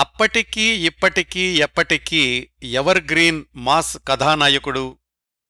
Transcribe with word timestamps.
అప్పటికీ 0.00 0.84
ఇప్పటికీ 0.84 1.56
ఎప్పటికీ 1.56 2.50
ఎవర్ 2.64 2.98
గ్రీన్ 2.98 3.44
మాస్ 3.56 3.98
కథానాయకుడు 4.08 4.98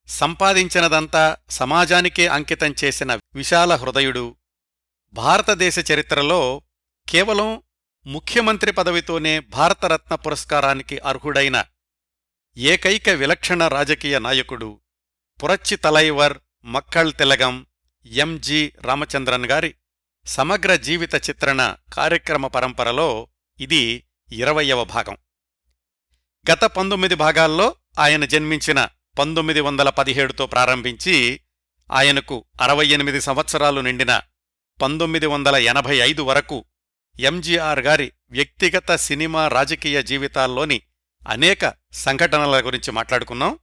సంపాదించినదంతా 0.08 1.36
సమాజానికే 1.50 2.26
అంకితం 2.26 2.74
చేసిన 2.84 3.18
విశాల 3.34 3.74
హృదయుడు. 3.74 4.36
భారతదేశ 5.14 5.78
చరిత్రలో 5.92 6.62
కేవలం 7.08 7.62
ముఖ్యమంత్రి 8.06 8.72
పదవితోనే 8.72 9.40
భారతరత్న 9.40 10.14
పురస్కారానికి 10.14 10.98
అర్హుడైన 10.98 11.64
ఏకైక 12.56 13.08
విలక్షణ 13.08 13.68
రాజకీయ 13.68 14.18
నాయకుడు 14.18 14.80
పురచ్చి 15.42 15.76
తలైవర్ 15.76 16.38
మక్కళ్ 16.64 17.12
తిలగం 17.12 17.66
ఎంజి 18.06 18.72
రామచంద్రన్ 18.80 19.46
గారి 19.46 19.74
సమగ్ర 20.26 20.76
జీవిత 20.76 21.14
చిత్రణ 21.14 21.76
కార్యక్రమ 21.92 22.46
పరంపరలో 22.46 23.28
ఇది 23.58 24.04
ఇరవయవ 24.32 24.84
భాగం. 24.84 25.16
గత 26.52 26.64
పంతొమ్మిది 26.64 27.14
భాగాల్లో 27.14 27.76
ఆయన 27.98 28.24
జన్మించిన 28.24 28.88
పంతొమ్మిది 29.18 29.60
వందల 29.60 29.88
పదిహేడుతో 29.88 30.46
ప్రారంభించి 30.46 31.40
ఆయనకు 31.92 32.44
అరవై 32.60 32.86
ఎనిమిది 32.86 33.20
సంవత్సరాలు 33.20 33.80
నిండిన 33.80 34.20
పంతొమ్మిది 34.82 35.26
వందల 35.26 35.56
ఎనభై 35.56 35.96
ఐదు 35.96 36.22
వరకు 36.22 36.64
ఎంజీఆర్ 37.20 37.80
గారి 37.80 38.12
వ్యక్తిగత 38.30 38.94
సినిమా 38.94 39.48
రాజకీయ 39.48 40.02
జీవితాల్లోని 40.02 40.82
అనేక 41.28 41.74
సంఘటనల 41.92 42.66
గురించి 42.66 42.90
మాట్లాడుకున్నాం. 42.92 43.58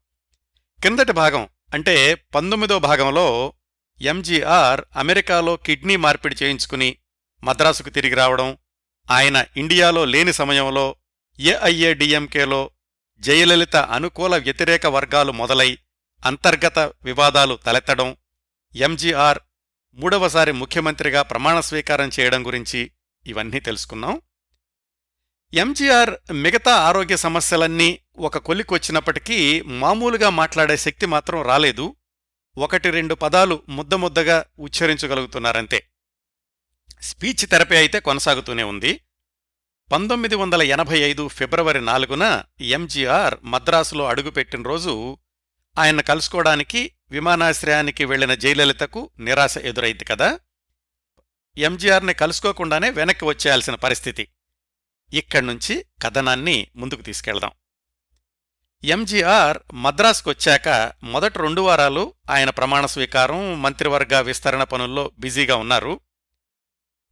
కిందటి 0.83 1.11
భాగం 1.11 1.49
అంటే 1.73 2.13
పంతొమ్మిదో 2.13 2.79
భాగంలో 2.79 3.53
ఎంజీఆర్ 4.01 4.81
అమెరికాలో 4.95 5.55
కిడ్నీ 5.55 5.95
మార్పిడి 5.95 6.35
చేయించుకుని 6.43 6.97
మద్రాసుకు 7.43 7.89
తిరిగి 7.89 8.15
రావడం 8.15 8.57
ఆయన 9.09 9.45
ఇండియాలో 9.57 10.05
లేని 10.05 10.33
సమయంలో 10.33 10.95
ఏఐఏడిఎంకేలో 11.39 12.71
జయలలిత 13.19 13.75
అనుకూల 13.75 14.37
వ్యతిరేక 14.37 14.85
వర్గాలు 14.85 15.31
మొదలై 15.31 15.77
అంతర్గత 16.25 16.79
వివాదాలు 16.79 17.55
తలెత్తడం 17.55 18.15
ఎంజీఆర్ 18.75 19.39
మూడవసారి 19.93 20.51
ముఖ్యమంత్రిగా 20.51 21.21
ప్రమాణ 21.21 21.59
స్వీకారం 21.59 22.11
చేయడం 22.19 22.47
గురించి 22.47 22.91
ఇవన్నీ 23.27 23.59
తెలుసుకున్నాం 23.59 24.21
ఎంజీఆర్ 25.53 26.33
మిగతా 26.33 26.75
ఆరోగ్య 26.75 27.17
సమస్యలన్నీ 27.17 27.99
ఒక 28.17 28.37
కొలికొచ్చినప్పటికీ 28.37 29.61
మామూలుగా 29.61 30.29
మాట్లాడే 30.29 30.77
శక్తి 30.77 31.05
మాత్రం 31.05 31.41
రాలేదు. 31.41 31.95
ఒకటి 32.57 32.89
రెండు 32.89 33.15
పదాలు 33.15 33.63
ముద్ద 33.69 33.93
ముద్దగా 33.93 34.45
ఉచ్చరించగలుగుతున్నారంతే. 34.59 35.83
స్పీచ్ 37.01 37.47
థెరపీ 37.47 37.75
అయితే 37.75 37.99
కొనసాగుతూనే 37.99 38.63
ఉంది. 38.63 39.01
పంతొమ్మిది 39.91 40.35
వందల 40.35 40.61
ఎనభై 40.61 40.99
ఐదు 40.99 41.27
ఫిబ్రవరి 41.27 41.81
నాలుగున 41.81 42.43
ఎంజీఆర్ 42.61 43.35
మద్రాసులో 43.43 44.05
అడుగుపెట్టిన 44.05 44.61
రోజు 44.61 45.17
ఆయన 45.77 46.01
కలుసుకోవడానికి 46.01 46.91
విమానాశ్రయానికి 47.11 48.05
వెళ్ళిన 48.05 48.33
జయలలితకు 48.33 49.09
నిరాశ 49.19 49.57
ఎదురైంది 49.57 50.05
కదా. 50.05 50.39
ఎంజీఆర్ని 51.57 52.13
కలుసుకోకుండానే 52.13 52.89
వెనక్కి 52.89 53.25
వచ్చేయాల్సిన 53.25 53.75
పరిస్థితి. 53.75 54.27
ఇక్కడ్నుంచి 55.13 55.85
కథనాన్ని 56.03 56.67
ముందుకు 56.75 57.01
తీసుకెళ్దాం. 57.01 57.51
ఎంజీఆర్ 58.83 59.57
మద్రాసుకొచ్చాక 59.73 60.91
మొదటి 61.03 61.39
రెండు 61.39 61.61
వారాలు 61.61 62.13
ఆయన 62.29 62.49
ప్రమాణ 62.49 62.85
స్వీకారం 62.85 63.61
మంత్రివర్గ 63.61 64.19
విస్తరణ 64.19 64.63
పనుల్లో 64.63 65.11
బిజీగా 65.19 65.55
ఉన్నారు. 65.55 65.99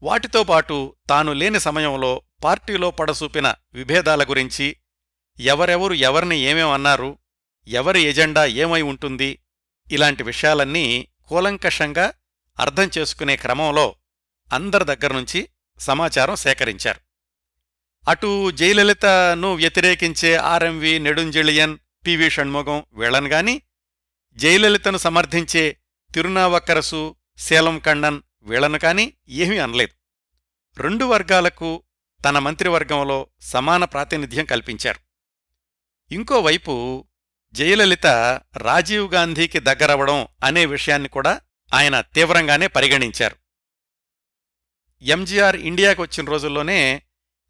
వాటితో 0.02 0.44
పాటు 0.44 0.96
తాను 1.10 1.34
లేని 1.34 1.60
సమయంలో 1.60 2.22
పార్టీలో 2.44 2.92
పడసూపిన 2.92 3.56
విభేదాల 3.74 4.24
గురించి 4.24 4.76
ఎవరెవరు 5.40 5.94
ఎవరిని 5.94 6.40
ఏమేమన్నారు 6.40 7.20
ఎవరి 7.68 8.02
ఎజెండా 8.02 8.46
ఏమై 8.46 8.82
ఉంటుంది 8.82 9.40
ఇలాంటి 9.92 10.24
విషయాలన్నీ 10.24 11.08
కూలంకషంగా 11.28 12.14
అర్థం 12.60 12.92
చేసుకునే 12.98 13.36
క్రమంలో 13.36 13.96
అందరి 14.54 14.86
దగ్గర్నుంచి 14.86 15.50
సమాచారం 15.80 16.36
సేకరించారు. 16.36 17.00
అటు 18.08 18.52
జయలలితను 18.52 19.54
వ్యతిరేకించే 19.54 20.36
ఆర్ఎంవి 20.36 21.00
నెడుంజెళియన్ 21.00 21.78
పివి 22.06 22.30
షణ్ముగం 22.30 22.86
వీళ్ళను 22.94 23.28
గాని 23.28 23.62
జయలలితను 24.38 24.98
సమర్థించే 24.98 25.78
తిరునావక్కరసు 26.14 27.16
శీలం 27.38 27.80
కండన్ 27.80 28.22
వీళ్ళను 28.46 28.80
కాని 28.80 29.14
ఏమీ 29.30 29.58
అనలేదు. 29.58 29.94
రెండు 30.82 31.06
వర్గాలకు 31.06 31.84
తన 32.26 32.40
మంత్రివర్గంలో 32.40 33.28
సమాన 33.42 33.86
ప్రాతినిధ్యం 33.86 34.46
కల్పించారు. 34.46 35.00
ఇంకోవైపు 36.14 37.08
జయలలిత 37.54 38.06
రాజీవ్ 38.58 39.14
గాంధీకి 39.14 39.60
దగ్గరవడం 39.60 40.28
అనే 40.44 40.66
విషయాన్ని 40.66 41.10
కూడా 41.10 41.42
ఆయన 41.74 42.02
తీవ్రంగానే 42.02 42.68
పరిగణించారు. 42.68 43.36
ఎంజీఆర్ 45.02 45.56
ఇండియాకు 45.56 46.02
వచ్చిన 46.02 46.28
రోజుల్లోనే 46.28 47.04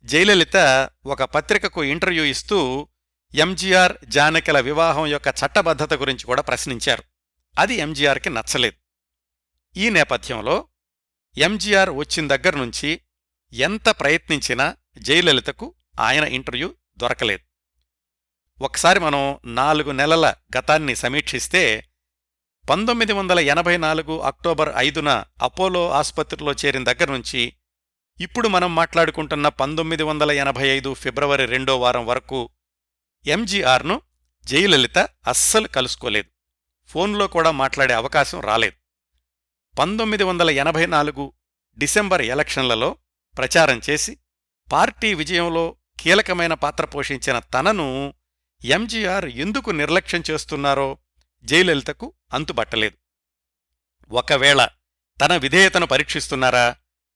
జయలలిత 0.03 0.89
ఒక 1.05 1.23
పత్రికకు 1.23 1.83
ఇంటర్వ్యూ 1.83 2.23
ఇస్తూ 2.23 2.87
ఎంజీఆర్ 3.35 3.97
జానకిల 4.05 4.59
వివాహం 4.59 5.05
యొక్క 5.05 5.27
చట్టబద్ధత 5.27 5.93
గురించి 5.93 6.25
కూడా 6.25 6.41
ప్రశ్నించారు. 6.41 7.03
అది 7.59 7.73
ఎంజీఆర్కి 7.73 8.29
నచ్చలేదు. 8.29 8.75
ఈ 9.77 9.89
నేపథ్యంలో 9.89 10.67
ఎంజీఆర్ 11.37 11.89
వచ్చిన 11.89 12.27
దగ్గర్నుంచి 12.27 13.01
ఎంత 13.53 13.89
ప్రయత్నించినా 13.89 14.77
జయలలితకు 14.97 15.75
ఆయన 15.99 16.23
ఇంటర్వ్యూ 16.23 16.75
దొరకలేదు. 16.97 17.43
ఒకసారి 18.63 18.99
మనం 18.99 19.39
నాలుగు 19.45 19.91
నెలల 19.91 20.35
గతాన్ని 20.57 20.95
సమీక్షిస్తే 20.95 21.87
పంతొమ్మిది 22.69 23.13
వందల 23.13 23.39
ఎనభై 23.39 23.77
నాలుగు 23.77 24.19
అక్టోబర్ 24.19 24.73
ఐదున 24.77 25.25
అపోలో 25.41 25.91
ఆసుపత్రిలో 25.91 26.53
చేరిన 26.53 26.83
దగ్గర్నుంచి 26.83 27.53
ఇప్పుడు 28.21 28.47
మనం 28.47 28.75
మాట్లాడుకుంటున్న 28.75 29.47
పంతొమ్మిది 29.47 30.03
వందల 30.03 30.31
ఎనభై 30.31 30.67
ఐదు 30.67 30.93
ఫిబ్రవరి 30.93 31.45
రెండో 31.45 31.79
వారం 31.79 32.05
వరకు 32.05 32.49
ఎంజీఆర్ను 33.25 34.01
జయలలిత 34.43 34.97
అస్సలు 35.27 35.67
కలుసుకోలేదు. 35.67 36.29
ఫోన్లో 36.87 37.27
కూడా 37.27 37.51
మాట్లాడే 37.51 37.93
అవకాశం 37.93 38.39
రాలేదు. 38.39 38.84
పంతొమ్మిది 39.77 40.23
వందల 40.23 40.49
ఎనభై 40.49 40.85
నాలుగు 40.85 41.33
డిసెంబర్ 41.77 42.21
ఎలక్షన్లలో 42.21 42.97
ప్రచారం 43.37 43.81
చేసి 43.89 44.17
పార్టీ 44.71 45.13
విజయంలో 45.13 45.75
కీలకమైన 45.99 46.53
పాత్ర 46.53 46.85
పోషించిన 46.85 47.39
తనను 47.39 48.13
ఎంజీఆర్ 48.65 49.25
ఎందుకు 49.25 49.71
నిర్లక్ష్యం 49.71 50.23
చేస్తున్నారో 50.31 50.97
జయలలితకు 51.43 52.13
అంతుబట్టలేదు. 52.33 52.97
ఒకవేళ 54.11 54.67
తన 55.21 55.37
విధేయతను 55.37 55.85
పరీక్షిస్తున్నారా 55.85 56.75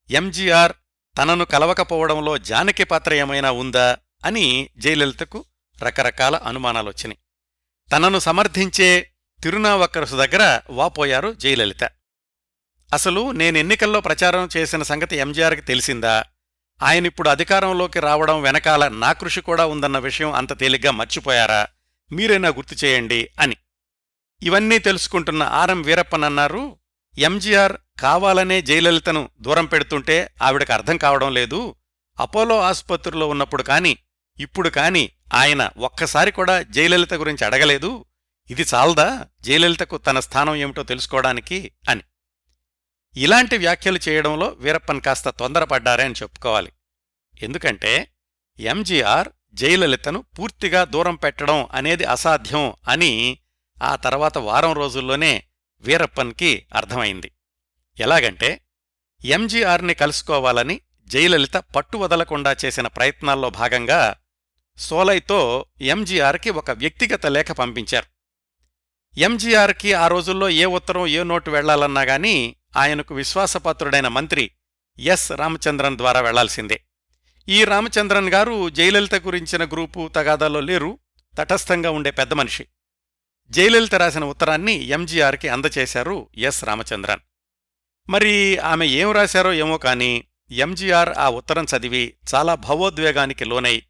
ఎంజీఆర్ 0.10 0.74
తనను 1.18 1.46
కలవకపోవడంలో 1.46 2.38
జానకి 2.38 2.84
పాత్ర 2.84 3.14
ఏమైనా 3.14 3.52
ఉందా 3.52 3.98
అని 4.26 4.70
జయలలితకు 4.78 5.46
రకరకాల 5.84 6.36
అనుమానాలొచ్చినాయి. 6.36 7.20
తనను 7.92 8.20
సమర్థించే 8.20 9.12
తిరునావక్కరసు 9.44 10.16
దగ్గర 10.16 10.62
వాపోయారు 10.70 11.34
జయలలిత. 11.34 11.99
అసలు 12.94 13.32
నేను 13.32 13.58
ఎన్నికల్లో 13.58 14.02
ప్రచారం 14.02 14.50
చేసిన 14.58 14.84
సంగతి 14.84 15.16
ఎంజీఆర్కి 15.16 15.62
తెలిసిందా? 15.62 16.24
ఆయనిప్పుడు 16.84 17.30
అధికారంలోకి 17.30 18.00
రావడం 18.00 18.42
వెనకాల 18.42 18.88
నా 18.88 19.12
కృషి 19.12 19.42
కూడా 19.42 19.66
ఉందన్న 19.66 19.98
విషయం 19.98 20.34
అంత 20.34 20.60
తేలిగ్గా 20.60 20.92
మర్చిపోయారా? 20.92 21.68
మీరైనా 22.12 22.50
గుర్తు 22.50 22.86
చేయండి 22.86 23.30
అని. 23.40 23.56
ఇవన్నీ 24.44 24.80
తెలుసుకుంటున్న 24.80 25.44
ఆర్ఎం 25.44 25.82
వీరప్పనన్నారు 25.82 26.78
ఎంజీఆర్ 27.18 27.74
కావాలనే 28.00 28.62
జయలలితను 28.62 29.30
దూరం 29.42 29.66
పెడుతుంటే 29.66 30.30
ఆవిడకు 30.44 30.74
అర్థం 30.74 30.98
కావడం 30.98 31.34
లేదు. 31.34 31.76
అపోలో 32.20 32.62
ఆసుపత్రిలో 32.62 33.28
ఉన్నప్పుడు 33.28 33.64
కాని 33.64 33.98
ఇప్పుడు 34.40 34.70
కాని 34.70 35.10
ఆయన 35.34 35.70
ఒక్కసారి 35.78 36.32
కూడా 36.32 36.62
జయలలిత 36.62 37.14
గురించి 37.14 37.46
అడగలేదు. 37.46 38.06
ఇది 38.50 38.66
చాలదా? 38.74 39.26
జయలలితకు 39.42 39.98
తన 39.98 40.20
స్థానం 40.20 40.56
ఏమిటో 40.56 40.84
తెలుసుకోవడానికి 40.84 41.72
అని. 41.90 42.02
ఇలాంటి 43.18 43.58
వ్యాఖ్యలు 43.58 44.00
చేయడంలో 44.10 44.48
వీరప్పన్ 44.48 45.02
కాస్త 45.02 45.30
తొందరపడ్డారే 45.30 46.04
అని 46.04 46.14
చెప్పుకోవాలి. 46.14 46.72
ఎందుకంటే 47.42 48.12
ఎంజీఆర్ 48.60 49.30
జయలలితను 49.54 50.26
పూర్తిగా 50.40 50.84
దూరం 50.84 51.16
పెట్టడం 51.16 51.68
అనేది 51.72 52.04
అసాధ్యం 52.04 52.74
అని 52.88 53.40
ఆ 53.84 53.96
తర్వాత 53.96 54.38
వారం 54.38 54.74
రోజుల్లోనే 54.74 55.44
వీరప్పన్కి 55.82 56.66
అర్థమైంది. 56.74 57.32
ఎలాగంటే 58.00 58.62
ఎంజీఆర్ని 59.26 59.94
కలుసుకోవాలని 59.94 60.82
జయలలిత 61.08 61.58
పట్టు 61.58 61.98
వదలకుండా 61.98 62.56
చేసిన 62.66 62.88
ప్రయత్నాల్లో 62.88 63.50
భాగంగా 63.50 64.16
సోలైతో 64.78 65.66
ఎంజీఆర్కి 65.82 66.50
ఒక 66.50 66.72
వ్యక్తిగత 66.72 67.26
లేఖ 67.26 67.52
పంపించారు. 67.52 68.19
ఎంజీఆర్కి 69.18 69.94
ఆ 69.94 70.08
రోజుల్లో 70.08 70.50
ఏ 70.50 70.66
ఉత్తరం 70.66 71.08
ఏ 71.08 71.24
నోటు 71.24 71.52
వెళ్ళాలన్నా 71.52 72.02
గాని 72.02 72.56
ఆయనకు 72.78 73.16
విశ్వాసపాత్రుడైన 73.16 74.08
మంత్రి 74.08 74.52
ఎస్. 75.00 75.32
రామచంద్రన్ 75.32 75.98
ద్వారా 75.98 76.22
వెళ్ళాల్సిందే. 76.22 76.84
ఈ 77.50 77.64
రామచంద్రన్ 77.64 78.30
గారు 78.30 78.70
జయలలిత 78.70 79.16
గురించిన 79.16 79.66
గ్రూపు 79.66 80.10
తగాదాలో 80.16 80.60
లేరు 80.60 81.00
తటస్థంగా 81.38 81.92
ఉండే 81.92 82.12
పెద్ద 82.12 82.34
మనిషి. 82.34 82.66
జయలలిత 83.50 83.96
రాసిన 83.96 84.24
ఉత్తరాన్ని 84.24 84.88
ఎంజీఆర్కి 84.88 85.48
అందచేశారు 85.50 86.30
ఎస్. 86.38 86.64
రామచంద్రన్. 86.64 87.20
మరి 88.10 88.58
ఆమె 88.58 88.88
ఏం 88.88 89.12
రాశారో 89.12 89.54
ఏమో 89.54 89.78
కాని 89.78 90.24
ఎంజీఆర్ 90.52 91.10
ఆ 91.18 91.30
ఉత్తరం 91.30 91.66
చదివి 91.78 92.14
చాలా 92.36 92.56
భావోద్వేగానికి 92.56 93.46
లోనై 93.46 93.82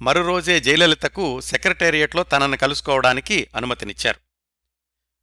మరురోజే 0.00 0.60
జయలలితకు 0.60 1.40
సెక్రటేరియట్లో 1.40 2.22
తనను 2.22 2.56
కలుసుకోవడానికి 2.56 3.48
అనుమతినిచ్చారు. 3.56 4.18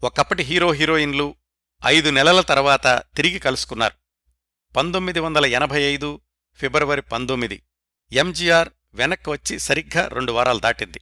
ఒకప్పటి 0.05 0.43
హీరో 0.43 0.71
హీరోయిన్లు 0.71 1.35
ఐదు 1.85 2.09
నెలల 2.09 2.41
తర్వాత 2.41 3.03
తిరిగి 3.15 3.39
కలుసుకున్నారు. 3.39 3.93
పంతొమ్మిది 4.75 5.19
వందల 5.19 5.45
ఎనభై 5.45 5.81
ఐదు 5.81 6.19
ఫిబ్రవరి 6.55 7.01
పంతొమ్మిది 7.01 7.63
ఎంజీఆర్ 8.11 8.69
వెనక్కి 8.93 9.29
వచ్చి 9.29 9.59
సరిగ్గా 9.59 10.07
రెండు 10.07 10.31
వారాలు 10.31 10.59
దాటింది. 10.59 11.01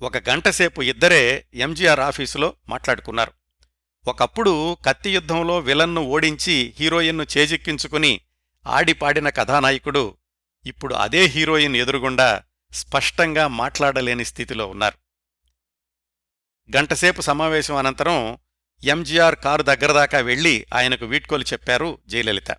ఒక 0.00 0.28
గంటసేపు 0.28 0.82
ఇద్దరే 0.82 1.46
ఎంజీఆర్ 1.54 2.00
ఆఫీసులో 2.00 2.56
మాట్లాడుకున్నారు. 2.68 3.32
ఒకప్పుడు 4.08 4.76
కత్తి 4.86 5.10
యుద్ధంలో 5.10 5.58
విలన్ను 5.58 6.02
ఓడించి 6.02 6.74
హీరోయిన్ను 6.78 7.26
చేజిక్కించుకుని 7.38 8.20
ఆడిపాడిన 8.66 9.28
కథానాయకుడు 9.28 10.16
ఇప్పుడు 10.66 10.94
అదే 10.94 11.24
హీరోయిన్ 11.24 11.76
ఎదురుగుండా 11.76 12.42
స్పష్టంగా 12.74 13.48
మాట్లాడలేని 13.48 14.24
స్థితిలో 14.24 14.66
ఉన్నారు. 14.66 14.98
గంటసేపు 16.76 17.20
సమావేశం 17.20 17.76
అనంతరం 17.76 18.38
ఎంజీఆర్ 18.84 19.36
కారు 19.36 19.62
దగ్గరదాకా 19.62 20.18
వెళ్ళి 20.18 20.66
ఆయనకు 20.74 21.06
వీడ్కోలు 21.06 21.44
చెప్పారు 21.52 21.98
జయలలిత. 22.06 22.50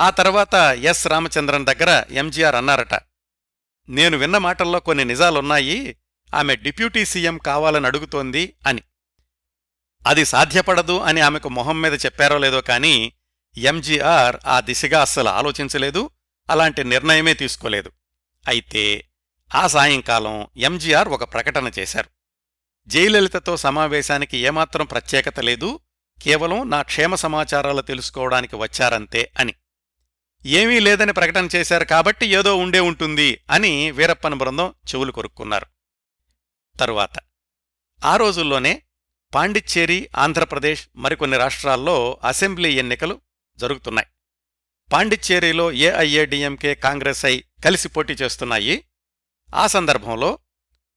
ఆ 0.00 0.10
తర్వాత 0.10 0.54
ఎస్ 0.54 1.06
రామచంద్రన్ 1.06 1.66
దగ్గర 1.66 2.04
ఎంజీఆర్ 2.10 2.54
అన్నారట 2.54 2.94
నేను 3.88 4.16
విన్న 4.16 4.38
మాటల్లో 4.38 4.80
కొన్ని 4.80 5.04
నిజాలున్నాయి 5.04 5.96
ఆమె 6.34 6.56
డిప్యూటీ 6.56 7.04
సీఎం 7.04 7.38
కావాలని 7.38 7.86
అడుగుతోంది 7.86 8.56
అని. 8.66 8.82
అది 10.06 10.24
సాధ్యపడదు 10.24 10.98
అని 10.98 11.20
ఆమెకు 11.20 11.48
మొహం 11.48 11.80
మీద 11.80 11.92
చెప్పారో 11.92 12.38
లేదో 12.38 12.60
కాని 12.60 13.12
ఎంజీఆర్ 13.56 14.36
ఆ 14.46 14.60
దిశగా 14.60 15.00
అస్సలు 15.00 15.28
ఆలోచించలేదు 15.28 16.10
అలాంటి 16.50 16.84
నిర్ణయమే 16.84 17.34
తీసుకోలేదు. 17.34 17.92
అయితే 18.48 19.08
ఆ 19.54 19.66
సాయంకాలం 19.66 20.46
ఎంజీఆర్ 20.56 21.08
ఒక 21.08 21.32
ప్రకటన 21.32 21.70
చేశారు. 21.78 22.08
జయలలితతో 22.86 23.56
సమావేశానికి 23.56 24.38
ఏమాత్రం 24.38 24.86
ప్రత్యేకత 24.86 25.40
లేదు 25.40 25.80
కేవలం 26.22 26.70
నా 26.70 26.82
క్షేమ 26.82 27.14
సమాచారాలు 27.14 27.82
తెలుసుకోవడానికి 27.82 28.56
వచ్చారంతే 28.56 29.32
అని. 29.38 29.54
ఏమీ 30.46 30.80
లేదని 30.80 31.12
ప్రకటన 31.12 31.48
చేశారు 31.56 31.84
కాబట్టి 31.84 32.26
ఏదో 32.26 32.56
ఉండే 32.56 32.80
ఉంటుంది 32.80 33.40
అని 33.50 33.90
వీరప్పన 33.90 34.34
బృందం 34.34 34.74
చెవులు 34.88 35.12
కొరుక్కున్నారు. 35.12 35.66
తరువాత 36.78 37.10
ఆ 38.04 38.16
రోజుల్లోనే 38.16 38.82
పాండిచ్చేరి 39.34 40.08
ఆంధ్రప్రదేశ్ 40.16 40.88
మరికొన్ని 40.96 41.36
రాష్ట్రాల్లో 41.36 42.20
అసెంబ్లీ 42.24 42.72
ఎన్నికలు 42.72 43.20
జరుగుతున్నాయి. 43.58 44.08
పాండిచ్చేరిలో 44.92 45.72
ఏఐఏడిఎంకే 45.72 46.74
కాంగ్రెస్ 46.74 47.24
ఐ 47.24 47.40
కలిసి 47.64 47.88
పోటీ 47.88 48.12
చేస్తున్నాయి. 48.12 48.84
ఆ 49.54 49.66
సందర్భంలో 49.66 50.38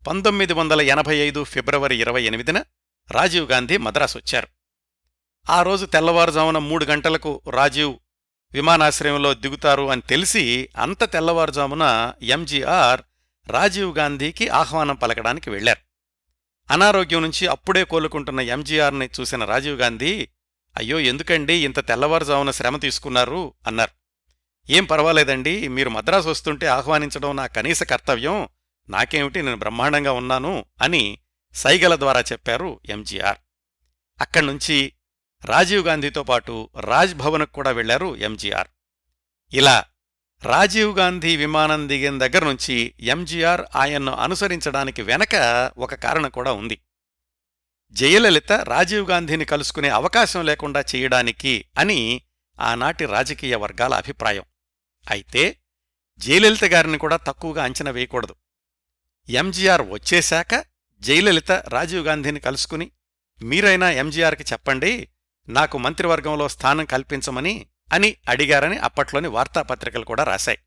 పంతొమ్మిది 0.08 0.54
వందల 0.54 0.82
ఎనభై 0.82 1.16
ఐదు 1.16 1.44
ఫిబ్రవరి 1.44 2.02
ఇరవై 2.02 2.24
ఎనిమిదిన 2.24 2.64
రాజీవ్ 3.12 3.52
గాంధీ 3.52 3.78
మద్రాసు 3.78 4.18
వచ్చారు. 4.18 4.48
ఆ 5.50 5.62
రోజు 5.62 5.86
తెల్లవారుజామున 5.86 6.58
మూడు 6.58 6.86
గంటలకు 6.86 7.42
రాజీవ్ 7.50 7.96
విమానాశ్రయంలో 8.54 9.34
దిగుతారు 9.34 9.90
అని 9.90 10.02
తెలిసి 10.02 10.70
అంత 10.78 11.04
తెల్లవారుజామున 11.04 12.14
ఎంజీఆర్ 12.22 13.02
రాజీవ్ 13.50 13.98
గాంధీకి 13.98 14.48
ఆహ్వానం 14.48 14.96
పలకడానికి 14.96 15.50
వెళ్ళారు 15.50 15.80
అనారోగ్యం 16.74 17.22
నుంచి 17.22 17.48
అప్పుడే 17.48 17.84
కోలుకుంటున్న 17.84 18.40
ఎంజీఆర్ని 18.40 19.10
చూసిన 19.20 19.44
రాజీవ్ 19.44 19.80
గాంధీ 19.80 20.30
అయ్యో 20.78 21.00
ఎందుకండి 21.00 21.54
ఇంత 21.54 21.88
తెల్లవారుజామున 21.88 22.52
శ్రమ 22.52 22.78
తీసుకున్నారు? 22.78 23.54
అన్నారు. 23.68 23.99
ఏం 24.70 24.86
పర్వాలేదండి 24.86 25.68
మీరు 25.68 25.90
మద్రాసు 25.90 26.30
వస్తుంటే 26.30 26.68
ఆహ్వానించడం 26.68 27.36
నా 27.36 27.48
కనీస 27.48 27.84
కర్తవ్యం 27.84 28.48
నాకేమిటి 28.90 29.42
నేను 29.42 29.58
బ్రహ్మాండంగా 29.58 30.12
ఉన్నాను 30.12 30.66
అని 30.82 31.20
సైగల 31.54 31.96
ద్వారా 31.96 32.22
చెప్పారు 32.22 32.80
ఎంజీఆర్. 32.90 33.38
అక్కడ్నుంచి 34.22 34.94
రాజీవ్ 35.46 35.86
గాంధీతో 35.86 36.24
పాటు 36.24 36.70
రాజ్ 36.80 37.16
భవన్కు 37.16 37.52
కూడా 37.52 37.72
వెళ్ళారు 37.72 38.16
ఎంజీఆర్. 38.16 38.68
ఇలా 39.54 39.86
రాజీవ్ 40.44 40.98
గాంధీ 40.98 41.36
విమానం 41.36 41.90
దిగిన 41.90 42.18
దగ్గర 42.18 42.46
నుంచి 42.46 42.94
ఎంజీఆర్ 43.00 43.62
ఆయన్ను 43.76 44.14
అనుసరించడానికి 44.14 45.02
వెనక 45.02 45.36
ఒక 45.78 45.94
కారణం 45.94 46.30
కూడా 46.30 46.52
ఉంది. 46.52 46.82
జయలలిత 47.92 48.52
రాజీవ్ 48.52 49.10
గాంధీని 49.10 49.46
కలుసుకునే 49.46 49.90
అవకాశం 49.90 50.46
లేకుండా 50.46 50.84
చేయడానికి 50.96 51.66
అని 51.78 52.22
ఆనాటి 52.60 53.06
రాజకీయ 53.06 53.56
వర్గాల 53.56 53.94
అభిప్రాయం. 53.94 54.44
అయితే 55.10 55.60
జయలలిత 56.18 56.66
గారిని 56.66 56.98
కూడా 56.98 57.16
తక్కువగా 57.16 57.64
అంచనా 57.64 57.92
వేయకూడదు. 57.92 58.36
ఎంజీఆర్ 59.30 59.82
వచ్చేశాక 59.82 60.66
జయలలిత 61.00 61.52
రాజీవ్ 61.52 62.06
గాంధీని 62.06 62.40
కలుసుకుని 62.40 62.92
మీరైనా 63.44 63.92
ఎంజీఆర్కి 63.92 64.44
చెప్పండి 64.44 65.10
నాకు 65.50 65.78
మంత్రివర్గంలో 65.78 66.50
స్థానం 66.50 66.86
కల్పించమని 66.86 67.68
అని 67.94 68.18
అడిగారని 68.28 68.78
అప్పట్లోని 68.78 69.28
వార్తాపత్రికలు 69.28 70.06
కూడా 70.06 70.24
రాశాయి. 70.24 70.60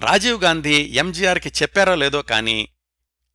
రాజీవ్ 0.00 0.42
గాంధీ 0.42 0.74
ఎంజీఆర్కి 0.74 1.48
చెప్పారో 1.48 1.94
లేదో 1.94 2.22
కాని 2.22 2.68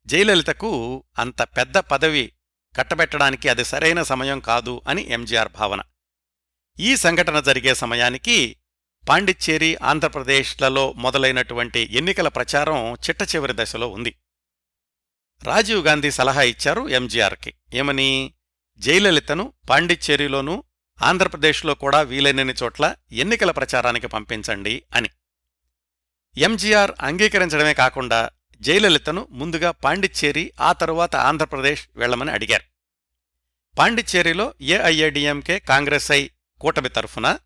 జయలలితకు 0.06 1.04
అంత 1.18 1.42
పెద్ద 1.42 1.78
పదవి 1.78 2.32
కట్టబెట్టడానికి 2.76 3.48
అది 3.48 3.64
సరైన 3.64 4.02
సమయం 4.02 4.40
కాదు 4.40 4.82
అని 4.88 5.10
ఎంజీఆర్ 5.10 5.48
భావన. 5.48 5.80
ఈ 6.80 6.96
సంఘటన 6.96 7.40
జరిగే 7.40 7.74
సమయానికి 7.74 8.56
పాండిచ్చేరి 9.08 9.76
ఆంధ్రప్రదేశ్లలో 9.76 10.92
మొదలైనటువంటి 10.92 11.88
ఎన్నికల 11.92 12.28
ప్రచారం 12.28 12.94
చిట్ట 12.94 13.22
చివరి 13.22 13.52
దశలో 13.56 13.88
ఉంది. 13.88 14.14
రాజీవ్ 15.44 15.86
గాంధీ 15.86 16.10
సలహా 16.10 16.42
ఇచ్చారు 16.42 16.88
ఎంజీఆర్కి. 16.88 17.54
ఏమని? 17.74 18.34
జయలలితను 18.78 19.52
పాండిచ్చేరిలోనూ 19.70 20.64
ఆంధ్రప్రదేశ్లో 21.02 21.74
కూడా 21.74 22.00
వీలైనన్ని 22.00 22.54
చోట్ల 22.62 22.94
ఎన్నికల 23.12 23.50
ప్రచారానికి 23.50 24.06
పంపించండి 24.06 24.82
అని. 24.94 25.08
ఎంజీఆర్ 26.36 26.92
అంగీకరించడమే 27.00 27.74
కాకుండా 27.74 28.30
జయలలితను 28.60 29.28
ముందుగా 29.30 29.70
పాండిచ్చేరి 29.70 30.52
ఆ 30.60 30.72
తరువాత 30.72 31.16
ఆంధ్రప్రదేశ్ 31.16 31.88
వెళ్ళమని 31.96 32.30
అడిగారు. 32.30 32.64
పాండిచ్చేరిలో 33.78 34.54
ఏఐఏడిఎంకే 34.60 35.58
కాంగ్రెస్ 35.58 36.12
ఐ 36.12 36.28
కూటమి 36.60 36.88
తరఫున 36.88 37.38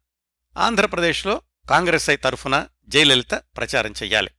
ఆంధ్రప్రదేశ్లో 0.56 1.42
కాంగ్రెస్ 1.70 2.10
ఐ 2.10 2.16
తరఫున 2.16 2.66
జయలలిత 2.88 3.34
ప్రచారం 3.34 3.90
చెయ్యాలి. 3.90 4.30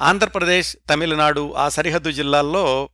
ఆంధ్రప్రదేశ్ 0.00 0.76
తమిళనాడు 0.90 1.54
ఆ 1.54 1.68
సరిహద్దు 1.68 2.10
జిల్లాల్లో 2.10 2.90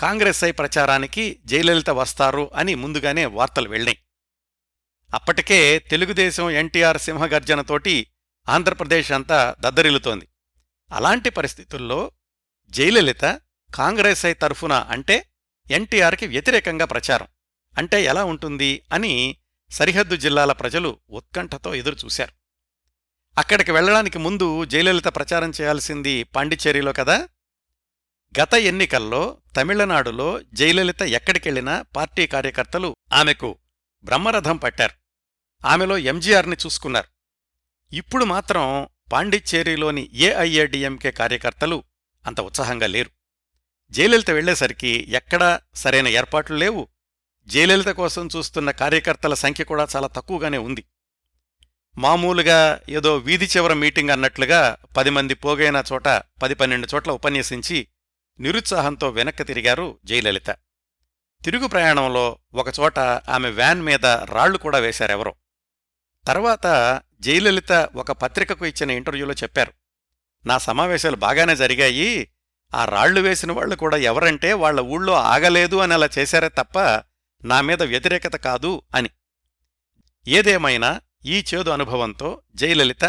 కాంగ్రెస్ 0.00 0.44
ఐ 0.44 0.50
ప్రచారానికి 0.50 1.40
జయలలిత 1.44 1.90
వస్తారు 1.90 2.50
అని 2.54 2.74
ముందుగానే 2.74 3.26
వార్తలు 3.26 3.68
వెళ్ళాయి 3.68 3.98
అప్పటికే 5.14 5.78
తెలుగుదేశం 5.78 6.50
ఎన్టీఆర్ 6.50 6.98
సింహగర్జనతోటి 6.98 8.06
ఆంధ్రప్రదేశ్ 8.48 9.12
అంతా 9.12 9.56
దద్దరిల్లుతోంది. 9.60 10.28
అలాంటి 10.92 11.30
పరిస్థితుల్లో 11.30 12.12
జయలలిత 12.70 13.40
కాంగ్రెస్ 13.74 14.26
ఐ 14.26 14.32
తరఫున 14.32 14.72
అంటే 14.72 15.26
ఎన్టీఆర్కి 15.70 16.26
వ్యతిరేకంగా 16.26 16.84
ప్రచారం. 16.84 17.26
అంటే 17.78 18.04
ఎలా 18.04 18.24
ఉంటుంది 18.24 18.82
అని 18.92 19.36
సరిహద్దు 19.70 20.16
జిల్లాల 20.16 20.52
ప్రజలు 20.52 20.98
ఉత్కంఠతో 21.10 21.74
ఎదురుచూశారు. 21.74 22.32
అక్కడికి 23.38 23.72
వెళ్ళడానికి 23.72 24.18
ముందు 24.18 24.64
జయలలిత 24.64 25.04
ప్రచారం 25.04 25.52
చేయాల్సింది 25.60 26.22
పాండిచ్చేరిలో 26.22 26.92
కదా? 26.92 27.28
గత 28.42 28.54
ఎన్నికల్లో 28.54 29.38
తమిళనాడులో 29.56 30.42
జయలలిత 30.42 31.02
ఎక్కడికెళ్ళినా 31.02 31.82
పార్టీ 31.82 32.26
కార్యకర్తలు 32.26 32.96
ఆమెకు 33.12 33.58
బ్రహ్మరథం 34.04 34.56
పట్టారు. 34.56 34.92
ఆమెలో 35.66 35.98
ఎంజీఆర్ని 35.98 36.56
చూసుకున్నారు. 36.66 37.08
ఇప్పుడు 37.94 38.24
మాత్రం 38.24 38.88
పాండిచ్చేరిలోని 39.12 40.10
ఏఐఏడిఎంకే 40.12 41.10
కార్యకర్తలు 41.10 41.84
అంత 42.26 42.40
ఉత్సాహంగా 42.40 42.86
లేరు. 42.86 43.10
జయలలిత 43.90 44.30
వెళ్ళేసరికి 44.30 45.06
ఎక్కడా 45.08 45.60
సరైన 45.74 46.08
ఏర్పాట్లు 46.08 46.56
లేవు. 46.56 46.88
జయలలిత 47.48 47.86
కోసం 47.86 48.28
చూస్తున్న 48.36 48.70
కార్యకర్తల 48.70 49.34
సంఖ్య 49.34 49.64
కూడా 49.64 49.86
చాలా 49.96 50.06
తక్కువగానే 50.06 50.58
ఉంది. 50.58 50.84
మామూలుగా 51.98 52.80
ఏదో 52.88 53.16
వీధి 53.16 53.44
చివర 53.46 53.72
మీటింగ్ 53.72 54.10
అన్నట్లుగా 54.10 54.76
పది 54.96 55.10
మంది 55.10 55.34
పోగైన 55.34 55.82
చోట 55.92 56.08
పది 56.42 56.54
పన్నెండు 56.54 56.88
చోట్ల 56.94 57.10
ఉపన్యసించి 57.10 57.88
నిరుత్సాహంతో 58.40 59.08
వెనక్కి 59.10 59.44
తిరిగారు 59.44 59.98
జయలలిత. 60.04 60.50
తిరుగు 61.44 61.66
ప్రయాణంలో 61.66 62.38
ఒకచోట 62.54 62.98
ఆమె 62.98 63.50
వ్యాన్ 63.50 63.82
మీద 63.82 64.06
రాళ్ళు 64.06 64.58
కూడా 64.58 64.78
వేశారెవరో 64.78 65.34
తర్వాత 66.26 66.66
జయలలిత 67.20 67.72
ఒక 67.72 68.12
పత్రికకు 68.12 68.66
ఇచ్చిన 68.66 68.90
ఇంటర్వ్యూలో 68.90 69.34
చెప్పారు. 69.34 69.72
నా 70.46 70.58
సమావేశాలు 70.58 71.16
బాగానే 71.16 71.56
జరిగాయి. 71.56 72.32
ఆ 72.74 72.84
రాళ్ళు 72.84 73.20
వేసిన 73.20 73.52
వాళ్ళు 73.52 73.76
కూడా 73.76 73.96
ఎవరంటే 73.96 74.52
వాళ్ళ 74.52 74.80
ఊళ్ళో 74.80 75.12
ఆగలేదు 75.12 75.76
అని 75.76 75.94
అలా 75.94 76.08
చేశారే 76.18 76.48
తప్ప 76.48 77.02
నా 77.44 77.60
మీద 77.60 77.82
వ్యతిరేకత 77.82 78.36
కాదు 78.36 78.82
అని. 78.94 79.10
ఏదేమైనా 80.28 81.00
ఈ 81.24 81.44
చేదు 81.54 81.70
అనుభవంతో 81.70 82.42
జయలలిత 82.54 83.04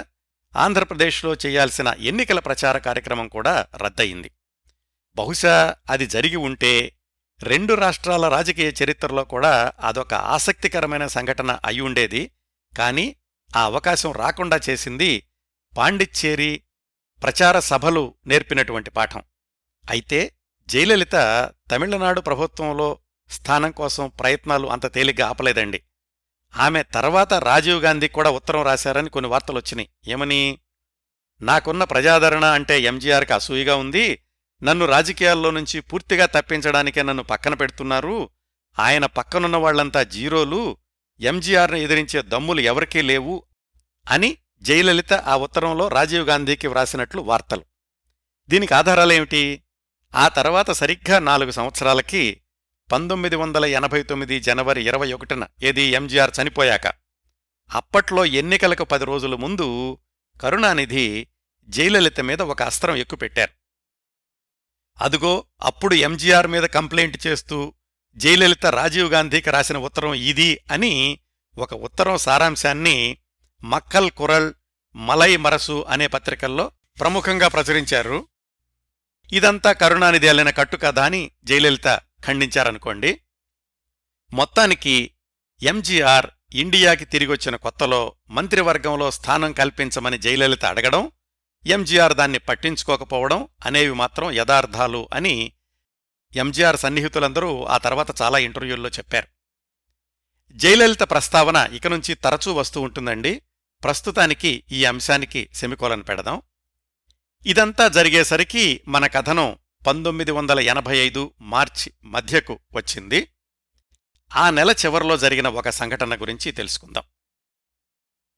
ఆంధ్రప్రదేశ్లో 0.56 1.34
చేయాల్సిన 1.34 1.96
ఎన్నికల 2.00 2.40
ప్రచార 2.40 2.78
కార్యక్రమం 2.78 3.28
కూడా 3.28 3.68
రద్దయింది. 3.76 4.32
బహుశా 5.16 5.76
అది 5.90 6.08
జరిగి 6.08 6.36
ఉంటే 6.36 6.96
రెండు 7.44 7.74
రాష్ట్రాల 7.74 8.28
రాజకీయ 8.28 8.74
చరిత్రలో 8.84 9.24
కూడా 9.24 9.72
అదొక 9.80 10.14
ఆసక్తికరమైన 10.14 11.08
సంఘటన 11.08 11.60
అయ్యుండేది 11.66 12.32
కాని 12.78 13.16
ఆ 13.56 13.64
అవకాశం 13.64 14.12
రాకుండా 14.12 14.60
చేసింది 14.70 15.24
పాండిచ్చేరి 15.78 16.64
ప్రచార 17.24 17.60
సభలు 17.60 18.14
నేర్పినటువంటి 18.28 18.90
పాఠం. 18.90 19.24
అయితే 19.90 20.32
జయలలిత 20.68 21.12
తమిళనాడు 21.72 22.22
ప్రభుత్వంలో 22.22 22.98
స్థానం 23.30 23.72
కోసం 23.72 24.12
ప్రయత్నాలు 24.20 24.68
అంత 24.68 24.94
తేలిగ్గా 24.94 25.28
ఆపలేదండి. 25.28 25.84
ఆమె 26.58 26.84
తర్వాత 26.84 27.34
రాజీవ్ 27.34 27.84
గాంధీ 27.84 28.08
కూడా 28.08 28.30
ఉత్తరం 28.30 28.62
రాశారని 28.62 29.10
కొన్ని 29.10 29.32
వార్తలొచ్చినాయి 29.32 29.90
ఏమని? 30.08 30.60
నాకున్న 31.42 31.84
ప్రజాదరణ 31.84 32.46
అంటే 32.46 32.82
ఎంజీఆర్కి 32.82 33.34
అసూయిగా 33.34 33.76
ఉంది. 33.76 34.24
నన్ను 34.64 34.86
రాజకీయాల్లో 34.86 35.52
నుంచి 35.52 35.80
పూర్తిగా 35.80 36.26
తప్పించడానికే 36.26 37.04
నన్ను 37.04 37.24
పక్కన 37.24 37.54
పెడుతున్నారు. 37.54 38.30
ఆయన 38.80 39.06
పక్కనున్న 39.06 39.58
వాళ్ళంతా 39.58 40.04
జీరోలు. 40.04 40.78
ఎంజీఆర్ను 41.20 41.78
ఎదిరించే 41.78 42.22
దమ్ములు 42.22 42.60
ఎవరికీ 42.62 43.02
లేవు 43.02 43.44
అని 44.12 44.38
జయలలిత 44.62 45.14
ఆ 45.14 45.38
ఉత్తరంలో 45.38 45.88
రాజీవ్ 45.88 46.28
గాంధీకి 46.28 46.68
వ్రాసినట్లు 46.68 47.22
వార్తలు. 47.22 47.66
దీనికి 48.50 48.74
ఆధారాలేమిటి? 48.74 49.64
ఆ 50.16 50.28
తర్వాత 50.28 50.72
సరిగ్గా 50.72 51.20
నాలుగు 51.20 51.52
సంవత్సరాలకి 51.52 52.42
పంతొమ్మిది 52.92 53.36
వందల 53.36 53.66
ఎనభై 53.66 54.04
తొమ్మిది 54.04 54.40
జనవరి 54.40 54.88
ఇరవై 54.88 55.14
ఒకటిన 55.14 55.48
ఏది 55.64 55.82
ఎంజీఆర్ 55.82 56.32
చనిపోయాక. 56.42 56.88
అప్పట్లో 57.74 58.26
ఎన్నికలకు 58.26 58.84
పది 58.84 59.06
రోజుల 59.06 59.36
ముందు 59.36 59.98
కరుణానిధి 60.42 61.28
జయలలిత 61.70 62.20
మీద 62.20 62.42
ఒక 62.42 62.62
అస్త్రం 62.62 62.96
ఎక్కుపెట్టారు. 62.96 63.52
అదుగో 65.02 65.44
అప్పుడు 65.62 65.96
ఎంజీఆర్ 65.96 66.48
మీద 66.48 66.64
కంప్లైంట్ 66.64 67.28
చేస్తూ 67.28 67.74
జయలలిత 68.18 68.66
రాజీవ్ 68.66 69.12
గాంధీకి 69.12 69.52
రాసిన 69.52 69.78
ఉత్తరం 69.78 70.14
ఇది 70.14 70.60
అని 70.72 71.20
ఒక 71.58 71.74
ఉత్తరం 71.74 72.18
సారాంశాన్ని 72.18 73.18
మక్కల్ 73.64 74.12
కురల్ 74.12 74.54
మలై 74.96 75.38
మరసు 75.38 75.86
అనే 75.90 76.08
పత్రికల్లో 76.08 76.72
ప్రముఖంగా 77.00 77.48
ప్రచురించారు. 77.48 78.28
ఇదంతా 79.32 79.72
కరుణానిధి 79.72 80.28
అల్లిన 80.28 80.50
కట్టుకథ 80.50 81.00
అని 81.00 81.32
జయలలిత 81.44 82.00
ఖండించారనుకోండి 82.26 83.22
మొత్తానికి 84.34 85.12
ఎంజీఆర్ 85.64 86.28
ఇండియాకి 86.54 87.06
తిరిగొచ్చిన 87.06 87.56
కొత్తలో 87.56 88.16
మంత్రివర్గంలో 88.30 89.12
స్థానం 89.12 89.54
కల్పించమని 89.54 90.18
జయలలిత 90.18 90.66
అడగడం 90.66 91.12
ఎంజీఆర్ 91.66 92.14
దాన్ని 92.14 92.40
పట్టించుకోకపోవడం 92.40 93.48
అనేవి 93.66 93.94
మాత్రం 93.94 94.32
యథార్థాలు 94.32 95.10
అని 95.14 95.52
ఎంజీఆర్ 96.36 96.78
సన్నిహితులందరూ 96.78 97.64
ఆ 97.64 97.78
తర్వాత 97.78 98.22
చాలా 98.22 98.38
ఇంటర్వ్యూల్లో 98.38 98.90
చెప్పారు. 98.90 99.28
జయలలిత 100.52 101.00
ప్రస్తావన 101.00 101.70
ఇక 101.74 101.88
నుంచి 101.88 102.16
తరచూ 102.16 102.54
వస్తూ 102.54 102.82
ఉంటుందండి. 102.82 103.42
ప్రస్తుతానికి 103.84 104.64
ఈ 104.72 104.86
అంశానికి 104.86 105.50
సెమికోలను 105.54 106.04
పెడదాం. 106.04 106.42
ఇదంతా 107.46 107.88
జరిగేసరికి 107.88 108.82
మన 108.88 109.08
కథనం 109.08 109.58
పంతొమ్మిది 109.88 110.32
వందల 110.32 110.60
ఎనభై 110.60 110.98
ఐదు 110.98 111.34
మార్చి 111.42 111.94
మధ్యకు 112.04 112.60
వచ్చింది. 112.74 113.28
ఆ 114.36 114.50
నెల 114.50 114.72
చివరిలో 114.72 115.18
జరిగిన 115.18 115.48
ఒక 115.48 115.70
సంఘటన 115.70 116.16
గురించి 116.16 116.52
తెలుసుకుందాం. 116.52 117.04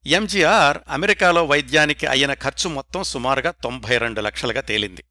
ఎంజీఆర్ 0.06 0.78
అమెరికాలో 0.88 1.46
వైద్యానికి 1.46 2.08
అయిన 2.08 2.34
ఖర్చు 2.34 2.70
మొత్తం 2.70 3.04
సుమారుగా 3.04 3.52
తొంభై 3.52 3.98
రెండు 3.98 4.22
లక్షలుగా 4.22 4.62
తేలింది. 4.62 5.04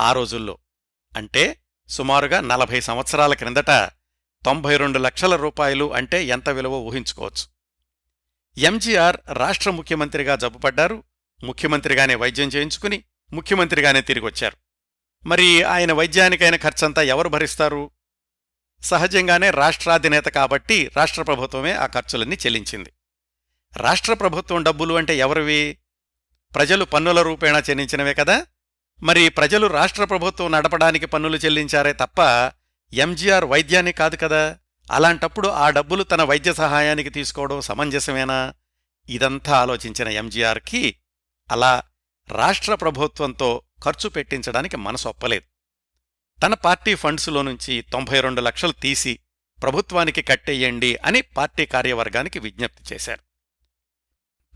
ఆ 0.00 0.12
రోజుల్లో 0.12 0.58
అంటే 1.16 1.56
సుమారుగా 1.88 2.40
నలభై 2.40 2.80
సంవత్సరాల 2.80 3.34
క్రిందట 3.34 3.70
తొంభై 4.44 4.76
రెండు 4.76 4.98
లక్షల 4.98 5.36
రూపాయలు 5.36 5.94
అంటే 5.94 6.24
ఎంత 6.24 6.48
విలువ 6.48 6.74
ఊహించుకోవచ్చు. 6.74 7.46
ఎంజీఆర్ 8.60 9.16
రాష్ట్ర 9.32 9.70
ముఖ్యమంత్రిగా 9.70 10.36
జబ్బుపడ్డారు 10.36 11.04
ముఖ్యమంత్రిగానే 11.44 12.14
వైద్యం 12.14 12.48
చేయించుకుని 12.48 13.04
ముఖ్యమంత్రిగానే 13.32 14.00
తిరిగొచ్చారు. 14.00 14.69
మరి 15.26 15.62
ఆయన 15.62 15.92
వైద్యానికైన 15.92 16.56
ఖర్చంతా 16.56 17.02
ఎవరు 17.02 17.28
భరిస్తారు? 17.28 17.90
సహజంగానే 18.82 19.50
రాష్ట్రాధినేత 19.50 20.24
కాబట్టి 20.24 20.90
రాష్ట్ర 20.96 21.22
ప్రభుత్వమే 21.22 21.72
ఆ 21.72 21.86
ఖర్చులన్నీ 21.86 22.36
చెల్లించింది. 22.36 22.92
రాష్ట్ర 23.76 24.14
ప్రభుత్వం 24.14 24.62
డబ్బులు 24.62 24.94
అంటే 24.94 25.16
ఎవరివి? 25.16 25.78
ప్రజలు 26.54 26.84
పన్నుల 26.84 27.22
రూపేణా 27.22 27.58
చెల్లించినవే 27.58 28.14
కదా? 28.14 28.46
మరి 29.02 29.28
ప్రజలు 29.28 29.66
రాష్ట్ర 29.66 30.04
ప్రభుత్వం 30.04 30.52
నడపడానికి 30.52 31.06
పన్నులు 31.06 31.36
చెల్లించారే 31.36 31.92
తప్ప 31.92 32.20
ఎంజీఆర్ 32.94 33.44
వైద్యాన్ని 33.44 33.92
కాదు 33.92 34.16
కదా? 34.16 34.58
అలాంటప్పుడు 34.90 35.48
ఆ 35.48 35.70
డబ్బులు 35.70 36.02
తన 36.02 36.22
వైద్య 36.22 36.52
సహాయానికి 36.52 37.10
తీసుకోవడం 37.10 37.60
సమంజసమేనా? 37.60 38.54
ఇదంతా 39.08 39.56
ఆలోచించిన 39.56 40.08
ఎంజీఆర్కి 40.08 40.94
అలా 41.50 41.82
రాష్ట్ర 42.28 42.74
ప్రభుత్వంతో 42.74 43.62
ఖర్చు 43.86 44.08
పెట్టించడానికి 44.08 44.76
మనసు 44.76 45.08
ఒప్పలేదు. 45.08 45.46
తన 46.42 46.54
పార్టీ 46.54 46.94
ఫండ్స్లో 46.94 47.42
నుంచి 47.42 47.80
తొంభై 47.82 48.20
రెండు 48.20 48.40
లక్షలు 48.40 48.72
తీసి 48.72 49.18
ప్రభుత్వానికి 49.62 50.22
కట్టేయండి 50.22 50.96
అని 50.96 51.20
పార్టీ 51.20 51.66
కార్యవర్గానికి 51.66 52.38
విజ్ఞప్తి 52.38 52.94
చేశారు. 52.94 53.22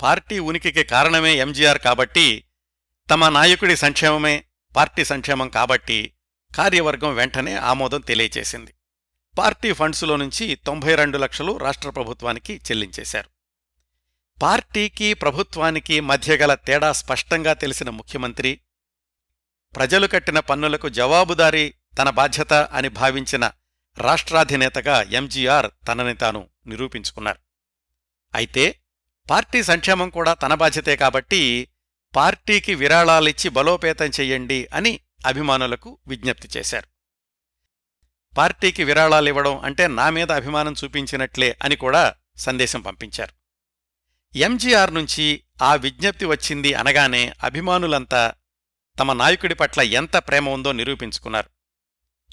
పార్టీ 0.03 0.39
ఉనికికి 0.39 0.85
కారణమే 0.85 1.35
ఎంజీఆర్ 1.35 1.79
కాబట్టి 1.79 2.45
తమ 3.11 3.29
నాయకుడి 3.29 3.77
సంక్షేమమే 3.77 4.45
పార్టీ 4.77 5.05
సంక్షేమం 5.05 5.49
కాబట్టి 5.49 6.15
కార్యవర్గం 6.57 7.15
వెంటనే 7.15 7.55
ఆమోదం 7.55 8.01
తెలియచేసింది 8.01 8.75
పార్టీ 9.39 9.73
ఫండ్సులో 9.73 10.17
నుంచి 10.17 10.55
తొంభై 10.55 10.95
రెండు 10.95 11.19
లక్షలు 11.19 11.57
రాష్ట్ర 11.57 11.91
ప్రభుత్వానికి 11.91 12.57
చెల్లించేశారు. 12.57 13.29
పార్టీకి 14.43 15.15
ప్రభుత్వానికి 15.15 16.01
మధ్యగల 16.01 16.55
తేడా 16.55 16.93
స్పష్టంగా 16.93 17.53
తెలిసిన 17.53 17.91
ముఖ్యమంత్రి 17.91 18.61
ప్రజలు 19.77 20.07
కట్టిన 20.07 20.39
పన్నులకు 20.41 20.89
జవాబుదారీ 20.89 21.75
తన 21.99 22.11
బాధ్యత 22.11 22.53
అని 22.53 22.89
భావించిన 22.89 23.51
రాష్ట్రాధినేతగా 23.99 25.03
ఎంజీఆర్ 25.03 25.71
తనని 25.89 26.15
తాను 26.15 26.49
నిరూపించుకున్నారు. 26.67 27.39
అయితే 28.35 28.81
పార్టీ 29.31 29.63
సంక్షేమం 29.63 30.11
కూడా 30.11 30.35
తన 30.35 30.55
బాధ్యతే 30.55 30.97
కాబట్టి 30.97 31.69
పార్టీకి 32.17 32.75
విరాళాలిచ్చి 32.75 33.49
బలోపేతం 33.49 34.07
చెయ్యండి 34.07 34.69
అని 34.75 35.01
అభిమానులకు 35.27 35.99
విజ్ఞప్తి 36.07 36.49
చేశారు. 36.57 36.89
పార్టీకి 38.37 38.85
విరాళాలివ్వడం 38.85 39.59
అంటే 39.59 39.87
నా 39.87 40.11
మీద 40.11 40.33
అభిమానం 40.33 40.75
చూపించినట్లే 40.85 41.59
అని 41.63 41.77
కూడా 41.77 42.15
సందేశం 42.37 42.81
పంపించారు. 42.81 43.35
ఎంజీఆర్ 44.39 44.95
నుంచి 44.95 45.45
ఆ 45.63 45.75
విజ్ఞప్తి 45.75 46.25
వచ్చింది 46.25 46.75
అనగానే 46.75 47.33
అభిమానులంతా 47.43 48.33
తమ 48.99 49.13
నాయకుడి 49.13 49.55
పట్ల 49.55 49.81
ఎంత 49.81 50.17
ప్రేమ 50.17 50.49
ఉందో 50.49 50.73
నిరూపించుకున్నారు. 50.73 51.51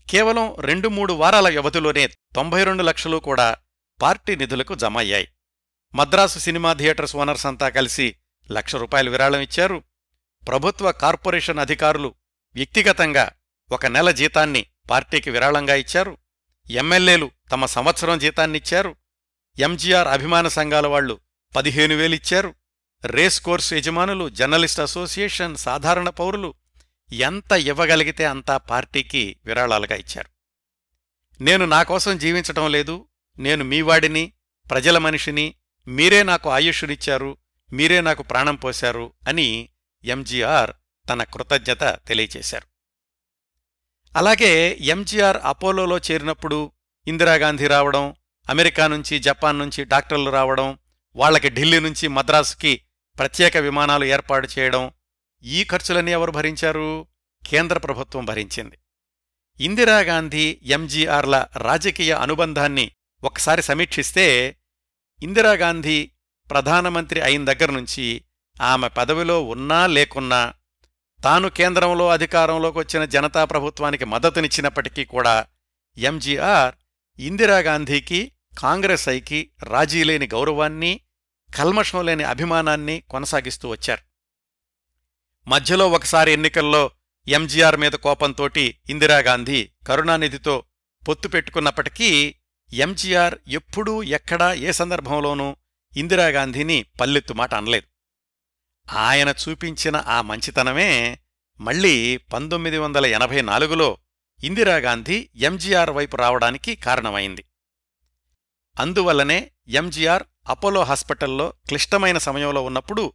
కేవలం 0.10 0.56
రెండు 0.56 0.88
మూడు 0.88 1.14
వారాల 1.14 1.50
వ్యవధిలోనే 1.50 2.08
తొంభై 2.08 2.64
రెండు 2.64 2.84
లక్షలు 2.84 3.18
కూడా 3.18 3.56
పార్టీ 4.02 4.36
నిధులకు 4.36 4.76
జమ 4.76 4.98
అయ్యాయి 4.98 5.28
మద్రాసు 5.96 6.40
సినిమా 6.40 6.74
థియేటర్స్ 6.74 7.16
ఓనర్స్ 7.16 7.46
అంతా 7.46 7.70
కలిసి 7.70 8.16
లక్ష 8.52 8.76
రూపాయలు 8.76 9.12
విరాళం 9.12 9.40
ఇచ్చారు. 9.40 9.84
ప్రభుత్వ 10.48 10.92
కార్పొరేషన్ 10.92 11.60
అధికారులు 11.60 12.16
వ్యక్తిగతంగా 12.56 13.32
ఒక 13.72 13.86
నెల 13.86 14.12
జీతాన్ని 14.12 14.66
పార్టీకి 14.90 15.30
విరాళంగా 15.30 15.76
ఇచ్చారు. 15.76 16.18
ఎమ్మెల్యేలు 16.70 17.32
తమ 17.52 17.66
సంవత్సరం 17.66 18.20
జీతాన్నిచ్చారు. 18.20 18.96
ఎంజీఆర్ 19.60 20.08
అభిమాన 20.08 20.48
సంఘాల 20.48 20.88
వాళ్ళు 20.88 21.20
పదిహేను 21.56 21.96
వేలిచ్చారు 21.96 22.56
రేస్ 23.06 23.42
కోర్సు 23.42 23.76
యజమానులు 23.76 24.30
జర్నలిస్ట్ 24.30 24.80
అసోసియేషన్ 24.80 25.58
సాధారణ 25.58 26.10
పౌరులు 26.10 26.54
ఎంత 27.12 27.52
ఇవ్వగలిగితే 27.52 28.26
అంతా 28.26 28.58
పార్టీకి 28.58 29.36
విరాళాలుగా 29.46 29.96
ఇచ్చారు. 29.96 30.30
నేను 31.44 31.66
నా 31.66 31.84
కోసం 31.84 32.18
జీవించటం 32.18 32.72
లేదు 32.72 33.08
నేను 33.40 33.64
మీవాడిని 33.64 34.34
ప్రజల 34.70 34.98
మనిషిని 34.98 35.56
మీరే 35.88 36.24
నాకు 36.24 36.50
ఆయుష్నిచ్చారు 36.50 37.38
మీరే 37.74 38.02
నాకు 38.02 38.24
ప్రాణం 38.24 38.56
పోశారు 38.56 39.14
అని 39.28 39.70
ఎంజీఆర్ 40.04 40.72
తన 41.10 41.24
కృతజ్ఞత 41.24 42.00
తెలియచేశారు. 42.08 42.68
అలాగే 44.18 44.78
ఎంజీఆర్ 44.82 45.38
అపోలోలో 45.44 45.98
చేరినప్పుడు 45.98 46.72
ఇందిరాగాంధీ 47.08 47.68
రావడం 47.68 48.16
అమెరికా 48.50 48.88
నుంచి 48.88 49.20
జపాన్ 49.20 49.60
నుంచి 49.60 49.84
డాక్టర్లు 49.84 50.30
రావడం 50.30 50.78
వాళ్ళకి 51.16 51.50
ఢిల్లీ 51.50 51.80
నుంచి 51.80 52.08
మద్రాసుకి 52.08 52.82
ప్రత్యేక 53.18 53.58
విమానాలు 53.58 54.06
ఏర్పాటు 54.06 54.48
చేయడం 54.60 54.92
ఈ 55.44 55.64
ఖర్చులన్నీ 55.64 56.12
ఎవరు 56.12 56.32
భరించారు? 56.32 57.08
కేంద్ర 57.46 57.78
ప్రభుత్వం 57.78 58.26
భరించింది. 58.26 58.78
ఇందిరాగాంధీ 59.60 60.60
ఎంజీఆర్ల 60.64 61.48
రాజకీయ 61.56 62.14
అనుబంధాన్ని 62.14 62.92
ఒకసారి 63.24 63.62
సమీక్షిస్తే 63.62 64.58
ఇందిరాగాంధీ 65.22 66.12
ప్రధానమంత్రి 66.50 67.22
అయిన 67.22 67.46
దగ్గరనుంచి 67.46 68.26
ఆమె 68.62 68.88
పదవిలో 68.88 69.44
ఉన్నా 69.44 69.88
లేకున్నా 69.88 70.54
తాను 71.24 71.50
కేంద్రంలో 71.50 72.08
అధికారంలోకి 72.08 72.78
వచ్చిన 72.78 73.06
జనతా 73.06 73.46
ప్రభుత్వానికి 73.46 74.06
మద్దతునిచ్చినప్పటికీ 74.06 75.06
కూడా 75.06 75.46
ఎంజీఆర్ 75.98 76.76
ఇందిరాగాంధీకి 77.20 78.32
కాంగ్రెస్ 78.60 79.10
ఐకి 79.10 79.52
రాజీలేని 79.64 80.28
గౌరవాన్ని 80.28 81.02
కల్మషం 81.56 82.06
లేని 82.06 82.24
అభిమానాన్ని 82.24 83.04
కొనసాగిస్తూ 83.10 83.70
వచ్చారు. 83.70 84.02
మధ్యలో 85.50 85.90
ఒకసారి 85.90 86.32
ఎన్నికల్లో 86.32 86.92
ఎంజీఆర్ 87.28 87.78
మీద 87.78 87.92
కోపంతోటి 87.92 88.78
ఇందిరాగాంధీ 88.90 89.70
కరుణానిధితో 89.88 90.64
పొత్తు 91.08 91.28
పెట్టుకున్నప్పటికీ 91.28 92.36
ఎంజీఆర్ 92.74 93.36
ఎప్పుడూ 93.48 94.04
ఎక్కడా 94.04 94.54
ఏ 94.54 94.72
సందర్భంలోనూ 94.72 95.56
ఇందిరాగాంధీని 95.98 96.86
పల్లెత్తు 97.02 97.34
మాట 97.34 97.54
అనలేదు. 97.54 97.88
ఆయన 98.94 99.30
చూపించిన 99.30 99.96
ఆ 99.96 100.22
మంచితనమే 100.22 101.20
మళ్ళీ 101.60 102.18
పంతొమ్మిది 102.18 102.78
వందల 102.78 103.06
ఎనభై 103.06 103.42
నాలుగులో 103.42 103.98
ఇందిరాగాంధీ 104.44 105.30
ఎంజీఆర్ 105.36 105.90
వైపు 105.90 106.16
రావడానికి 106.16 106.76
కారణమైంది. 106.76 107.46
అందువల్లనే 108.80 109.52
ఎంజీఆర్ 109.68 110.24
అపోలో 110.48 110.84
హాస్పిటల్లో 110.84 111.54
క్లిష్టమైన 111.68 112.18
సమయంలో 112.18 112.64
ఉన్నప్పుడు 112.64 113.14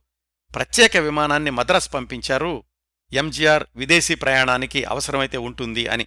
ప్రత్యేక 0.55 0.97
విమానాన్ని 0.97 1.51
మద్రాసు 1.51 1.91
పంపించారు. 1.91 2.65
ఎంజీఆర్ 3.13 3.65
విదేశీ 3.77 4.15
ప్రయాణానికి 4.15 4.85
అవసరమైతే 4.85 5.37
ఉంటుంది 5.37 5.87
అని. 5.87 6.07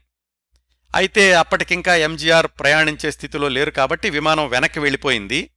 అయితే 0.95 1.33
అప్పటికింకా 1.33 1.95
ఎంజీఆర్ 1.95 2.47
ప్రయాణించే 2.47 3.11
స్థితిలో 3.11 3.47
లేరు 3.47 3.71
కాబట్టి 3.71 4.09
విమానం 4.09 4.49
వెనక్కి 4.49 4.79
వెళ్ళిపోయింది. 4.79 5.51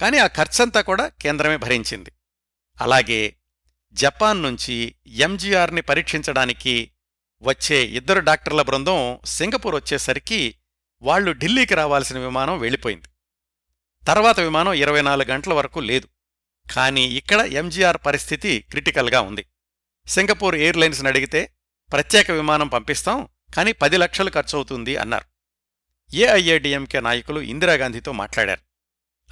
కానీ 0.00 0.18
ఆ 0.18 0.26
ఖర్చంతా 0.26 0.80
కూడా 0.80 1.08
కేంద్రమే 1.08 1.56
భరించింది. 1.56 2.12
అలాగే 2.80 3.36
జపాన్ 3.92 4.42
నుంచి 4.42 4.94
ఎంజీఆర్ని 5.06 5.80
పరీక్షించడానికి 5.80 6.90
వచ్చే 7.42 7.76
ఇద్దరు 7.76 8.20
డాక్టర్ల 8.20 8.62
బృందం 8.62 9.18
సింగపూర్ 9.24 9.74
వచ్చేసరికి 9.74 10.54
వాళ్ళు 11.02 11.32
ఢిల్లీకి 11.32 11.74
రావాల్సిన 11.74 12.18
విమానం 12.18 12.58
వెళ్ళిపోయింది. 12.58 13.08
తర్వాత 14.08 14.40
విమానం 14.40 14.72
ఇరవై 14.72 15.02
నాలుగు 15.02 15.28
గంటల 15.28 15.52
వరకు 15.52 15.80
లేదు. 15.80 16.08
కానీ 16.72 17.04
ఇక్కడ 17.04 17.40
ఎంజీఆర్ 17.40 17.96
పరిస్థితి 18.06 18.64
క్రిటికల్గా 18.70 19.20
ఉంది. 19.20 19.44
సింగపూర్ 20.06 20.54
ఎయిర్లైన్స్ని 20.54 21.08
అడిగితే 21.08 21.52
ప్రత్యేక 21.92 22.30
విమానం 22.30 22.68
పంపిస్తాం 22.68 23.28
కానీ 23.56 23.72
పది 23.72 23.96
లక్షలు 23.96 24.30
ఖర్చవుతుంది 24.30 24.96
అన్నారు. 24.96 25.24
ఏఐఏడిఎంకే 26.14 27.00
నాయకులు 27.00 27.40
ఇందిరాగాంధీతో 27.40 28.12
మాట్లాడారు. 28.12 28.60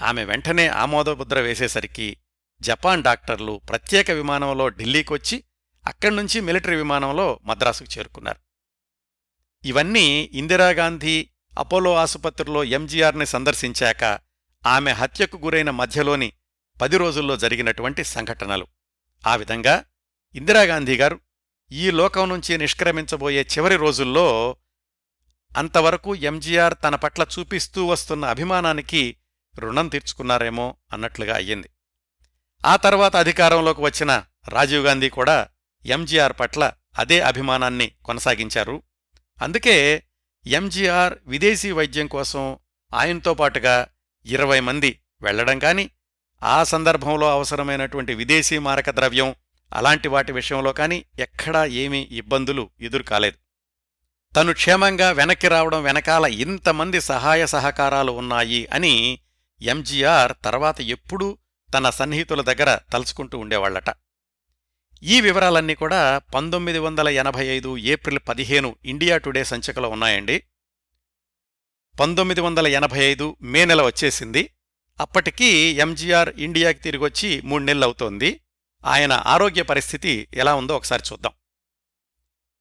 ఆమె 0.02 0.24
వెంటనే 0.24 0.68
ఆమోదముద్ర 0.68 1.40
వేసేసరికి 1.40 2.16
జపాన్ 2.60 3.02
డాక్టర్లు 3.02 3.60
ప్రత్యేక 3.68 4.10
విమానంలో 4.10 4.68
ఢిల్లీకొచ్చి 4.68 5.44
అక్కడ్నుంచి 5.86 6.40
మిలిటరీ 6.40 6.76
విమానంలో 6.76 7.40
మద్రాసుకు 7.44 7.98
చేరుకున్నారు. 7.98 8.38
ఇవన్నీ 9.64 10.30
ఇందిరాగాంధీ 10.32 11.28
అపోలో 11.58 11.94
ఆసుపత్రిలో 11.94 12.64
ఎంజీఆర్ని 12.64 13.26
సందర్శించాక 13.26 14.25
ఆమె 14.66 14.92
హత్యకు 14.92 15.36
గురైన 15.36 15.70
మధ్యలోని 15.70 16.32
పది 16.80 16.96
రోజుల్లో 16.96 17.36
జరిగినటువంటి 17.36 18.04
సంఘటనలు. 18.04 18.66
ఆ 19.26 19.36
విధంగా 19.36 19.84
ఇందిరాగాంధీగారు 20.34 21.20
ఈ 21.72 21.90
లోకం 21.90 22.28
నుంచి 22.28 22.58
నిష్క్రమించబోయే 22.58 23.42
చివరి 23.42 23.76
రోజుల్లో 23.76 24.56
అంతవరకు 25.56 26.14
ఎంజీఆర్ 26.14 26.74
తన 26.84 26.94
పట్ల 26.94 27.26
చూపిస్తూ 27.38 27.86
వస్తున్న 27.86 28.24
అభిమానానికి 28.24 29.16
రుణం 29.58 29.88
తీర్చుకున్నారేమో 29.88 30.76
అన్నట్లుగా 30.92 31.34
అయ్యింది. 31.36 31.70
ఆ 32.66 32.76
తర్వాత 32.76 33.16
అధికారంలోకి 33.16 33.80
వచ్చిన 33.80 34.24
రాజీవ్ 34.48 34.84
గాంధీ 34.84 35.08
కూడా 35.08 35.48
ఎంజీఆర్ 35.86 36.32
పట్ల 36.40 36.72
అదే 36.98 37.20
అభిమానాన్ని 37.20 37.92
కొనసాగించారు. 38.04 38.82
అందుకే 39.42 40.02
ఎంజీఆర్ 40.46 41.14
విదేశీ 41.26 41.72
వైద్యం 41.72 42.06
కోసం 42.06 42.58
ఆయనతో 42.94 43.34
పాటుగా 43.34 43.86
ఇరవై 44.26 44.60
మంది 44.60 44.98
వెళ్ళడం 45.22 45.58
కాని 45.58 45.90
ఆ 46.42 46.64
సందర్భంలో 46.64 47.32
అవసరమైనటువంటి 47.32 48.14
విదేశీ 48.14 48.58
మారక 48.58 48.90
ద్రవ్యం 48.90 49.34
అలాంటి 49.72 50.08
వాటి 50.08 50.32
విషయంలో 50.32 50.72
కాని 50.72 51.04
ఎక్కడా 51.18 51.64
ఏమీ 51.64 52.08
ఇబ్బందులు 52.10 52.70
ఎదురుకాలేదు. 52.80 53.36
తను 54.36 54.52
క్షేమంగా 54.52 55.10
వెనక్కి 55.10 55.48
రావడం 55.48 55.82
వెనకాల 55.82 56.24
ఇంతమంది 56.24 57.00
సహాయ 57.00 57.46
సహకారాలు 57.46 58.12
ఉన్నాయి 58.12 58.68
అని 58.72 59.18
ఎంజీఆర్ 59.62 60.32
తర్వాత 60.44 60.80
ఎప్పుడూ 60.80 61.38
తన 61.74 61.90
సన్నిహితుల 61.90 62.40
దగ్గర 62.40 62.78
తలుచుకుంటూ 62.92 63.38
ఉండేవాళ్ళట 63.38 63.90
ఈ 65.02 65.20
వివరాలన్నీ 65.20 65.74
కూడా 65.74 66.20
పంతొమ్మిది 66.34 66.78
వందల 66.78 67.08
ఎనభై 67.08 67.46
ఐదు 67.46 67.76
ఏప్రిల్ 67.76 68.18
పదిహేను 68.28 68.76
ఇండియా 68.84 69.16
టుడే 69.16 69.44
సంచికలో 69.44 69.88
ఉన్నాయండి. 69.88 70.42
పంతొమ్మిది 72.00 72.40
వందల 72.40 72.66
ఎనభై 72.66 73.04
ఐదు 73.04 73.36
మే 73.42 73.64
నెల 73.64 73.82
వచ్చేసింది. 73.82 74.50
అప్పటికీ 75.00 75.46
ఎంజీఆర్ 75.72 76.28
ఇండియాకి 76.28 76.78
తిరిగొచ్చి 76.78 77.40
మూడు 77.40 77.62
నెలలవుతోంది 77.62 78.40
ఆయన 78.84 79.12
ఆరోగ్య 79.12 79.62
పరిస్థితి 79.62 80.28
ఎలా 80.34 80.54
ఉందో 80.54 80.76
ఒకసారి 80.76 81.02
చూద్దాం. 81.12 81.32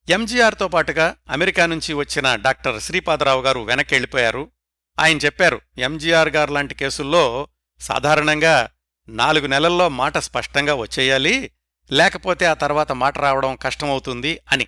ఎంజీఆర్తో 0.09 0.67
పాటుగా 0.67 1.17
అమెరికా 1.29 1.65
నుంచి 1.65 1.93
వచ్చిన 1.93 2.35
డాక్టర్ 2.35 2.81
శ్రీపాదరావు 2.81 3.41
గారు 3.41 3.59
వెనక్కెళ్ళిపోయారు. 3.59 4.51
ఆయన 4.99 5.17
చెప్పారు 5.17 5.61
ఎంజీఆర్ 5.77 6.29
గారు 6.29 6.53
లాంటి 6.53 6.75
కేసుల్లో 6.75 7.47
సాధారణంగా 7.79 8.69
నాలుగు 9.09 9.47
నెలల్లో 9.47 9.89
మాట 9.89 10.17
స్పష్టంగా 10.17 10.73
వచ్చేయాలి 10.73 11.51
లేకపోతే 11.91 12.45
ఆ 12.45 12.53
తర్వాత 12.53 12.91
మాట 12.91 13.17
రావడం 13.17 13.55
కష్టమవుతుంది 13.55 14.39
అని. 14.51 14.65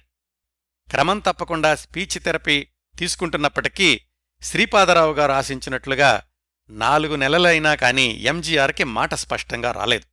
క్రమం 0.92 1.20
తప్పకుండా 1.20 1.76
స్పీచ్ 1.76 2.24
థెరపీ 2.24 2.68
తీసుకుంటున్నప్పటికీ 3.00 4.02
శ్రీపాదరావు 4.42 5.14
గారు 5.14 5.32
ఆశించినట్లుగా 5.32 6.24
నాలుగు 6.70 7.16
నెలలైనా 7.16 7.76
కాని 7.76 8.24
ఎంజీఆర్కి 8.24 8.84
మాట 8.84 9.14
స్పష్టంగా 9.14 9.72
రాలేదు. 9.72 10.06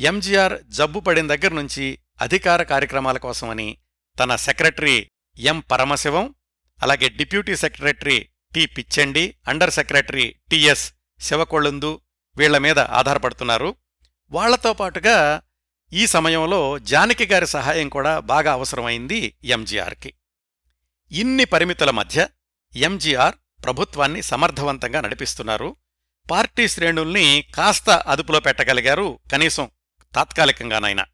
ఎంజీఆర్ 0.00 0.62
జబ్బు 0.62 1.00
పడిన 1.00 1.26
దగ్గర 1.26 1.52
నుంచి 1.52 1.98
అధికార 2.20 2.62
కార్యక్రమాల 2.62 3.18
కోసమని 3.18 3.76
తన 4.18 4.36
సెక్రటరీ 4.36 5.08
ఎం 5.38 5.60
పరమశివం 5.60 6.34
అలాగే 6.82 7.08
deputy 7.08 7.56
secretary 7.56 8.28
T 8.54 8.66
Pichandi 8.66 9.34
under 9.48 9.70
secretary 9.70 10.34
TS 10.50 10.92
Sivakozhundhu 11.20 12.00
వీళ్ళ 12.36 12.58
మీద 12.58 12.78
ఆధారపడుతున్నారు. 12.78 13.76
వాళ్ళతో 14.30 14.72
పాటుగా 14.72 15.42
ఈ 15.92 16.06
సమయంలో 16.06 16.78
జానకి 16.78 17.26
గారి 17.26 17.46
సహాయం 17.46 17.88
కూడా 17.88 18.20
బాగా 18.20 18.52
అవసరమైంది 18.52 19.36
ఎంజీఆర్కి. 19.44 20.14
ఇన్ని 21.12 21.44
పరిమితుల 21.44 21.90
మధ్య 21.90 22.28
ఎంజీఆర్ 22.76 23.34
ప్రభుత్వాన్ని 23.64 24.22
సమర్థవంతంగా 24.22 25.00
నడిపిస్తున్నారు. 25.00 25.76
పార్టీ 26.30 26.68
శ్రేణుల్ని 26.68 27.44
కాస్త 27.54 27.90
అదుపులో 27.90 28.40
పెట్టగలిగారు 28.40 29.18
కనీసం 29.32 29.70
తాత్కాలికంగానైనా. 30.14 31.06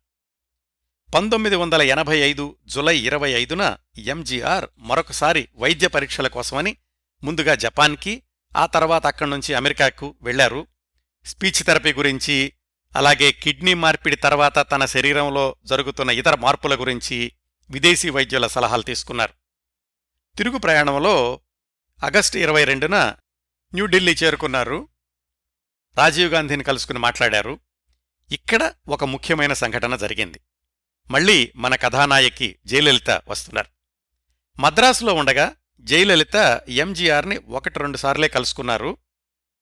పంతొమ్మిది 1.15 1.57
వందల 1.57 1.83
ఎనభై 1.83 2.19
ఐదు 2.19 2.57
జులై 2.67 2.99
ఇరవై 2.99 3.31
ఐదున 3.31 3.77
ఎంజీఆర్ 3.99 4.67
మరొకసారి 4.79 5.49
వైద్య 5.57 5.89
పరీక్షల 5.89 6.27
కోసమని 6.27 6.77
ముందుగా 7.25 7.55
జపాన్కి 7.55 8.23
ఆ 8.57 8.67
తర్వాత 8.67 9.07
అక్కడ్నుంచి 9.07 9.55
అమెరికాకు 9.55 10.15
వెళ్ళారు 10.23 10.67
స్పీచ్ 11.25 11.65
థెరపీ 11.65 11.93
గురించి 11.93 12.53
అలాగే 12.97 13.33
కిడ్నీ 13.33 13.75
మార్పిడి 13.75 14.17
తర్వాత 14.17 14.71
తన 14.71 14.85
శరీరంలో 14.85 15.57
జరుగుతున్న 15.65 16.11
ఇతర 16.11 16.35
మార్పుల 16.35 16.81
గురించి 16.81 17.33
విదేశీ 17.71 18.11
వైద్యుల 18.11 18.47
సలహాలు 18.47 18.83
తీసుకున్నారు. 18.83 19.33
తిరుగు 20.37 20.59
ప్రయాణంలో 20.59 21.41
ఆగస్టు 22.05 22.39
ఇరవై 22.39 22.65
రెండున 22.65 23.17
న్యూఢిల్లీ 23.75 24.17
చేరుకున్నారు. 24.25 24.89
రాజీవ్ 25.97 26.33
గాంధీని 26.33 26.65
కలుసుకుని 26.65 26.99
మాట్లాడారు. 26.99 27.59
ఇక్కడ 28.33 28.75
ఒక 28.89 29.05
ముఖ్యమైన 29.05 29.53
సంఘటన 29.53 29.97
జరిగింది. 29.97 30.41
మళ్ళీ 31.11 31.53
మన 31.57 31.75
కథానాయకి 31.77 32.59
జయలలిత 32.67 33.23
వస్తున్నారు. 33.29 33.69
మద్రాసులో 34.61 35.15
ఉండగా 35.15 35.57
జయలలిత 35.81 36.61
ఎంజీఆర్ని 36.69 37.37
ఒకటి 37.37 37.79
రెండు 37.79 37.97
సార్లే 37.97 38.29
కలుసుకున్నారు. 38.29 38.97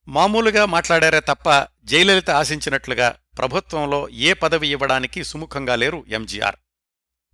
మామూలుగా 0.08 0.64
మాట్లాడారే 0.64 1.20
తప్ప 1.20 1.68
జయలలిత 1.84 2.30
ఆశించినట్లుగా 2.30 3.18
ప్రభుత్వంలో 3.38 4.08
ఏ 4.08 4.32
పదవి 4.32 4.68
ఇవ్వడానికి 4.68 5.24
సుముఖంగా 5.24 5.76
లేరు 5.76 6.04
ఎంజీఆర్. 6.08 6.56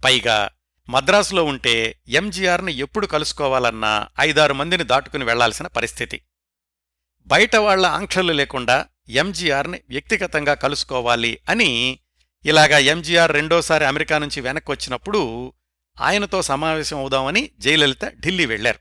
పైగా 0.05 0.51
మద్రాసులో 0.93 1.45
ఉంటే 1.45 1.75
ఎంజీఆర్ని 2.09 2.73
ఎప్పుడు 2.77 3.07
కలుసుకోవాలన్నా 3.07 3.93
ఐదారు 4.21 4.55
మందిని 4.55 4.85
దాటుకుని 4.85 5.25
వెళ్ళాల్సిన 5.25 5.67
పరిస్థితి. 5.67 6.19
బయట 7.27 7.57
వాళ్ళ 7.57 7.87
ఆంక్షలు 7.87 8.33
లేకుండా 8.33 8.77
ఎంజీఆర్ని 9.09 9.79
వ్యక్తిగతంగా 9.89 10.55
కలుసుకోవాలి 10.55 11.39
అని 11.49 11.71
ఇలాగా 12.45 12.79
ఎంజీఆర్ 12.93 13.33
రెండోసారి 13.33 13.85
అమెరికా 13.85 14.17
నుంచి 14.19 14.41
వెనక్కి 14.41 14.71
వచ్చినప్పుడు 14.71 15.21
ఆయనతో 15.97 16.43
సమావేశం 16.43 16.99
అవుదామని 16.99 17.51
జయలలిత 17.59 18.05
ఢిల్లీ 18.21 18.47
వెళ్ళారు 18.47 18.81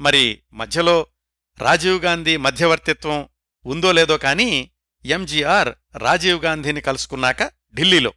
మరి 0.00 0.24
మధ్యలో 0.52 0.96
రాజీవ్ 1.60 2.00
గాంధీ 2.04 2.36
మధ్యవర్తిత్వం 2.36 3.20
ఉందో 3.64 3.92
లేదో 3.92 4.16
కానీ 4.18 4.50
ఎంజీఆర్ 5.04 5.70
రాజీవ్ 5.96 6.40
గాంధీని 6.44 6.80
కలుసుకున్నాక 6.80 7.42
ఢిల్లీలో 7.74 8.12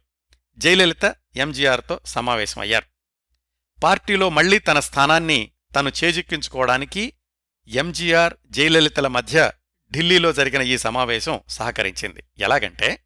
జయలలిత 0.58 1.16
ఎంజీఆర్తో 1.36 2.00
సమావేశమయ్యారు. 2.06 2.86
పార్టీలో 3.82 4.28
మళ్ళీ 4.28 4.58
తన 4.58 4.80
స్థానాన్ని 4.80 5.50
తను 5.76 5.92
చేజిక్కించుకోవడానికి 6.04 7.12
ఎంజీఆర్ 7.68 8.34
జయలలితల 8.46 9.06
మధ్య 9.06 9.52
ఢిల్లీలో 9.92 10.32
జరిగిన 10.32 10.62
ఈ 10.62 10.78
సమావేశం 10.78 11.40
సహకరించింది. 11.48 12.22
ఎలాగంటే 12.38 13.04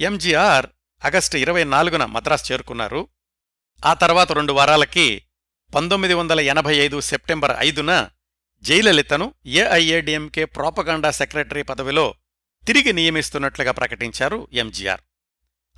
ఎంజీఆర్ 0.00 0.66
ఆగస్టు 1.04 1.36
ఇరవై 1.36 1.64
నాలుగున 1.64 2.04
మద్రాసు 2.04 2.52
చేరుకున్నారు. 2.52 3.08
ఆ 3.86 3.94
తర్వాత 3.94 4.32
రెండు 4.32 4.52
వారాలకి 4.52 5.22
పంతొమ్మిది 5.74 6.14
వందల 6.14 6.40
ఎనభై 6.40 6.76
ఐదు 6.76 7.00
సెప్టెంబర్ 7.00 7.56
ఐదున 7.58 8.10
జయలలితను 8.62 9.34
ఏఐఏడిఎంకే 9.46 10.44
ప్రోపగాండా 10.44 11.10
సెక్రటరీ 11.10 11.62
పదవిలో 11.62 12.14
తిరిగి 12.66 12.92
నియమిస్తున్నట్లుగా 12.92 13.72
ప్రకటించారు 13.72 14.48
ఎంజీఆర్. 14.52 15.00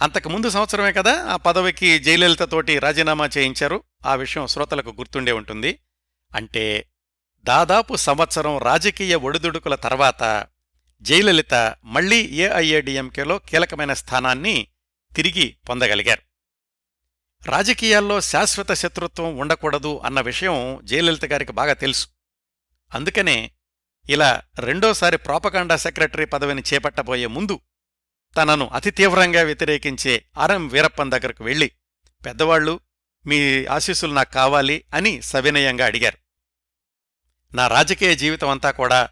అంతకుముందు 0.03 0.49
సంవత్సరమే 0.51 0.93
కదా 0.93 1.25
ఆ 1.25 1.37
పదవికి 1.37 1.99
జయలలితతోటి 1.99 2.79
రాజీనామా 2.79 3.31
చేయించారు. 3.39 3.83
ఆ 4.07 4.15
విషయం 4.15 4.47
శ్రోతలకు 4.47 4.91
గుర్తుండే 4.91 5.33
ఉంటుంది. 5.33 5.79
అంటే 6.35 6.89
దాదాపు 7.45 7.97
సంవత్సరం 7.97 8.59
రాజకీయ 8.59 9.15
ఒడిదుడుకుల 9.15 9.75
తర్వాత 9.75 10.47
జయలలిత 11.03 11.77
మళ్ళీ 11.85 12.23
ఏఐఏడిఎంకేలో 12.23 13.39
కీలకమైన 13.39 13.93
స్థానాన్ని 13.93 14.67
తిరిగి 15.17 15.57
పొందగలిగారు. 15.69 16.23
రాజకీయాల్లో 17.51 18.21
శాశ్వత 18.21 18.73
శత్రుత్వం 18.73 19.37
ఉండకూడదు 19.37 19.99
అన్న 20.05 20.21
విషయం 20.21 20.81
జయలలిత 20.85 21.25
గారికి 21.25 21.53
బాగా 21.53 21.73
తెలుసు. 21.73 22.07
అందుకనే 22.95 23.51
ఇలా 24.09 24.43
రెండోసారి 24.59 25.19
ప్రాపకాండా 25.19 25.77
సెక్రటరీ 25.77 26.25
పదవిని 26.25 26.63
చేపట్టబోయే 26.75 27.27
ముందు 27.27 27.61
తనను 28.37 28.67
అతి 28.69 28.91
తీవ్రంగా 28.91 29.43
వ్యతిరేకించే 29.43 30.25
ఆర్ఎం 30.39 30.69
వీరప్పన్ 30.69 31.11
దగ్గరకు 31.11 31.45
వెళ్ళి 31.45 31.71
పెద్దవాళ్ళు 32.27 32.81
మీ 33.27 33.65
ఆశీస్సులు 33.67 34.13
నాకు 34.13 34.33
కావాలి 34.33 34.85
అని 34.95 35.23
సవినయంగా 35.23 35.87
అడిగారు. 35.87 36.19
నా 37.55 37.67
రాజకీయ 37.67 38.15
జీవితమంతా 38.15 38.71
కూడా 38.71 39.09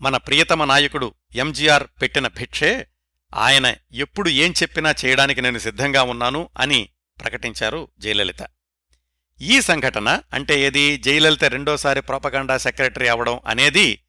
మన 0.00 0.16
ప్రియతమ 0.16 0.64
నాయకుడు 0.64 1.14
ఎంజీఆర్ 1.34 1.86
పెట్టిన 2.02 2.26
భిక్షే 2.26 2.86
ఆయన 3.34 3.74
ఎప్పుడు 3.92 4.28
ఏం 4.28 4.54
చెప్పినా 4.62 4.94
చేయడానికి 5.04 5.42
నేను 5.42 5.58
సిద్ధంగా 5.58 6.02
ఉన్నాను 6.02 6.48
అని 6.58 6.88
ప్రకటించారు 7.20 7.88
జయలలిత. 7.98 8.46
ఈ 9.40 9.60
సంఘటన 9.60 10.22
అంటే 10.32 10.60
ఏది? 10.60 10.96
జయలలిత 10.96 11.44
రెండోసారి 11.44 12.00
ప్రోపగాండా 12.00 12.58
సెక్రటరీ 12.58 13.08
అవడం 13.08 13.40
అనేది 13.46 14.04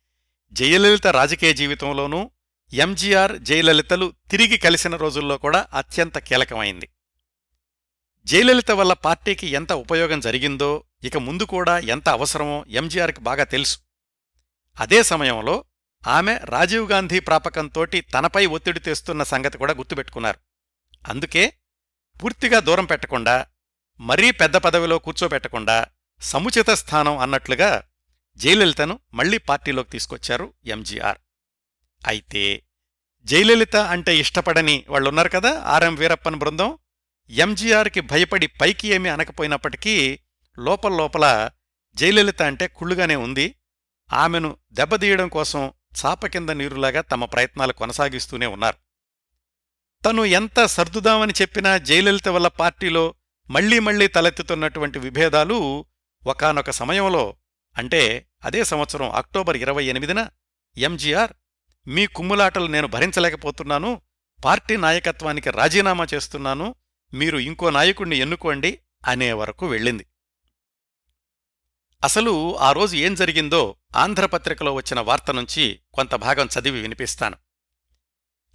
జయలలిత 0.54 1.08
రాజకీయ 1.08 1.54
జీవితంలోనూ 1.54 2.32
ఎంజీఆర్ 2.74 3.38
జయలలితలు 3.38 4.14
తిరిగి 4.32 4.58
కలిసిన 4.58 4.96
రోజుల్లో 4.96 5.38
కూడా 5.38 5.68
అత్యంత 5.74 6.18
కీలకమైంది. 6.18 6.90
జయలలిత 8.26 8.72
వల్ల 8.72 8.94
పార్టీకి 8.94 9.48
ఎంత 9.48 9.74
ఉపయోగం 9.74 10.20
జరిగిందో 10.20 10.84
ఇక 11.04 11.18
ముందు 11.18 11.44
కూడా 11.44 11.80
ఎంత 11.80 12.10
అవసరమో 12.10 12.66
ఎంజీఆర్కి 12.70 13.22
బాగా 13.22 13.44
తెలుసు. 13.44 13.78
అదే 14.80 15.04
సమయంలో 15.04 15.66
ఆమె 16.08 16.40
రాజీవ్ 16.44 16.92
గాంధీ 16.92 17.20
ప్రాపకంతోటి 17.20 18.02
తనపై 18.02 18.46
ఒత్తిడి 18.46 18.80
తెస్తున్న 18.80 19.24
సంగతి 19.24 19.58
కూడా 19.58 19.74
గుర్తుపెట్టుకున్నారు. 19.74 20.40
అందుకే 21.08 21.54
పూర్తిగా 22.24 22.60
దూరం 22.60 22.86
పెట్టకుండా 22.86 23.48
మరీ 24.00 24.32
పెద్ద 24.32 24.56
పదవిలో 24.56 25.00
కూర్చోబెట్టకుండా 25.00 25.88
సముచిత 26.22 26.70
స్థానం 26.70 27.18
అన్నట్లుగా 27.18 27.84
జయలలితను 28.38 29.00
మళ్ళీ 29.14 29.38
పార్టీలోకి 29.38 29.90
తీసుకొచ్చారు 29.90 30.54
ఎంజీఆర్. 30.66 31.18
అయితే 32.08 32.64
జయలలిత 33.26 33.76
అంటే 33.76 34.18
ఇష్టపడని 34.18 34.86
వాళ్ళున్నారు 34.90 35.30
కదా 35.30 35.62
ఆర్ఎం 35.62 35.96
వీరప్పన్ 35.96 36.36
బృందం. 36.36 36.78
ఎంజీఆర్కి 37.30 38.02
భయపడి 38.02 38.48
పైకి 38.48 38.88
ఏమీ 38.88 39.10
అనకపోయినప్పటికీ 39.10 40.20
లోపల 40.60 40.94
లోపల 40.94 41.52
జయలలిత 41.96 42.42
అంటే 42.42 42.68
కుళ్ళుగానే 42.68 43.16
ఉంది. 43.16 43.56
ఆమెను 44.14 44.58
దెబ్బతీయడం 44.72 45.30
కోసం 45.30 45.74
చాప 46.04 46.26
కింద 46.26 46.50
నీరులాగా 46.50 47.02
తమ 47.02 47.26
ప్రయత్నాలు 47.26 47.74
కొనసాగిస్తూనే 47.74 48.46
ఉన్నారు. 48.46 48.78
తను 50.06 50.26
ఎంత 50.26 50.66
సర్దుదామని 50.66 51.34
చెప్పినా 51.42 51.78
జయలలిత 51.78 52.28
వల్ల 52.28 52.48
పార్టీలో 52.48 53.16
మళ్ళీ 53.50 53.80
మళ్ళీ 53.80 54.08
తలెత్తుతున్నటువంటి 54.08 55.00
విభేదాలు 55.00 55.86
ఒకనొక 56.26 56.70
సమయంలో 56.70 57.36
అంటే 57.78 58.28
అదే 58.44 58.64
సంవత్సరం 58.64 59.12
అక్టోబర్ 59.12 59.58
ఇరవై 59.58 59.86
ఎనిమిదిన 59.86 60.30
ఎంజీఆర్ 60.78 61.34
మీ 61.88 62.08
కుమ్ములాటలు 62.08 62.68
నేను 62.68 62.88
భరించలేకపోతున్నాను. 62.88 64.02
పార్టీ 64.46 64.78
నాయకత్వానికి 64.78 65.50
రాజీనామా 65.50 66.08
చేస్తున్నాను. 66.14 66.76
మీరు 67.14 67.38
ఇంకో 67.38 67.70
నాయకుణ్ణి 67.70 68.18
ఎన్నుకోండి 68.18 68.80
అనే 69.08 69.34
వరకు 69.34 69.68
వెళ్ళింది. 69.68 70.06
అసలు 72.04 72.58
ఆ 72.58 72.72
రోజు 72.72 72.96
ఏం 72.96 73.16
జరిగిందో 73.16 73.76
ఆంధ్రపత్రికలో 73.96 74.74
వచ్చిన 74.74 75.00
వార్త 75.00 75.32
నుంచి 75.32 75.80
కొంత 75.94 76.16
భాగం 76.16 76.50
చదివి 76.60 76.82
వినిపిస్తాను. 76.82 77.38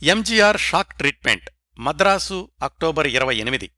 MGR 0.02 0.60
shock 0.60 0.98
treatment 0.98 1.50
Madras 1.78 2.50
October 2.62 3.06
ఇరవై 3.06 3.36
ఎనిమిది. 3.36 3.70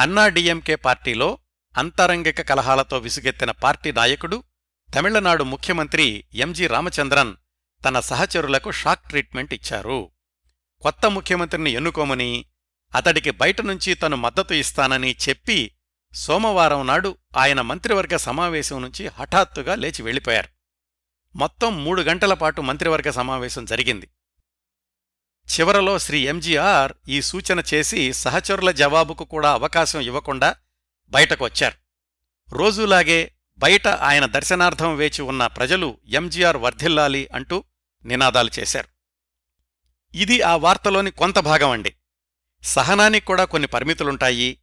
అన్నాడీఎంకే 0.00 0.74
పార్టీలో 0.74 1.38
అంతరంగిక 1.76 2.40
కలహాలతో 2.40 2.98
విసుగెత్తిన 2.98 3.50
పార్టీ 3.50 3.92
నాయకుడు 3.92 4.44
తమిళనాడు 4.94 5.44
ముఖ్యమంత్రి 5.44 6.24
ఎంజి 6.34 6.66
రామచంద్రన్ 6.66 7.34
తన 7.84 8.00
సహచరులకు 8.00 8.70
షాక్ 8.70 9.08
ట్రీట్మెంట్ 9.08 9.54
ఇచ్చారు. 9.54 10.10
కొత్త 10.80 11.06
ముఖ్యమంత్రిని 11.06 11.70
ఎన్నుకోమని 11.70 12.44
అతడికి 12.94 13.30
బయట 13.30 13.60
నుంచి 13.60 13.94
తను 13.94 14.16
మద్దతు 14.16 14.54
ఇస్తానని 14.54 15.16
చెప్పి 15.28 15.70
సోమవారం 16.12 16.86
నాడు 16.86 17.18
ఆయన 17.36 17.60
మంత్రివర్గ 17.60 18.16
సమావేశం 18.16 18.82
నుంచి 18.82 19.08
హఠాత్తుగా 19.08 19.74
లేచి 19.74 20.02
వెళ్ళిపోయారు. 20.02 20.48
మొత్తం 21.36 21.84
మూడు 21.84 22.02
గంటల 22.02 22.34
పాటు 22.34 22.60
మంత్రివర్గ 22.60 23.10
సమావేశం 23.10 23.64
జరిగింది. 23.64 24.08
చివరలో 25.50 25.98
శ్రీ 25.98 26.20
ఎంజీఆర్ 26.20 26.92
ఈ 27.08 27.22
సూచన 27.22 27.62
చేసి 27.74 28.12
సహచరుల 28.12 28.70
జవాబుకు 28.70 29.24
కూడా 29.24 29.52
అవకాశం 29.52 30.00
ఇవ్వకుండా 30.00 30.56
బయటకొచ్చారు. 31.08 31.74
రోజులాగే 32.54 33.32
బయట 33.58 33.88
ఆయన 33.88 34.26
దర్శనార్థం 34.26 34.96
వేచి 34.96 35.22
ఉన్న 35.22 35.46
ప్రజలు 35.46 35.98
ఎంజీఆర్ 36.06 36.56
వర్ధిల్లాలి 36.56 37.28
అంటూ 37.34 37.64
నినాదాలు 38.04 38.50
చేశారు. 38.58 38.88
ఇది 40.16 40.42
ఆ 40.42 40.56
వార్తలోని 40.56 41.10
కొంత 41.10 41.38
భాగం 41.38 41.70
అండి. 41.70 41.94
సహనానికి 42.62 43.26
కూడా 43.26 43.44
కొన్ని 43.44 43.68
పరిమితులుంటాయి. 43.68 44.58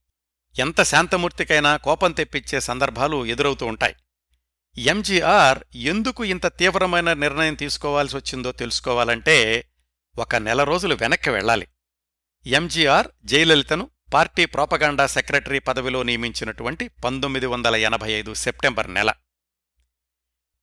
ఎంత 0.60 0.84
శాంతమూర్తికైనా 0.84 1.78
కోపం 1.78 2.12
తెప్పించే 2.12 2.60
సందర్భాలు 2.60 3.26
ఎదురవుతూ 3.26 3.66
ఉంటాయి. 3.66 3.96
ఎంజీఆర్ 4.78 5.60
ఎందుకు 5.76 6.24
ఇంత 6.24 6.48
తీవ్రమైన 6.48 7.14
నిర్ణయం 7.14 7.56
తీసుకోవాల్సి 7.56 8.18
వచ్చిందో 8.18 8.52
తెలుసుకోవాలంటే 8.52 9.68
ఒక 10.18 10.36
నెల 10.36 10.64
రోజులు 10.64 10.96
వెనక్కి 10.96 11.30
వెళ్ళాలి. 11.30 11.68
ఎంజీఆర్ 12.46 13.08
జయలలితను 13.26 13.90
పార్టీ 14.14 14.46
ప్రోపగాండా 14.46 15.08
సెక్రటరీ 15.08 15.60
పదవిలో 15.60 16.04
నియమించినటువంటి 16.04 16.88
పంతొమ్మిది 16.88 17.46
వందల 17.46 17.76
ఎనభై 17.76 18.12
ఐదు 18.12 18.34
సెప్టెంబర్ 18.34 18.94
నెల. 18.94 19.12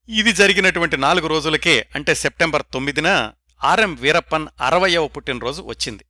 ఇది 0.08 0.32
జరిగినటువంటి 0.32 0.96
నాలుగు 0.96 1.26
రోజులకే 1.26 1.88
అంటే 1.94 2.14
సెప్టెంబర్ 2.14 2.62
తొమ్మిదిన 2.74 3.32
ఆర్ఎం 3.64 3.94
వీరప్పన్ 3.94 4.46
అరవయవ 4.60 5.06
పుట్టినరోజు 5.06 5.62
వచ్చింది. 5.62 6.04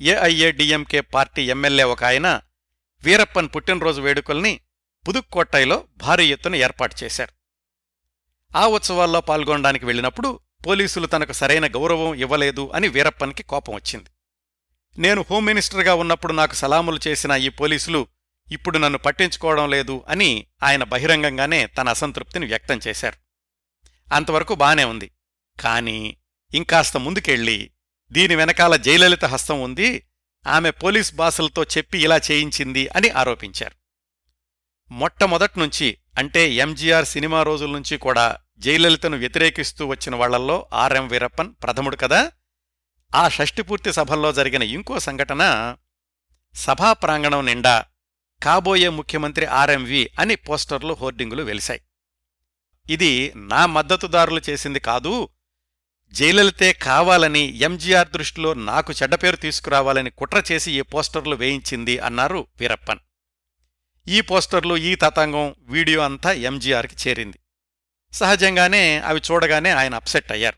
ఏఐఏడిఎంకే 0.00 1.00
పార్టీ 1.00 1.42
ఎమ్మెల్యే 1.42 1.84
ఒక 1.84 2.04
ఆయన 2.04 2.28
వీరప్పన్ 3.04 3.48
పుట్టినరోజు 3.56 4.00
వేడుకల్ని 4.00 4.60
పుదుక్కోట్టైలో 5.08 5.76
భారీ 5.96 6.26
ఎత్తున 6.28 6.54
ఏర్పాటు 6.54 7.04
చేశారు. 7.04 7.32
ఆ 8.54 8.66
ఉత్సవాల్లో 8.66 9.20
పాల్గొనడానికి 9.20 9.84
వెళ్ళినప్పుడు 9.86 10.40
పోలీసులు 10.66 11.06
తనకు 11.06 11.32
సరైన 11.32 11.66
గౌరవం 11.66 12.14
ఇవ్వలేదు 12.14 12.70
అని 12.74 12.88
వీరప్పన్కి 12.88 13.42
కోపం 13.42 13.74
వచ్చింది. 13.74 14.10
నేను 14.98 15.24
హోమ్ 15.30 15.46
మినిస్టర్గా 15.46 15.94
ఉన్నప్పుడు 15.94 16.32
నాకు 16.32 16.54
సలాములు 16.54 17.00
చేసిన 17.08 17.32
ఈ 17.32 17.48
పోలీసులు 17.48 18.00
ఇప్పుడు 18.50 18.78
నన్ను 18.78 18.98
పట్టించుకోవడం 18.98 19.70
లేదు 19.70 20.04
అని 20.08 20.46
ఆయన 20.62 20.84
బహిరంగంగానే 20.84 21.66
తన 21.66 21.88
అసంతృప్తిని 21.88 22.46
వ్యక్తం 22.46 22.80
చేశారు. 22.88 23.16
అంతవరకు 24.14 24.54
బానే 24.54 24.84
ఉంది. 24.84 25.10
కాని 25.60 26.16
ఇంకాస్త 26.54 26.96
ముందుకెళ్ళి 26.96 27.70
దీని 28.12 28.36
వెనకాల 28.36 28.76
జయలలిత 28.76 29.24
హస్తం 29.24 29.62
ఉంది 29.62 30.06
ఆమె 30.46 30.70
పోలీస్ 30.70 31.14
బాసులతో 31.14 31.64
చెప్పి 31.64 31.98
ఇలా 31.98 32.16
చేయించింది 32.16 32.88
అని 32.88 33.10
ఆరోపించారు. 33.10 33.74
మొట్టమొదట్నుంచి 34.92 35.98
అంటే 36.18 36.50
ఎంజీఆర్ 36.50 37.06
సినిమా 37.06 37.42
రోజుల 37.42 37.70
నుంచి 37.70 37.96
కూడా 37.96 38.38
జయలలితను 38.58 39.16
వ్యతిరేకిస్తూ 39.16 39.86
వచ్చిన 39.86 40.14
వాళ్ళల్లో 40.14 40.68
ఆర్ఎం 40.72 41.08
వీరప్పన్ 41.08 41.54
ప్రథముడు 41.62 41.96
కదా. 41.96 42.32
ఆ 43.14 43.28
షష్టిపూర్తి 43.28 43.92
సభల్లో 43.92 44.32
జరిగిన 44.32 44.62
ఇంకో 44.62 44.98
సంఘటన 44.98 45.76
సభా 46.54 46.92
ప్రాంగణం 46.92 47.46
నిండా 47.46 47.84
కాబోయే 48.42 48.88
ముఖ్యమంత్రి 48.88 49.46
ఆర్ఎంవి 49.46 50.10
అని 50.18 50.34
పోస్టర్లు 50.34 50.94
హోర్డింగులు 50.94 51.42
వెలిశాయి. 51.42 51.80
ఇది 52.90 53.32
నా 53.36 53.66
మద్దతుదారులు 53.66 54.40
చేసింది 54.50 54.80
కాదు 54.80 55.28
జయలలితే 56.12 56.72
కావాలని 56.72 57.58
ఎంజీఆర్ 57.58 58.08
దృష్టిలో 58.08 58.54
నాకు 58.54 58.92
చెడ్డపేరు 58.92 59.36
తీసుకురావాలని 59.36 60.10
కుట్ర 60.10 60.42
చేసి 60.52 60.72
ఈ 60.72 60.80
పోస్టర్లు 60.80 61.34
వేయించింది 61.34 61.98
అన్నారు 61.98 62.46
వీరప్పన్. 62.60 62.98
ఈ 64.08 64.20
పోస్టర్లు 64.20 64.76
ఈ 64.76 64.94
తతంగం 64.94 65.54
వీడియో 65.60 66.00
అంతా 66.00 66.32
ఎంజీఆర్కి 66.32 67.08
చేరింది. 67.08 67.38
సహజంగానే 68.12 68.98
అవి 68.98 69.20
చూడగానే 69.30 69.70
ఆయన 69.70 69.94
అప్సెట్ 69.94 70.32
అయ్యారు. 70.32 70.56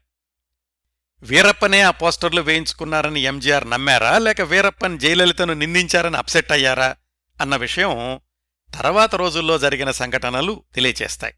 వీరప్పనే 1.23 1.81
ఆ 1.81 1.91
పోస్టర్లు 1.91 2.41
వేయించుకున్నారని 2.41 3.21
ఎంజీఆర్ 3.21 3.71
నమ్మారా 3.71 4.19
లేక 4.19 4.41
వీరప్పన్ 4.41 5.01
జయలలితను 5.01 5.53
నిందించారని 5.53 6.17
అప్సెట్ 6.17 6.53
అయ్యారా? 6.53 6.97
అన్న 7.41 7.57
విషయం 7.57 8.21
తర్వాత 8.81 9.15
రోజుల్లో 9.15 9.59
జరిగిన 9.59 9.91
సంఘటనలు 9.91 10.65
తెలియచేస్తాయి. 10.75 11.35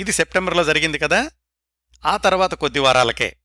ఇది 0.00 0.12
సెప్టెంబర్లో 0.12 0.64
జరిగింది 0.64 0.98
కదా? 0.98 1.30
ఆ 2.06 2.16
తర్వాత 2.16 2.54
కొద్ది 2.54 2.78
వారాలకే. 2.78 3.36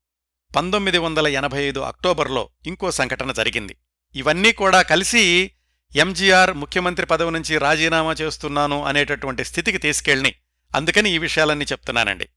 పంతొమ్మిది 0.56 0.98
వందల 0.98 1.28
ఎనభై 1.28 1.64
ఐదు 1.64 1.80
అక్టోబర్లో 1.80 2.50
ఇంకో 2.66 2.92
సంఘటన 2.92 3.32
జరిగింది. 3.32 3.78
ఇవన్నీ 4.16 4.52
కూడా 4.52 4.82
కలిసి 4.82 5.52
ఎంజీఆర్ 5.96 6.54
ముఖ్యమంత్రి 6.54 7.06
పదవి 7.06 7.32
నుంచి 7.32 7.58
రాజీనామా 7.58 8.16
చేస్తున్నాను 8.22 8.84
అనేటటువంటి 8.84 9.46
స్థితికి 9.46 9.78
తీసుకెళ్ళి 9.78 10.36
అందుకని 10.76 11.10
ఈ 11.10 11.18
విషయాలన్నీ 11.18 11.66
చెప్తున్నానండి. 11.66 12.30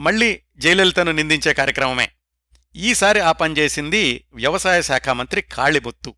మళ్ళీ 0.00 0.42
జయలలితను 0.56 1.12
నిందించే 1.12 1.54
కార్యక్రమమే. 1.54 2.12
ఈసారి 2.76 3.20
ఆ 3.20 3.32
పనిచేసింది 3.32 4.26
వ్యవసాయ 4.34 4.82
శాఖ 4.82 5.08
మంత్రి 5.08 5.42
కాళిబొత్తు 5.42 6.14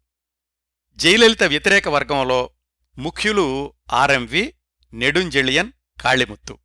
జయలలిత 0.98 1.42
వ్యతిరేక 1.42 1.88
వర్గంలో 1.88 2.50
ముఖ్యులు 2.98 3.74
ఆర్ఎంవి 3.92 4.54
నెడుంజెళియన్ 4.94 5.72
కాళిముత్తు. 6.00 6.59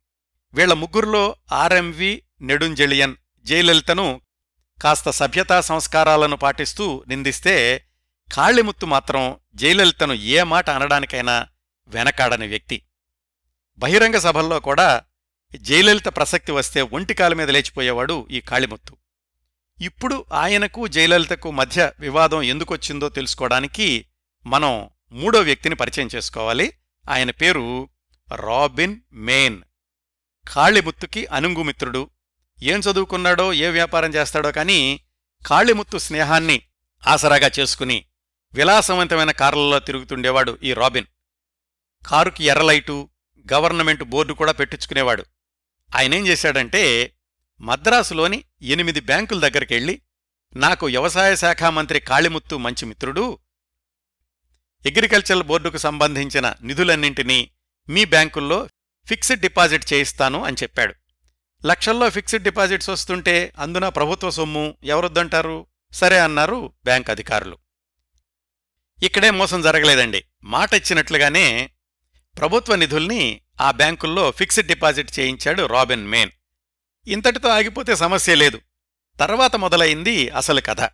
వీళ్ళ 0.54 0.72
ముగ్గురులో 0.72 1.36
ఆర్ఎంవి 1.52 2.22
నెడుంజెళియన్ 2.40 3.16
జయలలితను 3.44 4.20
కాస్త 4.82 5.10
సభ్యతా 5.10 5.60
సంస్కారాలను 5.60 6.36
పాటిస్తూ 6.36 7.04
నిందిస్తే 7.08 7.86
కాళిముత్తు 8.32 8.86
మాత్రం 8.86 9.36
జయలలితను 9.54 10.12
ఏ 10.12 10.42
మాట 10.42 10.70
అనడానికైనా 10.70 11.46
వెనకాడని 11.88 12.46
వ్యక్తి. 12.46 12.82
బహిరంగ 13.78 14.16
సభల్లో 14.16 14.60
కూడా 14.60 15.02
జయలలిత 15.56 16.08
ప్రసక్తి 16.08 16.52
వస్తే 16.52 16.82
ఒంటికాల 16.82 17.34
మీద 17.34 17.50
లేచిపోయేవాడు 17.50 18.28
ఈ 18.30 18.40
కాళిముత్తు. 18.40 18.96
ఇప్పుడు 19.80 20.24
ఆయనకు 20.32 20.88
జయలలితకు 20.88 21.50
మధ్య 21.50 21.92
వివాదం 22.00 22.42
ఎందుకొచ్చిందో 22.42 23.08
తెలుసుకోవడానికి 23.08 24.06
మనం 24.46 24.90
మూడో 25.12 25.40
వ్యక్తిని 25.40 25.74
పరిచయం 25.74 26.08
చేసుకోవాలి. 26.14 26.72
ఆయన 27.10 27.30
పేరు 27.30 27.88
రాబిన్ 28.34 29.00
మేన్. 29.12 29.62
కాళిముత్తుకి 30.48 31.26
అనుంగుమిత్రుడు 31.26 32.10
ఏం 32.62 32.80
చదువుకున్నాడో 32.80 33.52
ఏ 33.52 33.68
వ్యాపారం 33.68 34.14
చేస్తాడో 34.14 34.52
కాని 34.52 35.00
కాళిముత్తు 35.46 35.98
స్నేహాన్ని 35.98 36.62
ఆసరాగా 37.06 37.50
చేసుకుని 37.60 38.04
విలాసవంతమైన 38.54 39.30
కార్లలో 39.30 39.78
తిరుగుతుండేవాడు 39.78 40.58
ఈ 40.62 40.72
రాబిన్. 40.72 41.06
కారుకి 42.06 42.44
ఎర్రలైటు 42.44 43.08
గవర్నమెంట్ 43.52 44.02
బోర్డు 44.02 44.32
కూడా 44.32 44.52
పెట్టించుకునేవాడు. 44.52 45.24
ఆయనేం 45.96 46.26
చేశాడంటే 46.26 47.14
మద్రాసులోని 47.60 48.44
ఎనిమిది 48.62 49.00
బ్యాంకుల 49.00 49.48
దగ్గరికెళ్ళి 49.48 50.02
నాకు 50.56 50.86
వ్యవసాయ 50.86 51.36
శాఖ 51.36 51.64
మంత్రి 51.64 52.00
కాళిముత్తు 52.00 52.56
మంచి 52.56 52.86
మిత్రుడు 52.86 53.38
అగ్రికల్చర్ 54.86 55.46
బోర్డుకు 55.46 55.78
సంబంధించిన 55.78 56.54
నిధులన్నింటినీ 56.62 57.50
మీ 57.88 58.04
బ్యాంకుల్లో 58.04 58.68
ఫిక్స్డ్ 59.06 59.40
డిపాజిట్ 59.40 59.92
చేయిస్తాను 59.92 60.44
అని 60.44 60.56
చెప్పాడు. 60.62 60.94
లక్షల్లో 61.66 62.10
ఫిక్స్డ్ 62.10 62.42
డిపాజిట్స్ 62.42 62.88
వస్తుంటే 62.88 63.52
అందున 63.58 63.88
ప్రభుత్వ 63.88 64.30
సొమ్ము 64.30 64.74
ఎవరొద్దంటారు? 64.84 65.66
సరే 65.92 66.18
అన్నారు 66.18 66.72
బ్యాంక్ 66.84 67.10
అధికారులు. 67.10 67.58
ఇక్కడే 69.02 69.30
మోసం 69.30 69.62
జరగలేదండి. 69.62 70.24
మాట 70.44 70.74
ఇచ్చినట్లుగానే 70.74 71.70
ప్రభుత్వ 72.38 72.76
నిధుల్ని 72.76 73.40
ఆ 73.60 73.70
బ్యాంకుల్లో 73.70 74.30
ఫిక్స్డ్ 74.30 74.66
డిపాజిట్ 74.66 75.18
చేయించాడు 75.18 75.66
రాబిన్ 75.66 76.08
మేన్. 76.08 76.30
ఇంతటితో 77.06 77.48
ఆగిపోతే 77.48 77.96
సమస్య 77.96 78.34
లేదు. 78.34 78.60
తర్వాత 79.20 79.56
మొదలైంది 79.56 80.28
అసలు 80.28 80.60
కథ. 80.60 80.90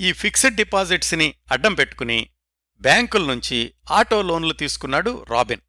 ఈ 0.00 0.12
ఫిక్స్డ్ 0.12 0.56
డిపాజిట్స్ని 0.56 1.34
అడ్డం 1.52 1.74
పెట్టుకుని 1.74 2.28
బ్యాంకుల 2.80 3.26
నుంచి 3.26 3.74
ఆటో 3.90 4.22
లోన్లు 4.22 4.52
తీసుకున్నాడు 4.52 5.26
రాబిన్. 5.30 5.60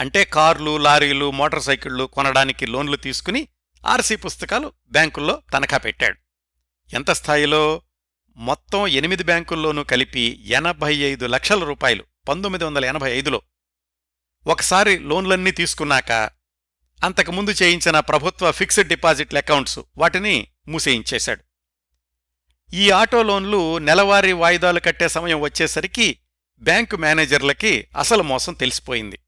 అంటే 0.00 0.24
కార్లు 0.24 0.76
లారీలు 0.76 1.30
మోటార్ 1.30 1.62
సైకిళ్ళు 1.62 2.04
కొనడానికి 2.04 2.66
లోన్లు 2.66 2.96
తీసుకుని 2.96 3.48
ఆర్సీ 3.86 4.16
పుస్తకాలు 4.16 4.72
బ్యాంకుల్లో 4.90 5.42
తనఖా 5.52 5.78
పెట్టాడు. 5.78 6.18
ఎంత 6.94 7.10
స్థాయిలో? 7.10 7.82
మొత్తం 8.36 8.86
ఎనిమిది 8.86 9.22
బ్యాంకుల్లోనూ 9.22 9.84
కలిపి 9.84 10.42
ఎనభై 10.46 10.94
ఐదు 10.94 11.26
లక్షల 11.26 11.64
రూపాయలు 11.64 12.04
పంతొమ్మిది 12.28 12.64
వందల 12.64 12.84
ఎనభై 12.84 13.18
ఐదులో. 13.18 13.42
ఒకసారి 14.46 14.98
లోన్లన్నీ 14.98 15.50
తీసుకున్నాక 15.50 16.12
అంతకుముందు 17.04 17.50
చేయించిన 17.50 18.00
ప్రభుత్వ 18.00 18.50
ఫిక్స్డ్ 18.50 18.88
డిపాజిట్ల 18.88 19.38
అకౌంట్స్ 19.38 19.78
వాటిని 19.96 20.48
మూసేయించేశాడు. 20.68 21.44
ఈ 22.74 22.90
ఆటో 22.90 23.22
లోన్లు 23.22 23.78
నెలవారీ 23.78 24.32
వాయిదాలు 24.32 24.80
కట్టే 24.80 25.08
సమయం 25.08 25.40
వచ్చేసరికి 25.40 26.18
బ్యాంకు 26.62 26.96
మేనేజర్లకి 26.96 27.88
అసలు 27.98 28.22
మోసం 28.22 28.54
తెలిసిపోయింది. 28.54 29.18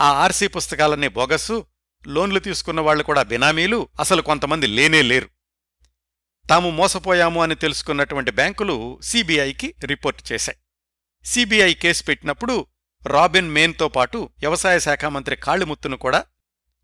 ఆ 0.00 0.08
ఆర్సీ 0.08 0.46
పుస్తకాలన్నీ 0.46 1.08
బోగస్సు 1.08 1.66
లోన్లు 2.06 2.38
తీసుకున్న 2.38 2.80
వాళ్ళు 2.80 3.04
కూడా 3.04 3.22
బినామీలు 3.22 3.88
అసలు 4.00 4.22
కొంతమంది 4.22 4.66
లేనే 4.66 5.02
లేరు. 5.02 5.28
తాము 6.48 6.70
మోసపోయాము 6.70 7.42
అని 7.42 7.54
తెలుసుకున్నటువంటి 7.54 8.30
బ్యాంకులు 8.30 9.00
సీబీఐకి 9.02 9.74
రిపోర్ట్ 9.84 10.32
చేశాయి. 10.32 10.58
సీబీఐ 11.24 11.74
కేసు 11.74 12.04
పెట్టినప్పుడు 12.04 12.66
రాబిన్ 13.06 13.50
మేన్తో 13.50 13.88
పాటు 13.88 14.30
వ్యవసాయ 14.38 14.78
శాఖ 14.78 15.04
మంత్రి 15.04 15.36
కాళిముత్తును 15.36 15.96
కూడా 15.96 16.24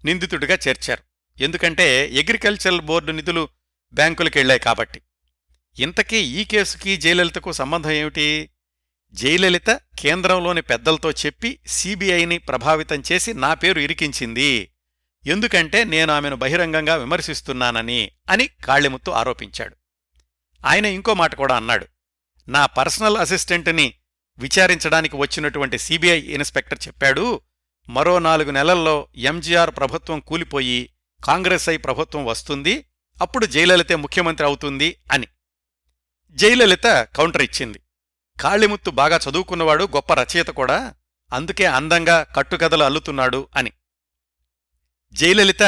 నిందితుడిగా 0.04 0.58
చేర్చారు. 0.68 1.02
ఎందుకంటే 1.42 2.06
అగ్రికల్చరల్ 2.06 2.80
బోర్డు 2.80 3.12
నిధులు 3.12 3.48
బ్యాంకులకెళ్ళాయి 3.94 4.60
కాబట్టి. 4.60 5.00
ఇంతకీ 5.78 6.16
ఈ 6.16 6.44
కేసుకి 6.44 6.96
జయలలితకు 6.96 7.52
సంబంధం 7.52 7.90
ఏమిటి? 7.90 8.50
జయలలిత 9.16 9.70
కేంద్రంలోని 9.98 10.62
పెద్దలతో 10.62 11.10
చెప్పి 11.10 11.58
సీబీఐని 11.66 12.38
ప్రభావితం 12.38 13.02
చేసి 13.12 13.34
నా 13.34 13.54
పేరు 13.54 13.80
ఇరికించింది. 13.80 14.70
ఎందుకంటే 15.26 15.84
నేను 15.84 16.12
ఆమెను 16.12 16.36
బహిరంగంగా 16.36 16.96
విమర్శిస్తున్నానని 16.96 18.10
అని 18.30 18.46
కాళిముత్తు 18.46 19.10
ఆరోపించాడు. 19.10 19.76
ఆయన 20.66 20.86
ఇంకో 20.86 21.14
మాట 21.14 21.34
కూడా 21.34 21.56
అన్నాడు. 21.56 21.86
నా 22.48 22.66
పర్సనల్ 22.66 23.16
అసిస్టెంట్ని 23.16 23.94
విచారించడానికి 24.38 25.16
వచ్చినటువంటి 25.16 25.78
సీబీఐ 25.78 26.20
ఇన్స్పెక్టర్ 26.20 26.78
చెప్పాడు 26.86 27.40
మరో 27.88 28.18
నాలుగు 28.18 28.50
నెలల్లో 28.50 29.08
ఎంజీఆర్ 29.16 29.70
ప్రభుత్వం 29.70 30.20
కూలిపోయి 30.20 30.90
కాంగ్రెస్ 31.24 31.68
ఐ 31.68 31.76
ప్రభుత్వం 31.76 32.24
వస్తుంది 32.24 32.84
అప్పుడు 33.22 33.46
జయలలితే 33.46 33.96
ముఖ్యమంత్రి 33.96 34.46
అవుతుంది 34.46 34.96
అని. 35.12 35.26
జయలలిత 36.30 37.08
కౌంటర్ 37.16 37.42
ఇచ్చింది. 37.42 37.80
కాళిముత్తు 38.40 38.90
బాగా 38.90 39.20
చదువుకున్నవాడు 39.30 39.84
గొప్ప 39.84 40.14
రచయిత 40.14 40.46
కూడా 40.46 40.94
అందుకే 41.32 41.64
అందంగా 41.64 42.22
కట్టుకథలు 42.22 42.84
అల్లుతున్నాడు 42.84 43.48
అని. 43.56 43.72
జయలలిత 45.12 45.60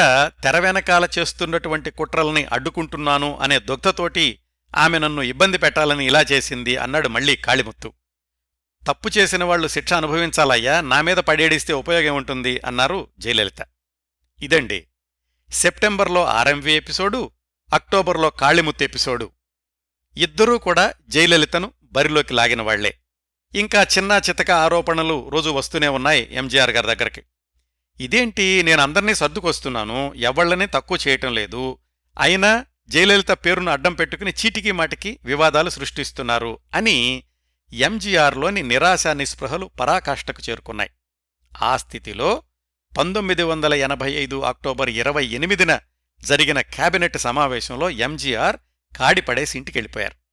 తెర 0.43 0.59
వెనకాల 0.59 1.07
చేస్తున్నటువంటి 1.19 1.91
కుట్రల్ని 1.91 2.45
అడ్డుకుంటున్నాను 2.45 3.37
అనే 3.37 3.59
దుగ్ధతోటి 3.59 4.39
ఆమె 4.75 4.99
నన్ను 4.99 5.21
ఇబ్బంది 5.21 5.57
పెట్టాలని 5.57 6.05
ఇలా 6.05 6.21
చేసింది 6.31 6.77
అన్నాడు 6.77 7.07
మళ్ళీ 7.07 7.35
కాళిముత్తు 7.35 7.93
తప్పు 8.87 9.09
చేసిన 9.17 9.43
వాళ్ళు 9.43 9.67
శిక్ష 9.67 9.93
అనుభవించాలయ్యా 9.93 10.81
నా 10.81 11.01
మీద 11.01 11.17
పడేడిస్తే 11.17 11.73
ఉపయోగం 11.73 12.15
ఉంటుంది 12.15 12.61
అన్నారు 12.65 13.07
జయలలిత. 13.19 13.65
ఇదండి 14.41 14.87
సెప్టెంబర్లో 15.51 16.25
ఆర్ఎంవి 16.25 16.73
ఎపిసోడు 16.73 17.31
అక్టోబర్లో 17.73 18.29
కాళిముత్తు 18.29 18.83
ఎపిసోడు. 18.83 19.31
ఇద్దరూ 20.17 20.57
కూడా 20.57 20.93
జయలలితను 21.09 21.71
బరిలోకి 21.91 22.33
లాగిన 22.33 22.61
వాళ్ళే. 22.61 22.99
ఇంకా 23.55 23.83
చిన్న 23.83 24.21
చితక 24.29 24.51
ఆరోపణలు 24.51 25.29
రోజు 25.29 25.49
వస్తూనే 25.49 25.87
ఉన్నాయి 25.87 26.27
ఎంజీఆర్ 26.31 26.71
గారి 26.71 26.87
దగ్గరికి. 26.87 27.23
ఇదేంటి 27.99 28.63
నేను 28.63 28.81
అందర్నీ 28.81 29.15
సర్దుకొస్తున్నాను 29.15 30.13
ఎవళ్ళనే 30.13 30.65
తక్కువ 30.65 30.97
చేయటం 31.07 31.33
లేదు 31.33 31.77
అయినా 32.19 32.65
జయలలిత 32.89 33.31
పేరును 33.31 33.71
అడ్డం 33.71 33.93
పెట్టుకుని 33.93 34.31
చీటికి 34.31 34.71
మాటికి 34.71 35.19
వివాదాలు 35.25 35.69
సృష్టిస్తున్నారు 35.69 36.59
అని 36.75 37.23
ఎంజీఆర్లోని 37.73 38.63
నిరాశా 38.63 39.13
నిస్పృహలు 39.13 39.71
పరాకాష్ఠకు 39.79 40.41
చేరుకున్నాయి. 40.49 40.89
ఆ 41.61 41.77
స్థితిలో 41.77 42.43
పంతొమ్మిది 42.97 43.43
వందల 43.43 43.73
ఎనభై 43.73 44.11
ఐదు 44.11 44.41
అక్టోబర్ 44.41 44.89
ఇరవై 44.89 45.25
ఎనిమిదిన 45.25 45.79
జరిగిన 46.21 46.61
కేబినెట్ 46.61 47.17
సమావేశంలో 47.17 47.89
ఎంజీఆర్ 47.89 48.57
కాడిపడేసి 48.97 49.57
ఇంటికెళ్ళిపోయారు. 49.57 50.28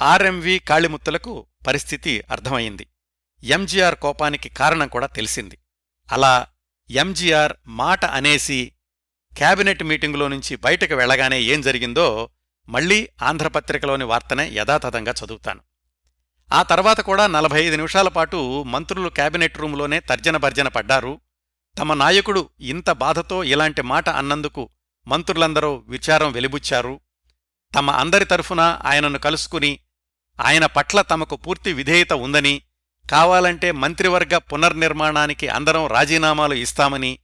ఆర్ఎంవి 0.00 0.58
కాళిముత్తులకు 0.58 1.46
పరిస్థితి 1.66 2.24
అర్థమైంది 2.30 2.86
ఎంజీఆర్ 3.44 3.94
కోపానికి 3.94 4.48
కారణం 4.48 4.88
కూడా 4.88 5.06
తెలిసింది. 5.06 5.58
అలా 6.12 6.46
ఎంజీఆర్ 6.90 7.52
మాట 7.66 8.04
అనేసి 8.04 8.72
కేబినెట్ 9.38 9.82
మీటింగులో 9.82 10.28
నుంచి 10.28 10.56
బయటకు 10.56 10.94
వెళ్ళగానే 10.94 11.42
ఏం 11.42 11.60
జరిగిందో 11.60 12.30
మళ్ళీ 12.68 13.08
ఆంధ్రపత్రికలోని 13.22 14.04
వార్తనే 14.04 14.50
యథాతథంగా 14.52 15.14
చదువుతాను. 15.24 15.60
ఆ 16.52 16.62
తర్వాత 16.62 17.00
కూడా 17.00 17.26
నలభై 17.26 17.64
ఐదు 17.64 17.76
నిమిషాల 17.76 18.08
పాటు 18.08 18.62
మంత్రులు 18.62 19.08
కేబినెట్ 19.08 19.58
రూంలోనే 19.58 20.00
తర్జన 20.00 20.36
భర్జన 20.36 20.68
పడ్డారు. 20.68 21.20
తమ 21.78 21.94
నాయకుడు 21.94 22.48
ఇంత 22.60 22.90
బాధతో 22.90 23.44
ఇలాంటి 23.44 23.82
మాట 23.82 24.08
అన్నందుకు 24.08 24.70
మంత్రులందరూ 25.06 25.84
విచారం 25.88 26.32
వెలిబుచ్చారు. 26.32 27.00
తమ 27.74 27.90
అందరి 27.90 28.24
తరఫున 28.24 28.80
ఆయనను 28.84 29.18
కలుసుకుని 29.18 29.78
ఆయన 30.40 30.66
పట్ల 30.66 31.02
తమకు 31.02 31.36
పూర్తి 31.36 31.72
విధేయత 31.72 32.12
ఉందని 32.12 32.62
కావాలంటే 33.10 33.72
మంత్రివర్గ 33.72 34.38
పునర్నిర్మాణానికి 34.38 35.48
అందరం 35.48 35.86
రాజీనామాలు 35.86 36.54
ఇస్తామని 36.54 37.18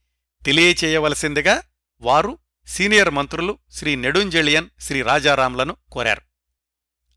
తెలియచేయవలసిందిగా 0.45 1.63
వారు 2.01 2.37
సీనియర్ 2.67 3.09
మంత్రులు 3.09 3.59
శ్రీ 3.71 3.95
నెడుంజెళియన్ 3.95 4.67
శ్రీ 4.79 5.01
రాజారాంలను 5.01 5.77
కోరారు. 5.91 6.21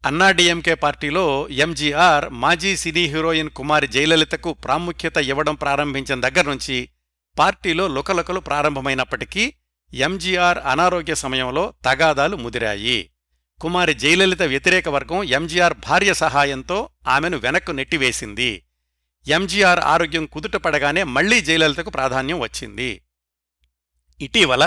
అన్నాడీఎంకే 0.07 0.74
పార్టీలో 0.74 1.48
ఎంజీఆర్ 1.50 2.31
మాజీ 2.31 2.76
సినీ 2.76 3.05
హీరోయిన్ 3.07 3.50
కుమారి 3.50 3.87
జయలలితకు 3.87 4.52
ప్రాముఖ్యత 4.52 5.16
ఇవ్వడం 5.16 5.55
ప్రారంభించిన 5.55 6.20
దగ్గర్నుంచి 6.20 6.88
పార్టీలో 7.38 7.88
లుకలుకలు 7.88 8.40
ప్రారంభమైనప్పటికీ 8.40 9.55
ఎంజీఆర్ 9.94 10.59
అనారోగ్య 10.59 11.14
సమయంలో 11.14 11.74
తగాదాలు 11.85 12.37
ముదిరాయి. 12.37 13.11
కుమారి 13.62 13.94
జయలలిత 13.94 14.42
వ్యతిరేక 14.42 14.88
వర్గం 14.88 15.25
ఎంజీఆర్ 15.25 15.75
భార్య 15.75 16.14
సహాయంతో 16.14 16.88
ఆమెను 17.09 17.37
వెనక్కు 17.37 17.72
నెట్టివేసింది. 17.72 18.62
ఎంజీఆర్ 19.29 19.81
ఆరోగ్యం 19.81 20.27
కుదుటపడగానే 20.27 21.03
మళ్ళీ 21.03 21.40
జయలలితకు 21.40 21.90
ప్రాధాన్యం 21.90 22.40
వచ్చింది. 22.40 23.03
ఇటీవల 24.20 24.64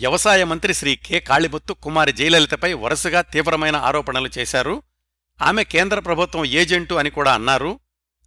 వ్యవసాయ 0.00 0.44
మంత్రి 0.44 0.74
శ్రీ 0.74 0.96
కె. 0.96 1.20
కాళిబొత్తు 1.20 1.72
కుమారి 1.72 2.12
జయలలితపై 2.12 2.72
వరుసగా 2.72 3.20
తీవ్రమైన 3.20 3.76
ఆరోపణలు 3.76 4.30
చేశారు. 4.38 4.82
ఆమె 5.42 5.64
కేంద్ర 5.64 5.98
ప్రభుత్వం 5.98 6.44
ఏజెంటు 6.44 6.94
అని 6.94 7.10
కూడా 7.10 7.34
అన్నారు. 7.34 7.80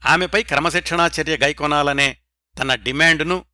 ఆమెపై 0.05 0.43
క్రమశిక్షణా 0.43 1.11
చర్య 1.21 1.37
గైకొనాలనే 1.37 2.17
తన 2.59 2.75
డిమాండ్ను 2.75 3.45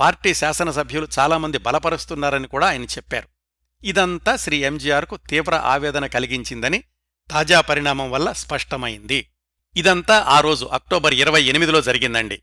పార్టీ 0.00 0.34
శాసనసభ్యులు 0.34 1.08
చాలామంది 1.18 1.58
బలపరుస్తున్నారని 1.58 2.46
కూడా 2.46 2.68
ఆయన 2.68 2.84
చెప్పారు. 2.84 3.37
ఇదంతా 3.84 4.36
శ్రీ 4.36 4.64
ఎంజీఆర్కు 4.64 5.16
తీవ్ర 5.16 5.54
ఆవేదన 5.54 6.06
కలిగించిందని 6.06 6.84
తాజా 7.30 7.60
పరిణామం 7.60 8.10
వల్ల 8.10 8.32
స్పష్టమైంది. 8.32 9.28
ఇదంతా 9.76 10.20
ఆ 10.20 10.40
రోజు 10.40 10.64
అక్టోబర్ 10.64 11.14
ఇరవై 11.14 11.42
ఎనిమిదిలో 11.42 11.80
జరిగిందండి. 11.80 12.42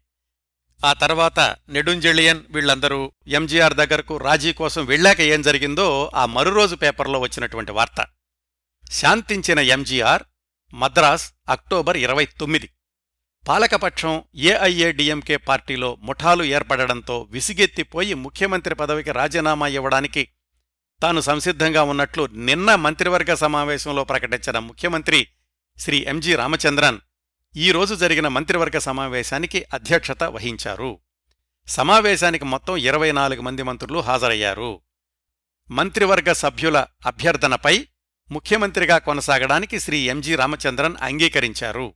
ఆ 0.86 0.94
తర్వాత 0.94 1.56
నెడుంజెళియన్ 1.70 2.44
వీళ్ళందరూ 2.50 3.12
ఎంజీఆర్ 3.28 3.74
దగ్గరకు 3.74 4.18
రాజీ 4.18 4.54
కోసం 4.54 4.86
వెళ్ళాక 4.86 5.22
ఏం 5.22 5.42
జరిగిందో 5.42 6.12
ఆ 6.16 6.26
మరురోజు 6.26 6.76
పేపర్లో 6.76 7.20
వచ్చినటువంటి 7.20 7.72
వార్త. 7.72 8.06
శాంతించిన 8.92 9.60
ఎంజీఆర్ 9.60 10.24
మద్రాస్ 10.74 11.34
అక్టోబర్ 11.50 11.98
ఇరవై 11.98 12.26
తొమ్మిది. 12.26 12.70
పాలకపక్షం 13.48 14.24
ఏఐఏడిఎంకే 14.36 15.38
పార్టీలో 15.38 15.96
ముఠాలు 15.96 16.44
ఏర్పడడంతో 16.44 17.28
విసిగెత్తిపోయి 17.32 18.14
ముఖ్యమంత్రి 18.14 18.76
పదవికి 18.76 19.12
రాజీనామా 19.12 19.68
ఇవ్వడానికి 19.68 20.28
తాను 21.06 21.22
సంసిద్ధంగా 21.22 21.84
ఉన్నట్లు 21.84 22.26
నిన్న 22.26 22.76
మంత్రివర్గ 22.76 23.34
సమావేశంలో 23.34 24.04
ప్రకటించిన 24.04 24.60
ముఖ్యమంత్రి 24.60 25.28
శ్రీ 25.78 26.06
ఎంజి 26.08 26.36
రామచంద్రన్ 26.36 27.00
ఈ 27.56 27.72
రోజు 27.72 27.96
జరిగిన 27.96 28.28
మంత్రివర్గ 28.28 28.78
సమావేశానికి 28.78 29.66
అధ్యక్షత 29.74 30.24
వహించారు. 30.24 31.00
సమావేశానికి 31.68 32.46
మొత్తం 32.46 32.78
ఇరవై 32.78 33.12
నాలుగు 33.12 33.42
మంది 33.42 33.64
మంత్రులు 33.64 34.00
హాజరయ్యారు. 34.00 34.82
మంత్రివర్గ 35.72 36.32
సభ్యుల 36.32 36.86
అభ్యర్థనపై 37.06 37.88
ముఖ్యమంత్రిగా 38.32 38.98
కొనసాగడానికి 38.98 39.80
శ్రీ 39.80 39.98
ఎంజి 39.98 40.36
రామచంద్రన్ 40.36 40.96
అంగీకరించారు. 41.02 41.94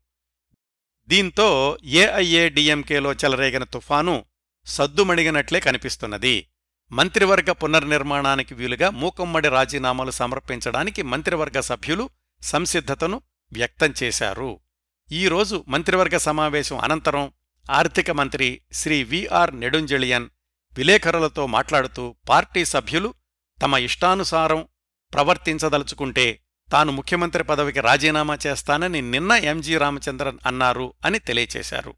దీంతో 1.08 1.78
ఏఐఏడిఎంకేలో 1.84 3.14
చెలరేగిన 3.14 3.64
తుఫాను 3.64 4.26
సద్దుమణిగినట్లే 4.66 5.60
కనిపిస్తున్నది. 5.60 6.48
మంత్రివర్గ 6.92 7.52
పునర్నిర్మాణానికి 7.52 8.54
వీలుగా 8.54 8.90
మూకమ్మడి 8.90 9.50
రాజీనామాలు 9.50 10.12
సమర్పించడానికి 10.12 11.02
మంత్రివర్గ 11.04 11.60
సభ్యులు 11.60 12.10
సంసిద్ధతను 12.42 13.22
వ్యక్తం 13.52 13.94
చేశారు. 14.04 14.60
ఈరోజు 15.12 15.66
మంత్రివర్గ 15.68 16.18
సమావేశం 16.18 16.78
అనంతరం 16.78 17.32
ఆర్థిక 17.72 18.12
మంత్రి 18.12 18.62
శ్రీ 18.74 19.04
విఆర్ 19.04 19.56
నెడుంజలియన్ 19.56 20.28
విలేకరులతో 20.78 21.46
మాట్లాడుతూ 21.46 22.16
పార్టీ 22.30 22.66
సభ్యులు 22.66 23.14
తమ 23.64 23.76
ఇష్టానుసారం 23.76 24.68
ప్రవర్తించదలుచుకుంటే 25.14 26.28
తాను 26.72 26.92
ముఖ్యమంత్రి 26.92 27.44
పదవికి 27.44 27.80
రాజీనామా 27.80 28.38
చేస్తానని 28.48 29.02
నిన్న 29.02 29.32
ఎంజీ 29.32 29.78
రామచంద్రన్ 29.78 30.40
అన్నారు 30.46 30.94
అని 31.06 31.20
తెలియచేశారు. 31.20 31.94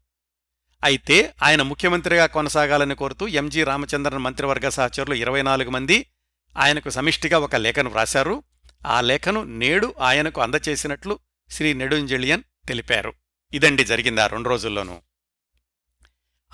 అయితే 0.84 1.34
ఆయన 1.42 1.62
ముఖ్యమంత్రిగా 1.62 2.26
కొనసాగాలని 2.26 2.94
కోరుతూ 2.94 3.28
ఎంజీ 3.28 3.64
రామచంద్రన్ 3.64 4.22
మంత్రివర్గ 4.22 4.68
సహచరులు 4.68 5.14
ఇరవై 5.14 5.42
నాలుగు 5.42 5.70
మంది 5.70 6.06
ఆయనకు 6.56 6.90
సమిష్టిగా 6.90 7.38
ఒక 7.38 7.56
లేఖను 7.56 7.90
వ్రాశారు. 7.90 8.42
ఆ 8.86 9.00
లేఖను 9.00 9.44
నేడు 9.44 9.94
ఆయనకు 10.00 10.40
అందచేసినట్లు 10.40 11.18
శ్రీ 11.50 11.72
నెడుంజలియన్ 11.72 12.42
తెలిపారు. 12.68 13.12
ఇదండి 13.54 13.84
జరిగిందా 13.84 14.26
రెండు 14.26 14.48
రోజుల్లోనూ. 14.48 15.02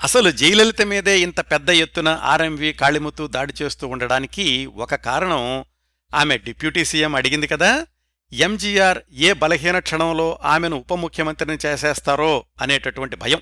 అసలు 0.02 0.30
జయలలిత 0.30 0.82
మీదే 0.82 1.20
ఇంత 1.20 1.40
పెద్ద 1.40 1.68
ఎత్తున 1.70 2.08
ఆర్ఎంవి 2.08 2.72
కాళిముత్తు 2.72 3.26
దాడి 3.26 3.52
చేస్తూ 3.62 3.88
ఉండడానికి 3.88 4.66
ఒక 4.66 4.94
కారణం 4.94 5.64
ఆమె 6.14 6.38
డిప్యూటీ 6.38 6.84
సీఎం 6.84 7.14
అడిగింది 7.14 7.46
కదా? 7.46 7.86
ఎంజీఆర్ 8.32 8.98
ఏ 9.12 9.32
బలహీన 9.32 9.78
క్షణంలో 9.78 10.38
ఆమెను 10.44 10.76
ఉప 10.76 10.94
ముఖ్యమంత్రిని 10.94 11.58
చేసేస్తారో 11.66 12.44
అనేటటువంటి 12.60 13.16
భయం. 13.16 13.40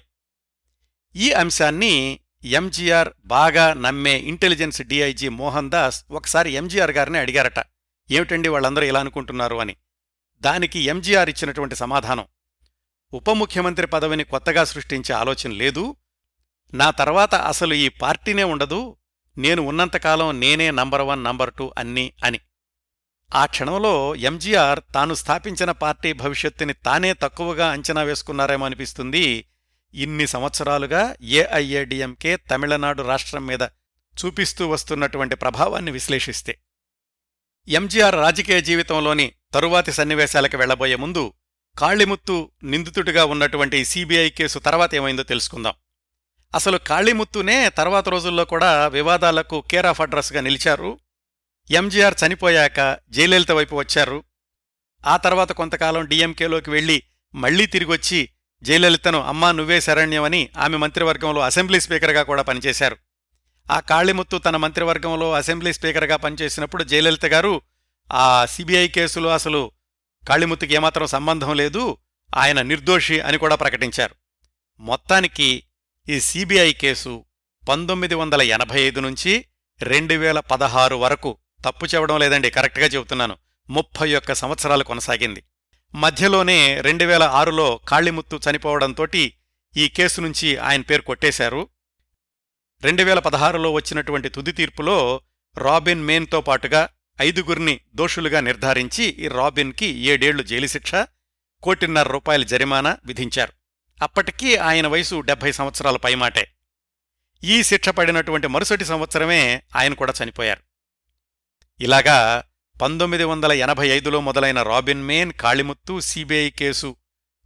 ఈ 1.17 1.33
అంశాన్ని 1.33 2.21
ఎంజీఆర్ 2.45 3.09
బాగా 3.25 3.75
నమ్మే 3.75 4.19
ఇంటెలిజెన్స్ 4.19 4.83
డీఐజీ 4.83 5.29
మోహన్ 5.29 5.71
దాస్ 5.71 6.05
ఒకసారి 6.11 6.51
ఎంజీఆర్ 6.51 6.91
గారిని 6.91 7.19
అడిగారట. 7.19 7.65
ఏమిటండి 8.11 8.49
వాళ్ళందరూ 8.49 8.85
ఇలా 8.85 9.01
అనుకుంటున్నారు 9.01 9.57
అని. 9.57 9.77
దానికి 10.41 10.79
ఎంజీఆర్ 10.79 11.29
ఇచ్చినటువంటి 11.29 11.77
సమాధానం. 11.77 12.25
ఉప 13.13 13.31
ముఖ్యమంత్రి 13.31 13.87
పదవిని 13.87 14.25
కొత్తగా 14.25 14.65
సృష్టించే 14.65 15.15
ఆలోచన 15.15 15.51
లేదు. 15.51 15.97
నా 16.75 16.91
తర్వాత 16.91 17.35
అసలు 17.35 17.75
ఈ 17.75 17.89
పార్టీనే 17.89 18.45
ఉండదు. 18.45 18.97
నేను 19.39 19.63
ఉన్నంతకాలం 19.63 20.41
నేనే 20.41 20.71
నంబర్ 20.71 21.01
వన్ 21.01 21.25
నంబర్ 21.25 21.53
టూ 21.59 21.73
అన్నీ 21.79 22.13
అని. 22.25 22.41
ఆ 23.35 23.47
క్షణంలో 23.47 24.15
ఎంజీఆర్ 24.15 24.81
తాను 24.95 25.15
స్థాపించిన 25.15 25.71
పార్టీ 25.71 26.13
భవిష్యత్తుని 26.13 26.73
తానే 26.73 27.13
తక్కువగా 27.13 27.71
అంచనా 27.71 28.03
వేసుకున్నారేమో 28.03 28.67
అనిపిస్తుంది. 28.67 29.49
ఇన్ని 29.97 30.27
సంవత్సరాలుగా 30.27 31.17
ఏఐఏడిఎంకే 31.23 32.37
తమిళనాడు 32.37 33.03
రాష్ట్రం 33.03 33.47
మీద 33.47 33.63
చూపిస్తూ 34.25 34.69
వస్తున్నటువంటి 34.69 35.37
ప్రభావాన్ని 35.37 35.91
విశ్లేషిస్తే. 35.91 36.59
ఎంజీఆర్ 37.69 38.15
రాజకీయ 38.15 38.61
జీవితంలోని 38.61 39.33
తరువాతి 39.55 39.93
సన్నివేశాలకు 39.93 40.57
వెళ్ళబోయే 40.57 40.97
ముందు 40.97 41.33
కాళిముత్తు 41.79 42.51
నిందితుడిగా 42.63 43.25
ఉన్నటువంటి 43.25 43.85
సీబీఐ 43.85 44.31
కేసు 44.31 44.59
తర్వాత 44.59 44.95
ఏమైందో 44.95 45.23
తెలుసుకుందాం. 45.23 45.75
అసలు 46.55 46.79
కాళిముత్తునే 46.79 47.69
తర్వాత 47.69 48.09
రోజుల్లో 48.09 48.45
కూడా 48.45 48.89
వివాదాలకు 48.89 49.65
కేర్ 49.71 49.87
ఆఫ్ 49.87 50.01
అడ్రస్గా 50.01 50.41
నిలిచారు. 50.41 50.99
ఎంజీఆర్ 51.71 52.15
చనిపోయాక 52.27 52.99
జయలలిత 53.11 53.51
వైపు 53.51 53.77
వచ్చారు. 53.77 54.25
ఆ 55.07 55.17
తర్వాత 55.17 55.53
కొంతకాలం 55.53 56.05
డీఎంకేలోకి 56.05 56.71
వెళ్ళి 56.71 57.03
మళ్ళీ 57.35 57.67
తిరిగొచ్చి 57.67 58.29
జయలలితను 58.63 59.21
అమ్మా 59.21 59.53
నువ్వే 59.53 59.81
శరణ్యమని 59.81 60.49
ఆమె 60.59 60.77
మంత్రివర్గంలో 60.77 61.41
అసెంబ్లీ 61.41 61.81
స్పీకర్గా 61.81 62.23
కూడా 62.23 62.43
పనిచేశారు. 62.43 62.97
ఆ 63.71 63.81
కాళిముత్తు 63.81 64.37
తన 64.37 64.57
మంత్రివర్గంలో 64.57 65.33
అసెంబ్లీ 65.33 65.73
స్పీకర్గా 65.73 66.17
పనిచేసినప్పుడు 66.17 66.85
జయలలిత 66.85 67.27
గారు 67.27 67.61
ఆ 68.13 68.47
సిబిఐ 68.47 68.89
కేసులో 68.89 69.31
అసలు 69.31 69.71
కాళిముత్తుకి 70.29 70.75
ఏమాత్రం 70.75 71.07
సంబంధం 71.07 71.55
లేదు 71.55 71.97
ఆయన 72.37 72.63
నిర్దోషి 72.63 73.21
అని 73.21 73.39
కూడా 73.39 73.55
ప్రకటించారు. 73.55 74.15
మొత్తానికి 74.81 75.63
ఈ 76.09 76.21
సిబిఐ 76.21 76.73
కేసు 76.73 77.25
పంతొమ్మిది 77.69 78.15
వందల 78.15 78.43
ఎనభై 78.43 78.81
ఐదు 78.81 79.01
నుంచి 79.01 79.45
రెండు 79.83 80.15
వేల 80.15 80.41
పదహారు 80.41 80.97
వరకు 80.97 81.39
తప్పు 81.65 81.87
చెప్పడం 81.87 82.19
లేదండి 82.19 82.51
కరెక్ట్గా 82.51 82.87
చెబుతున్నాను. 82.87 83.37
ముప్పై 83.71 84.15
ఒక్క 84.15 84.33
సంవత్సరాలు 84.33 84.85
కొనసాగింది. 84.85 85.43
మధ్యలోనే 85.97 86.81
రెండు 86.81 87.05
వేల 87.05 87.23
ఆరులో 87.23 87.81
కాళిముత్తు 87.89 88.41
చనిపోవడంతోటి 88.51 89.35
ఈ 89.77 89.89
కేసు 89.89 90.21
నుంచి 90.21 90.57
ఆయన 90.57 90.83
పేరు 90.83 91.03
కొట్టేశారు. 91.03 91.69
రెండు 92.83 93.03
వేల 93.03 93.19
పదహారులో 93.19 93.73
వచ్చినటువంటి 93.73 94.29
తుది 94.29 94.53
తీర్పులో 94.53 95.21
రాబిన్ 95.59 96.03
మేన్తో 96.03 96.41
పాటుగా 96.41 96.89
ఐదుగురిని 97.21 97.81
దోషులుగా 97.95 98.41
నిర్ధారించి 98.41 99.05
ఈ 99.05 99.29
రాబిన్కి 99.29 99.87
ఏడేళ్ళు 99.87 100.43
జైలు 100.43 100.67
శిక్ష 100.67 100.95
కోటిన్నర 101.63 102.09
రూపాయల 102.09 102.43
జరిమానా 102.43 102.99
విధించారు. 103.05 103.53
అప్పటికీ 104.03 104.57
ఆయన 104.57 104.87
వయసు 104.87 105.21
డెబ్బై 105.21 105.53
సంవత్సరాల 105.53 105.97
పైమాటే. 105.97 106.51
ఈ 107.45 107.63
శిక్ష 107.63 107.89
పడినటువంటి 107.89 108.47
మరుసటి 108.47 108.85
సంవత్సరమే 108.85 109.63
ఆయన 109.77 109.95
కూడా 109.95 110.13
చనిపోయారు. 110.23 110.61
ఇలాగా 111.81 112.45
పంతొమ్మిది 112.83 113.25
వందల 113.25 113.53
ఎనభై 113.53 113.89
ఐదులో 113.89 114.21
మొదలైన 114.21 114.63
Robin 114.63 115.03
man 115.03 115.33
Kalimuthu 115.33 116.01
CBI 116.01 116.51
case. 116.51 116.97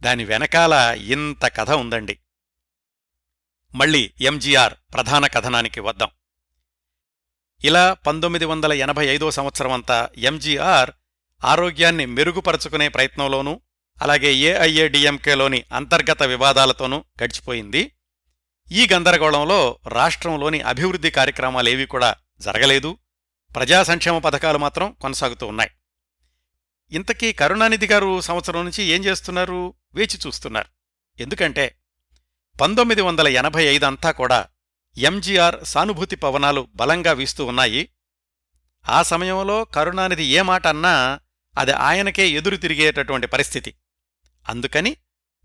దాని 0.01 0.25
వెనకాల 0.25 0.97
ఇంత 0.97 1.45
కథ 1.45 1.71
ఉందండి. 1.71 2.19
మళ్ళీ 3.75 4.13
ఎంజీఆర్ 4.21 4.73
ప్రధాన 4.93 5.27
కథనానికి 5.27 5.79
వద్దాం. 5.79 6.09
ఇలా 7.63 7.93
పంతొమ్మిది 7.93 8.45
వందల 8.45 8.73
ఎనభై 8.73 9.07
ఐదో 9.07 9.31
సంవత్సరమంతా 9.31 10.09
ఎంజీఆర్ 10.17 10.91
ఆరోగ్యాన్ని 11.45 12.05
మెరుగుపరుచుకునే 12.05 12.87
ప్రయత్నంలోనూ 12.87 13.61
అలాగే 14.01 14.33
ఏఐఏడిఎంకేలోని 14.33 15.63
అంతర్గత 15.73 16.23
వివాదాలతోనూ 16.23 17.03
గడిచిపోయింది. 17.23 17.91
ఈ 18.71 18.87
గందరగోళంలో 18.93 19.79
రాష్ట్రంలోని 19.87 20.61
అభివృద్ధి 20.61 21.11
కార్యక్రమాలేవీ 21.11 21.85
కూడా 21.85 22.15
జరగలేదు. 22.39 22.97
ప్రజా 23.55 23.83
సంక్షేమ 23.83 24.17
పథకాలు 24.17 24.57
మాత్రం 24.57 24.91
కొనసాగుతూ 24.91 25.47
ఉన్నాయి. 25.47 25.71
ఇంతకీ 26.91 27.33
కరుణానిధి 27.33 27.87
గారు 27.87 28.21
సంవత్సరం 28.21 28.63
నుంచి 28.63 28.83
ఏం 28.83 29.05
చేస్తున్నారు? 29.05 29.73
వేచి 29.93 30.19
చూస్తున్నారు. 30.27 30.67
ఎందుకంటే 31.21 31.77
పంతొమ్మిది 32.61 33.01
వందల 33.01 33.27
ఎనభై 33.27 33.63
ఐదంతా 33.65 34.11
కూడా 34.11 34.47
ఎంజీఆర్ 34.97 35.63
సానుభూతి 35.63 36.15
పవనాలు 36.15 36.67
బలంగా 36.75 37.11
వీస్తూ 37.11 37.45
ఉన్నాయి. 37.45 37.89
ఆ 38.89 39.03
సమయంలో 39.03 39.65
కరుణానిధి 39.65 40.23
ఏ 40.23 40.41
మాట 40.41 40.67
అన్నా 40.67 41.19
అది 41.57 41.71
ఆయనకే 41.71 42.29
ఎదురు 42.29 42.55
తిరిగేటటువంటి 42.55 43.27
పరిస్థితి. 43.27 43.75
అందుకని 44.49 44.97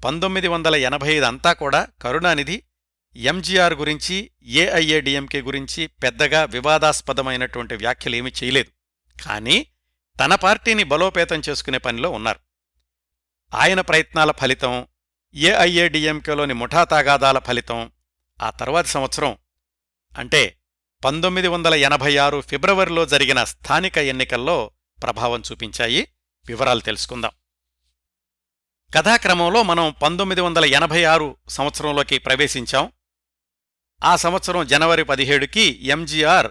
పంతొమ్మిది 0.05 0.49
వందల 0.49 0.77
ఎనభై 0.77 1.15
ఐదు 1.15 1.25
అంతా 1.25 1.53
కూడా 1.53 1.89
కరుణానిధి 2.03 2.63
ఎంజీఆర్ 3.17 3.75
గురించి 3.75 4.31
ఏఐఏడిఎంకే 4.43 5.43
గురించి 5.43 5.87
పెద్దగా 5.87 6.45
వివాదాస్పదమైనటువంటి 6.45 7.75
వ్యాఖ్యలేమీ 7.75 8.33
చేయలేదు. 8.45 8.71
కానీ 9.23 9.67
తన 10.21 10.35
పార్టీని 10.35 10.85
బలోపేతం 10.85 11.43
చేసుకునే 11.49 11.79
పనిలో 11.79 12.11
ఉన్నారు. 12.11 12.39
ఆయన 13.55 13.81
ప్రయత్నాల 13.81 14.31
ఫలితం 14.31 14.87
ఏఐఏడిఎంకేలోని 15.35 16.55
ముఠా 16.55 16.85
తాగాదాల 16.85 17.39
ఫలితం 17.39 17.93
ఆ 18.43 18.51
తర్వాతి 18.51 18.89
సంవత్సరం 18.89 19.37
అంటే 20.19 20.59
పంతొమ్మిది 21.05 21.49
వందల 21.49 21.75
ఎనభై 21.75 22.17
ఆరు 22.17 22.41
ఫిబ్రవరిలో 22.41 23.07
జరిగిన 23.07 23.45
స్థానిక 23.45 23.99
ఎన్నికల్లో 23.99 24.71
ప్రభావం 25.03 25.43
చూపించాయి. 25.53 26.09
వివరాలు 26.47 26.81
తెలుసుకుందాం. 26.81 27.31
కథాక్రమంలో 28.95 29.63
మనం 29.63 29.95
పంతొమ్మిది 30.03 30.41
వందల 30.41 30.65
ఎనభై 30.65 31.05
ఆరు 31.05 31.37
సంవత్సరంలోకి 31.49 32.19
ప్రవేశించాం. 32.19 32.93
ఆ 34.05 34.17
సంవత్సరం 34.17 34.67
జనవరి 34.67 35.05
పదిహేడుకి 35.05 35.81
ఎంజీఆర్ 35.83 36.47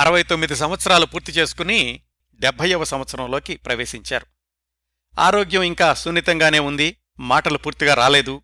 అరవై 0.00 0.22
తొమ్మిది 0.22 0.56
సంవత్సరాలు 0.56 1.06
పూర్తి 1.06 1.32
చేసుకుని 1.32 2.02
డెబ్భైవ 2.34 2.84
సంవత్సరంలోకి 2.84 3.56
ప్రవేశించారు. 3.56 4.26
ఆరోగ్యం 5.18 5.62
ఇంకా 5.62 5.94
సున్నితంగానే 5.94 6.58
ఉంది 6.58 6.96
మాటలు 7.18 7.58
పూర్తిగా 7.58 7.94
రాలేదు. 7.94 8.42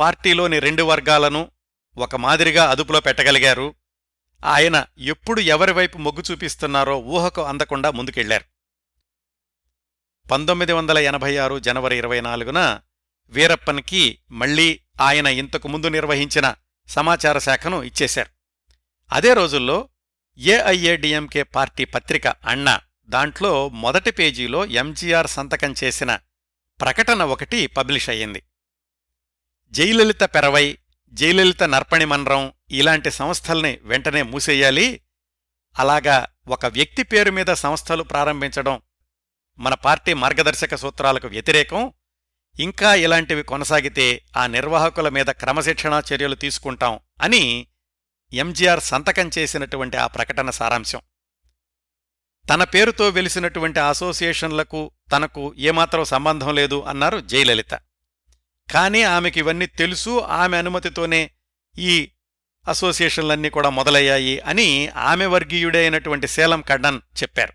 పార్టీలోని 0.00 0.58
రెండు 0.58 0.82
వర్గాలను 0.82 1.50
ఒక 1.96 2.16
మాదిరిగా 2.16 2.70
అదుపులో 2.70 3.00
పెట్టగలిగారు. 3.00 3.74
ఆయన 4.44 4.86
ఎప్పుడు 4.98 5.40
ఎవరివైపు 5.40 5.98
మొగ్గు 5.98 6.22
చూపిస్తున్నారో 6.30 6.98
ఊహకు 6.98 7.42
అందకుండా 7.42 7.90
ముందుకెళ్ళారు. 7.90 8.44
పంతొమ్మిది 10.30 10.72
వందల 10.72 10.98
ఎనభై 10.98 11.36
ఆరు 11.36 11.58
జనవరి 11.58 11.96
ఇరవై 11.96 12.20
నాలుగున 12.20 12.80
వీరప్పన్కి 13.28 14.18
మళ్ళీ 14.30 14.80
ఆయన 15.00 15.26
ఇంతకు 15.26 15.68
ముందు 15.68 15.86
నిర్వహించిన 15.86 16.54
సమాచార 16.92 17.38
శాఖను 17.38 17.82
ఇచ్చేశారు. 17.82 18.30
అదే 19.12 19.34
రోజుల్లో 19.34 19.88
ఏఐఏడిఎంకే 20.38 21.42
పార్టీ 21.42 21.84
పత్రిక 21.84 22.26
అన్నా 22.26 22.80
దాంట్లో 23.06 23.68
మొదటి 23.68 24.10
పేజీలో 24.10 24.66
ఎంజీఆర్ 24.66 25.26
సంతకం 25.26 25.74
చేసిన 25.84 26.18
ప్రకటన 26.80 27.22
ఒకటి 27.22 27.66
పబ్లిష్ 27.66 28.10
అయ్యింది. 28.10 28.42
జయలలిత 29.70 30.22
పెరవై 30.22 30.78
జయలలిత 31.12 31.62
నర్పణి 31.62 32.04
మన్రం 32.04 32.52
ఇలాంటి 32.70 33.10
సంస్థల్ని 33.10 33.78
వెంటనే 33.82 34.22
మూసేయాలి. 34.22 35.00
అలాగా 35.78 36.26
ఒక 36.48 36.66
వ్యక్తి 36.66 37.02
పేరు 37.02 37.30
మీద 37.30 37.46
సంస్థలు 37.46 38.02
ప్రారంభించడం 38.02 38.82
మన 39.58 39.74
పార్టీ 39.74 40.14
మార్గదర్శక 40.14 40.74
సూత్రాలకు 40.74 41.28
వ్యతిరేకం. 41.28 41.92
ఇంకా 42.58 42.94
ఇలాంటివి 42.94 43.42
కొనసాగితే 43.42 44.24
ఆ 44.36 44.46
నిర్వాహకుల 44.46 45.08
మీద 45.08 45.26
క్రమశిక్షణా 45.26 46.02
చర్యలు 46.14 46.34
తీసుకుంటాం 46.34 47.00
అని 47.22 47.66
ఎంజీఆర్ 48.32 48.80
సంతకం 48.80 49.30
చేసినటువంటి 49.38 49.96
ఆ 49.96 50.06
ప్రకటన 50.06 50.50
సారాంశం. 50.50 51.00
తన 52.50 52.64
పేరుతో 52.64 53.08
వెలిసినటువంటి 53.08 53.80
అసోసియేషన్లకు 53.80 54.90
తనకు 55.12 55.54
ఏమాత్రం 55.58 56.04
సంబంధం 56.04 56.54
లేదు 56.54 56.82
అన్నారు 56.82 57.20
జయలలిత. 57.20 57.70
కానీ 58.72 59.02
ఆమెకి 59.02 59.40
ఇవన్నీ 59.40 59.66
తెలుసు 59.66 60.20
ఆమె 60.20 60.58
అనుమతితోనే 60.58 61.30
ఈ 61.78 62.10
అసోసియేషన్లన్నీ 62.68 63.50
కూడా 63.50 63.70
మొదలయ్యాయి 63.70 64.40
అని 64.40 64.88
ఆమె 64.88 65.26
వర్గీయుడే 65.26 65.78
అయినటువంటి 65.78 66.28
సేలం 66.28 66.62
కడ్డన్ 66.62 67.00
చెప్పారు. 67.22 67.52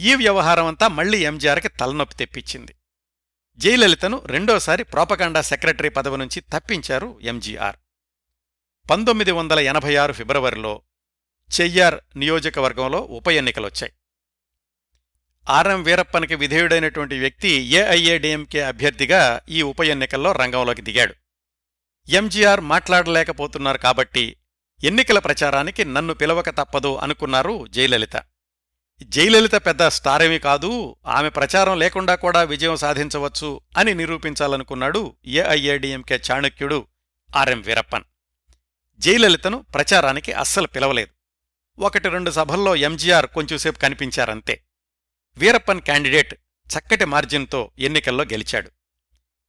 ఈ 0.00 0.14
వ్యవహారం 0.14 0.66
అంతా 0.66 0.88
మళ్ళీ 0.88 1.18
ఎంజీఆర్కి 1.18 1.68
తలనొప్పి 1.68 2.14
తెప్పించింది. 2.14 2.74
జయలలితను 3.58 4.22
రెండోసారి 4.26 4.82
ప్రాపకాండా 4.82 5.40
సెక్రటరీ 5.40 5.88
పదవి 5.88 6.18
నుంచి 6.18 6.40
తప్పించారు 6.40 7.18
ఎంజీఆర్. 7.22 7.76
పంతొమ్మిది 8.90 9.32
వందల 9.32 9.58
ఎనభై 9.58 9.96
ఆరు 9.96 10.12
ఫిబ్రవరిలో 10.12 10.82
చెయ్యార్ 11.60 12.00
నియోజకవర్గంలో 12.16 12.98
ఉప 12.98 13.28
ఎన్నికలొచ్చాయి. 13.28 13.92
ఆర్ఎం 15.48 15.82
వీరప్పనికి 15.82 16.34
విధేయుడైనటువంటి 16.34 17.18
వ్యక్తి 17.18 17.48
ఏఐఏడిఎంకే 17.48 18.62
అభ్యర్థిగా 18.62 19.40
ఈ 19.48 19.62
ఉప 19.62 19.80
ఎన్నికల్లో 19.80 20.32
రంగంలోకి 20.32 20.82
దిగాడు. 20.82 21.14
ఎంజీఆర్ 22.08 22.60
మాట్లాడలేకపోతున్నారు 22.60 23.78
కాబట్టి 23.78 24.36
ఎన్నికల 24.84 25.18
ప్రచారానికి 25.18 25.84
నన్ను 25.84 26.14
పిలవక 26.14 26.50
తప్పదు 26.50 26.96
అనుకున్నారు 26.96 27.66
జయలలిత. 27.66 28.16
జయలలిత 29.02 29.54
పెద్ద 29.54 29.88
స్టారేమీ 29.88 30.38
కాదు 30.38 30.96
ఆమె 31.06 31.28
ప్రచారం 31.28 31.78
లేకుండా 31.78 32.14
కూడా 32.14 32.42
విజయం 32.42 32.76
సాధించవచ్చు 32.76 33.60
అని 33.76 33.94
నిరూపించాలనుకున్నాడు 33.94 35.16
ఏఐఏడిఎంకే 35.26 36.20
చాణక్యుడు 36.30 36.86
ఆర్ఎం 37.36 37.60
వీరప్పన్. 37.60 38.04
జయలలితను 38.98 39.64
ప్రచారానికి 39.74 40.32
అస్సలు 40.32 40.66
పిలవలేదు. 40.66 41.10
ఒకటి 41.78 42.08
రెండు 42.08 42.30
సభల్లో 42.30 42.76
ఎంజీఆర్ 42.76 43.26
కొంచెంసేపు 43.26 43.78
కనిపించారంతే. 43.78 44.62
వీరప్పన్ 45.36 45.80
క్యాండిడేట్ 45.80 46.34
చక్కటి 46.66 47.04
మార్జిన్తో 47.04 47.70
ఎన్నికల్లో 47.78 48.24
గెలిచాడు. 48.24 48.70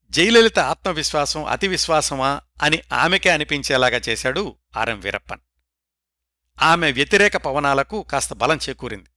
జయలలిత 0.10 0.60
ఆత్మవిశ్వాసం 0.60 1.46
అతి 1.46 1.68
విశ్వాసమా 1.68 2.42
అని 2.62 2.82
ఆమెకే 2.94 3.30
అనిపించేలాగా 3.30 4.02
చేశాడు 4.10 4.56
ఆర్ఎం 4.78 5.00
వీరప్పన్. 5.00 5.40
ఆమె 6.62 6.92
వ్యతిరేక 6.92 7.38
పవనాలకు 7.38 8.04
కాస్త 8.04 8.34
బలం 8.34 8.60
చేకూరింది. 8.70 9.10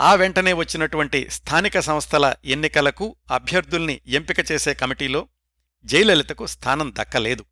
ఆ 0.00 0.14
వెంటనే 0.14 0.52
వచ్చినటువంటి 0.52 1.30
స్థానిక 1.30 1.80
సంస్థల 1.80 2.34
ఎన్నికలకు 2.44 3.16
అభ్యర్థుల్ని 3.30 4.00
ఎంపిక 4.06 4.52
చేసే 4.52 4.74
కమిటీలో 4.74 5.28
జయలలితకు 5.84 6.46
స్థానం 6.46 6.92
దక్కలేదు. 6.98 7.44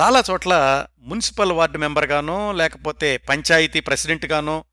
చాలా 0.00 0.22
చోట్ల 0.30 0.86
మున్సిపల్ 0.98 1.52
వార్డు 1.52 1.78
మెంబర్గానో 1.78 2.52
లేకపోతే 2.52 3.16
పంచాయతీ 3.16 3.80
ప్రెసిడెంట్గానో 3.80 4.64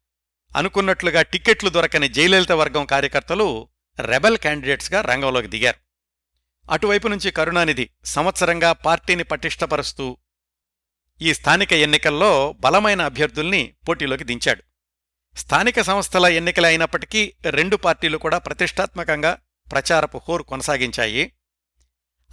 అనుకున్నట్లుగా 0.56 1.22
టిక్కెట్లు 1.22 1.70
దొరకని 1.70 2.08
జయలలిత 2.08 2.52
వర్గం 2.52 2.86
కార్యకర్తలు 2.86 3.70
రెబల్ 4.00 4.38
క్యాండిడేట్స్గా 4.38 5.02
రంగంలోకి 5.02 5.48
దిగారు. 5.48 5.80
అటువైపు 6.72 7.08
నుంచి 7.08 7.32
కరుణానిధి 7.32 7.90
సంవత్సరంగా 8.06 8.74
పార్టీని 8.74 9.24
పటిష్టపరుస్తూ 9.24 10.18
ఈ 11.22 11.34
స్థానిక 11.34 11.74
ఎన్నికల్లో 11.74 12.56
బలమైన 12.60 13.02
అభ్యర్థుల్ని 13.02 13.74
పోటీలోకి 13.90 14.24
దించాడు. 14.24 14.71
స్థానిక 15.36 15.82
సంస్థల 15.82 16.26
ఎన్నికలే 16.26 16.68
అయినప్పటికీ 16.68 17.34
రెండు 17.50 17.76
పార్టీలు 17.76 18.18
కూడా 18.18 18.38
ప్రతిష్టాత్మకంగా 18.38 19.38
ప్రచారపు 19.72 20.22
హోరు 20.30 20.44
కొనసాగించాయి. 20.44 21.32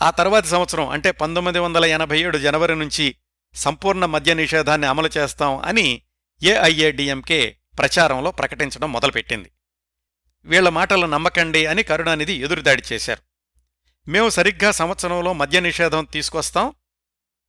ఆ 0.03 0.11
తర్వాతి 0.11 0.49
సంవత్సరం 0.49 0.89
అంటే 0.89 1.11
పంతొమ్మిది 1.11 1.59
వందల 1.59 1.85
ఎనభై 1.85 2.21
ఏడు 2.21 2.39
జనవరి 2.39 2.75
నుంచి 2.75 3.15
సంపూర్ణ 3.55 4.05
మద్య 4.05 4.35
నిషేధాన్ని 4.35 4.87
అమలు 4.87 5.11
చేస్తాం 5.19 5.57
అని 5.59 6.03
ఏఐఏడిఎంకే 6.43 7.57
ప్రచారంలో 7.79 8.31
ప్రకటించడం 8.31 8.93
మొదలుపెట్టింది. 8.93 9.51
వీళ్ళ 10.45 10.69
మాటలు 10.69 11.07
నమ్మకండి 11.07 11.67
అని 11.67 11.83
కరుణానిధి 11.83 12.33
ఎదురుదాడి 12.33 12.83
చేశారు. 12.93 13.23
మేము 14.11 14.29
సరిగ్గా 14.29 14.71
సంవత్సరంలో 14.71 15.33
మద్య 15.33 15.61
నిషేధం 15.61 16.05
తీసుకొస్తాం 16.13 16.73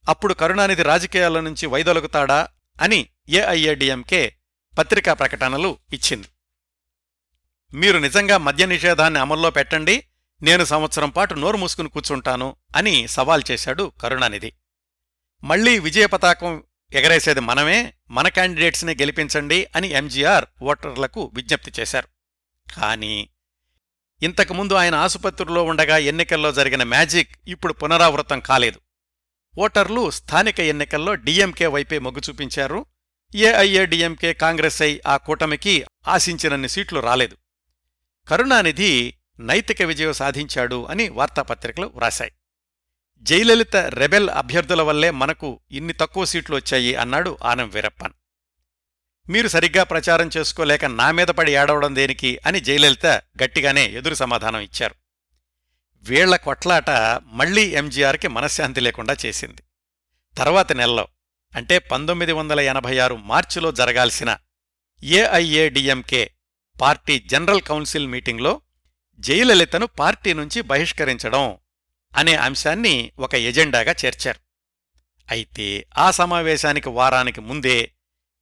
అప్పుడు 0.10 0.34
కరుణానిధి 0.34 0.84
రాజకీయాల 0.84 1.40
నుంచి 1.40 1.68
వైదొలుగుతాడా 1.68 2.48
అని 2.82 3.08
ఏఐఏడిఎంకే 3.30 4.36
పత్రికా 4.78 5.14
ప్రకటనలు 5.14 5.78
ఇచ్చింది. 5.94 6.28
మీరు 7.74 7.98
నిజంగా 7.98 8.38
మద్య 8.38 8.66
నిషేధాన్ని 8.66 9.20
అమల్లో 9.20 9.50
పెట్టండి 9.50 10.04
నేను 10.42 10.66
సంవత్సరం 10.66 11.10
పాటు 11.10 11.34
నోరు 11.34 11.58
మూసుకుని 11.58 11.90
కూర్చుంటాను 11.90 12.56
అని 12.76 13.08
సవాల్ 13.08 13.44
చేశాడు 13.52 13.92
కరుణానిధి. 14.02 14.54
మళ్ళీ 15.44 15.80
విజయ 15.80 16.06
పతాకం 16.06 16.64
ఎగరేసేది 16.94 17.40
మనమే 17.40 17.94
మన 18.10 18.28
క్యాండిడేట్స్ని 18.28 18.94
గెలిపించండి 18.94 19.68
అని 19.76 19.88
ఎంజీఆర్ 19.88 20.46
ఓటర్లకు 20.64 21.32
విజ్ఞప్తి 21.34 21.72
చేశారు. 21.80 22.08
కానీ 22.76 23.30
ఇంతకుముందు 24.24 24.74
ఆయన 24.74 24.96
ఆసుపత్రిలో 24.96 25.64
ఉండగా 25.64 25.98
ఎన్నికల్లో 25.98 26.52
జరిగిన 26.52 26.84
మ్యాజిక్ 26.84 27.36
ఇప్పుడు 27.48 27.74
పునరావృతం 27.74 28.40
కాలేదు. 28.40 28.80
ఓటర్లు 29.58 30.10
స్థానిక 30.10 30.60
ఎన్నికల్లో 30.60 31.16
డీఎంకే 31.16 31.68
వైపే 31.68 32.00
మొగ్గు 32.00 32.22
చూపించారు 32.30 32.86
ఏఐఏడిఎంకే 33.36 34.34
కాంగ్రెస్ 34.34 34.82
ఐ 34.82 35.00
ఆ 35.08 35.18
కూటమికి 35.18 35.86
ఆశించినన్ని 36.08 36.70
సీట్లు 36.70 37.00
రాలేదు. 37.00 37.38
కరుణానిధి 38.28 39.14
నైతిక 39.40 39.82
విజయం 39.82 40.14
సాధించాడు 40.14 40.86
అని 40.86 41.10
వార్తాపత్రికలు 41.10 41.92
వ్రాశాయి. 41.96 42.32
జయలలిత 43.22 43.76
రెబెల్ 43.76 44.30
అభ్యర్థుల 44.30 44.82
వల్లే 44.82 45.12
మనకు 45.12 45.62
ఇన్ని 45.72 45.94
తక్కువ 45.94 46.26
సీట్లు 46.26 46.56
వచ్చాయి 46.56 46.96
అన్నాడు 46.96 47.38
ఆనం 47.44 47.70
వీరప్పన్. 47.70 48.14
మీరు 49.30 49.48
సరిగ్గా 49.48 49.84
ప్రచారం 49.84 50.30
చేసుకోలేక 50.38 50.86
నా 50.86 51.12
మీద 51.12 51.28
పడి 51.28 51.52
ఏడవడం 51.52 51.96
దేనికి 51.96 52.40
అని 52.46 52.60
జయలలిత 52.60 53.06
గట్టిగానే 53.44 53.86
ఎదురు 53.86 54.14
సమాధానం 54.14 54.60
ఇచ్చారు. 54.60 54.96
వీళ్ళ 56.02 56.36
కొట్లాట 56.36 56.90
మళ్ళీ 57.26 57.62
ఎంజీఆర్కి 57.62 58.28
మనశ్శాంతి 58.28 58.82
లేకుండా 58.82 59.16
చేసింది. 59.26 59.64
తర్వాతి 60.38 60.74
నెలలో 60.74 61.08
అంటే 61.56 61.80
పంతొమ్మిది 61.80 62.32
వందల 62.32 62.60
ఎనభై 62.60 62.98
ఆరు 62.98 63.16
మార్చిలో 63.16 63.72
జరగాల్సిన 63.72 64.38
ఏఐఏడిఎంకే 65.04 66.32
పార్టీ 66.82 67.20
జనరల్ 67.20 67.62
కౌన్సిల్ 67.62 68.08
మీటింగ్లో 68.08 68.62
జయలలితను 69.20 69.86
పార్టీ 69.86 70.34
నుంచి 70.34 70.62
బహిష్కరించడం 70.62 71.58
అనే 72.16 72.36
అంశాన్ని 72.36 73.12
ఒక 73.20 73.36
ఎజెండాగా 73.36 73.96
చేర్చారు. 74.06 74.40
అయితే 75.32 75.88
ఆ 75.98 76.12
సమావేశానికి 76.12 76.90
వారానికి 76.90 77.42
ముందే 77.42 77.92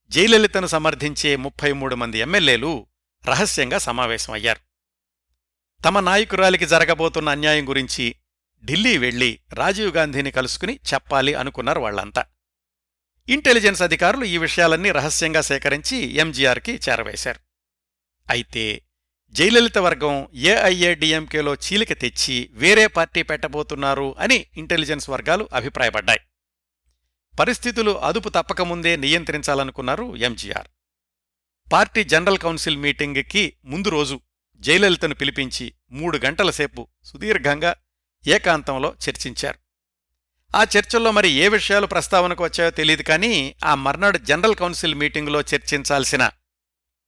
జయలలితను 0.09 0.67
సమర్థించే 0.67 1.35
ముప్పై 1.35 1.71
మూడు 1.71 1.95
మంది 1.95 2.19
ఎమ్మెల్యేలు 2.19 2.87
రహస్యంగా 3.27 3.77
సమావేశమయ్యారు. 3.77 4.59
తమ 5.85 5.99
నాయకురాలికి 5.99 6.65
జరగబోతున్న 6.65 7.29
అన్యాయం 7.29 7.69
గురించి 7.69 8.15
ఢిల్లీ 8.65 8.97
వెళ్ళి 8.97 9.39
రాజీవ్ 9.53 9.95
గాంధీని 9.95 10.31
కలుసుకుని 10.31 10.79
చెప్పాలి 10.93 11.33
అనుకున్నారు 11.33 11.79
వాళ్ళంతా 11.79 12.25
ఇంటెలిజెన్స్ 13.29 13.81
అధికారులు 13.81 14.25
ఈ 14.25 14.37
విషయాలన్నీ 14.37 14.91
రహస్యంగా 14.91 15.41
సేకరించి 15.41 15.97
ఎంజీఆర్కి 15.97 16.79
చేరవేశారు. 16.89 17.39
అయితే 18.29 18.81
జయలలిత 19.31 19.77
వర్గం 19.77 20.27
ఏఐఏడిఎంకేలో 20.33 21.55
చీలిక 21.55 21.93
తెచ్చి 21.93 22.49
వేరే 22.53 22.87
పార్టీ 22.87 23.23
పెట్టబోతున్నారు 23.23 24.15
అని 24.19 24.45
ఇంటెలిజెన్స్ 24.57 25.09
వర్గాలు 25.09 25.49
అభిప్రాయపడ్డాయి. 25.53 26.19
పరిస్థితులు 27.39 27.91
అదుపు 27.91 28.29
తప్పకముందే 28.29 28.95
నియంత్రించాలనుకున్నారు 28.95 30.15
ఎంజీఆర్. 30.15 30.67
పార్టీ 31.73 32.03
జనరల్ 32.03 32.37
కౌన్సిల్ 32.37 32.77
మీటింగ్కి 32.77 33.57
ముందు 33.65 33.89
రోజు 33.89 34.21
జయలలితను 34.59 35.15
పిలిపించి 35.15 35.73
మూడు 35.91 36.17
గంటల 36.17 36.49
సేపు 36.49 36.87
సుదీర్ఘంగా 37.03 37.75
ఏకాంతంలో 38.27 38.95
చర్చించారు. 39.09 39.66
ఆ 40.55 40.63
చర్చల్లో 40.63 41.11
మరి 41.11 41.29
ఏ 41.29 41.47
విషయాలు 41.47 41.85
ప్రస్తావనకు 41.85 42.43
వచ్చాయో 42.43 42.71
తెలియదు 42.71 43.01
కానీ 43.01 43.55
ఆ 43.65 43.75
మర్నాడు 43.75 44.17
జనరల్ 44.17 44.55
కౌన్సిల్ 44.55 44.95
మీటింగులో 44.95 45.41
చర్చించాల్సిన 45.41 46.29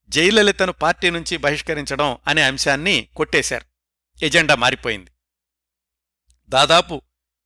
జయలలితను 0.09 0.71
పార్టీ 0.71 1.09
నుంచి 1.09 1.37
బహిష్కరించడం 1.37 2.17
అనే 2.27 2.41
అంశాన్ని 2.41 3.07
కొట్టేశారు. 3.15 3.65
ఎజెండా 4.25 4.55
మారిపోయింది. 4.55 5.11
దాదాపు 6.49 7.01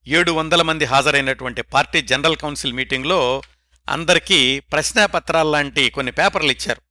ఏడు 0.07 0.31
వందల 0.31 0.61
మంది 0.61 0.85
హాజరైనటువంటి 0.85 1.61
పార్టీ 1.61 2.01
జనరల్ 2.01 2.37
కౌన్సిల్ 2.37 2.73
మీటింగ్లో 2.73 3.41
అందరికీ 3.89 4.59
ప్రశ్నాపత్రాల్లాంటి 4.59 5.89
కొన్ని 5.89 6.11
పేపర్లు 6.11 6.51
ఇచ్చారు. 6.51 6.81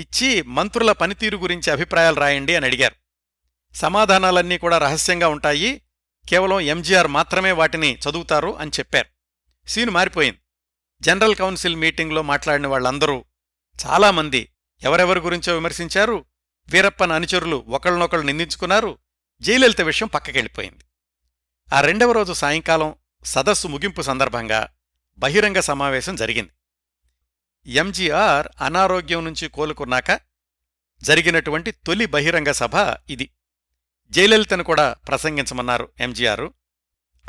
ఇచ్చి 0.00 0.42
మంత్రుల 0.42 0.92
పనితీరు 0.92 1.36
గురించి 1.36 1.72
అభిప్రాయాలు 1.72 2.16
రాయండి 2.16 2.56
అని 2.56 2.66
అడిగారు. 2.66 2.94
సమాధానాలన్నీ 3.74 4.58
కూడా 4.58 4.78
రహస్యంగా 4.78 5.28
ఉంటాయి. 5.28 5.82
కేవలం 6.28 6.60
ఎంజీఆర్ 6.60 7.06
మాత్రమే 7.06 7.52
వాటిని 7.52 7.98
చదువుతారు 7.98 8.58
అని 8.58 8.70
చెప్పారు. 8.78 9.08
సీను 9.68 9.90
మారిపోయింది. 9.90 10.38
జనరల్ 11.00 11.34
కౌన్సిల్ 11.34 11.76
మీటింగ్లో 11.76 12.22
మాట్లాడిన 12.22 12.66
వాళ్ళందరూ 12.66 13.24
చాలామంది 13.86 14.52
ఎవరెవరి 14.82 15.20
గురించో 15.20 15.54
విమర్శించారు. 15.54 16.24
వీరప్పన 16.68 17.12
అనుచరులు 17.12 17.64
ఒకళ్ళనొకళ్ళు 17.68 18.26
నిందించుకున్నారు. 18.26 18.98
జయలలిత 19.40 19.80
విషయం 19.80 20.08
పక్కకెళ్ళిపోయింది. 20.08 20.84
ఆ 21.74 21.80
రెండవ 21.80 22.12
రోజు 22.12 22.32
సాయంకాలం 22.32 22.94
సదస్సు 23.24 23.68
ముగింపు 23.68 24.02
సందర్భంగా 24.02 24.68
బహిరంగ 25.18 25.60
సమావేశం 25.60 26.16
జరిగింది. 26.16 26.50
ఎంజీఆర్ 27.72 28.48
అనారోగ్యం 28.60 29.24
నుంచి 29.24 29.48
కోలుకున్నాక 29.48 30.20
జరిగినటువంటి 31.02 31.70
తొలి 31.70 32.06
బహిరంగ 32.06 32.50
సభ 32.50 32.74
ఇది. 33.10 33.30
జయలలితను 34.10 34.64
కూడా 34.64 34.96
ప్రసంగించమన్నారు 35.08 35.88
ఎంజీఆర్. 36.00 36.48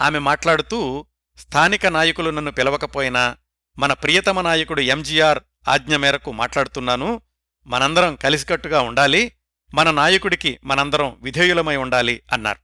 ఆమె 0.02 0.20
మాట్లాడుతూ 0.20 1.06
స్థానిక 1.38 1.86
నాయకులు 1.86 2.30
నన్ను 2.30 2.52
పిలవకపోయినా 2.52 3.38
మన 3.78 3.94
ప్రియతమ 3.94 4.42
నాయకుడు 4.42 4.82
ఎంజీఆర్ 4.82 5.40
ఆజ్ఞ 5.68 5.96
మేరకు 5.96 6.32
మాట్లాడుతున్నాను. 6.32 7.22
మనందరం 7.68 8.16
కలిసికట్టుగా 8.16 8.82
ఉండాలి. 8.82 9.32
మన 9.74 9.92
నాయకుడికి 9.92 10.60
మనందరం 10.64 11.18
విధేయులమై 11.22 11.76
ఉండాలి 11.76 12.22
అన్నారు. 12.32 12.60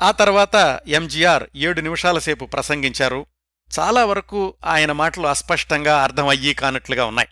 ఆ 0.00 0.10
తర్వాత 0.10 0.80
ఎంజీఆర్ 0.86 1.44
ఏడు 1.56 1.80
నిమిషాల 1.80 2.18
సేపు 2.18 2.44
ప్రసంగించారు. 2.44 3.26
చాలా 3.78 4.04
వరకు 4.04 4.54
ఆయన 4.64 4.92
మాటలు 4.92 5.26
అస్పష్టంగా 5.26 6.02
అర్థమయ్యి 6.02 6.54
కానట్లుగా 6.54 7.04
ఉన్నాయి. 7.04 7.28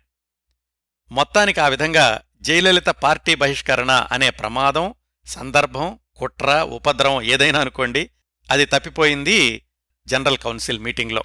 మొత్తానికి 1.11 1.61
ఆ 1.61 1.69
విధంగా 1.69 2.21
జయలలిత 2.41 2.87
పార్టీ 2.87 3.35
బహిష్కరణ 3.35 4.07
అనే 4.13 4.31
ప్రమాదం 4.31 4.95
సందర్భం 5.29 5.99
కుట్ర 6.17 6.51
ఉపద్రవం 6.63 7.23
ఏదైనా 7.23 7.61
అనుకోండి 7.61 8.11
అది 8.51 8.65
తప్పిపోయింది 8.65 9.63
జనరల్ 10.07 10.39
కౌన్సిల్ 10.39 10.79
మీటింగ్లో. 10.79 11.25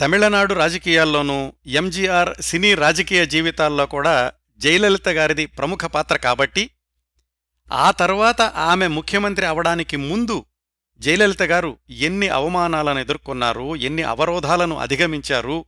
తమిళనాడు 0.00 0.54
రాజకీయాల్లోనూ 0.54 1.52
ఎంజీఆర్ 1.66 2.42
సినీ 2.42 2.74
రాజకీయ 2.74 3.26
జీవితాల్లో 3.26 3.86
కూడా 3.86 4.32
జయలలిత 4.58 5.08
గారిది 5.08 5.46
ప్రముఖ 5.46 5.84
పాత్ర 5.84 6.16
కాబట్టి 6.16 6.70
ఆ 7.72 7.90
తర్వాత 7.90 8.42
ఆమె 8.42 8.86
ముఖ్యమంత్రి 8.86 9.46
అవడానికి 9.46 9.96
ముందు 9.96 10.44
జయలలిత 11.00 11.42
గారు 11.42 11.78
ఎన్ని 11.90 12.28
అవమానాలను 12.28 12.98
ఎదుర్కొన్నారు 12.98 13.76
ఎన్ని 13.76 14.02
అవరోధాలను 14.02 14.76
అధిగమించారు 14.76 15.64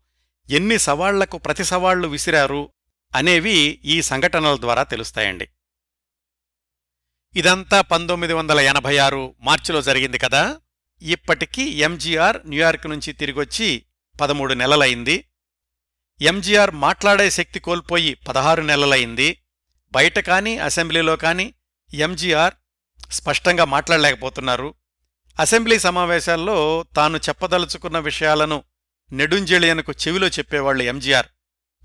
ఎన్ని 0.50 0.78
సవాళ్ళకు 0.78 1.38
ప్రతి 1.38 1.64
సవాళ్ళు 1.64 2.08
విసిరారు 2.08 2.68
అనేవి 3.16 3.80
ఈ 3.84 4.02
సంఘటనల 4.02 4.56
ద్వారా 4.60 4.82
తెలుస్తాయండి. 4.82 5.48
ఇదంతా 7.36 7.80
పంతొమ్మిది 7.80 8.32
వందల 8.32 8.60
ఎనభై 8.60 8.96
ఆరు 8.96 9.34
మార్చిలో 9.40 9.82
జరిగింది 9.82 10.18
కదా? 10.18 10.56
ఇప్పటికీ 11.02 11.62
ఎంజీఆర్ 11.62 12.46
న్యూయార్క్ 12.46 12.86
నుంచి 12.86 13.12
తిరిగొచ్చి 13.12 13.84
పదమూడు 14.20 14.54
నెలలైంది 14.54 15.24
ఎంజీఆర్ 16.20 16.70
మాట్లాడే 16.70 17.30
శక్తి 17.30 17.60
కోల్పోయి 17.60 18.14
పదహారు 18.14 18.62
నెలలైంది 18.62 19.38
బయట 19.92 20.18
కానీ 20.18 20.58
అసెంబ్లీలో 20.58 21.16
కానీ 21.16 21.54
ఎంజీఆర్ 21.94 22.54
స్పష్టంగా 23.10 23.64
మాట్లాడలేకపోతున్నారు. 23.64 24.74
అసెంబ్లీ 25.38 25.78
సమావేశాల్లో 25.78 26.84
తాను 26.96 27.16
చెప్పదలుచుకున్న 27.16 27.98
విషయాలను 27.98 28.64
నెడుంజెళియనుకు 29.12 29.92
చెవిలో 29.92 30.26
చెప్పేవాళ్ళు 30.26 30.82
ఎంజీఆర్. 30.82 31.26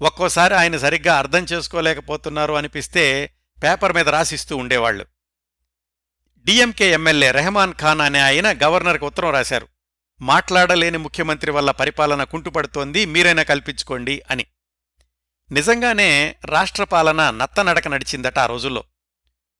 ఒక్కోసారి 0.02 0.56
ఆయన 0.56 0.78
సరిగ్గా 0.78 1.18
అర్థం 1.18 1.43
చేసుకోలేకపోతున్నారు 1.43 2.54
అనిపిస్తే 2.54 3.34
పేపర్ 3.64 3.93
మీద 3.93 4.10
రాసిస్తూ 4.10 4.58
ఉండేవాళ్ళు 4.58 5.06
డిఎంకే 6.48 6.91
ఎమ్మెల్యే 6.91 7.32
రెహమాన్ 7.32 7.74
ఖాన్ 7.74 8.02
అనే 8.02 8.20
ఆయన 8.20 8.54
గవర్నర్కి 8.64 9.06
ఉత్తరం 9.06 9.30
రాశారు. 9.30 9.68
మాట్లాడలేని 10.22 10.98
ముఖ్యమంత్రి 10.98 11.52
వల్ల 11.52 11.72
పరిపాలన 11.72 12.24
కుంటుపడుతోంది 12.24 13.06
మీరైనా 13.06 13.43
కల్పించుకోండి 13.43 14.22
అని. 14.32 14.45
నిజంగానే 15.52 16.36
రాష్ట్రపాలన 16.45 17.30
నత్తనడక 17.30 17.88
నడిచిందట 17.88 18.39
ఆ 18.39 18.45
రోజుల్లో. 18.45 18.84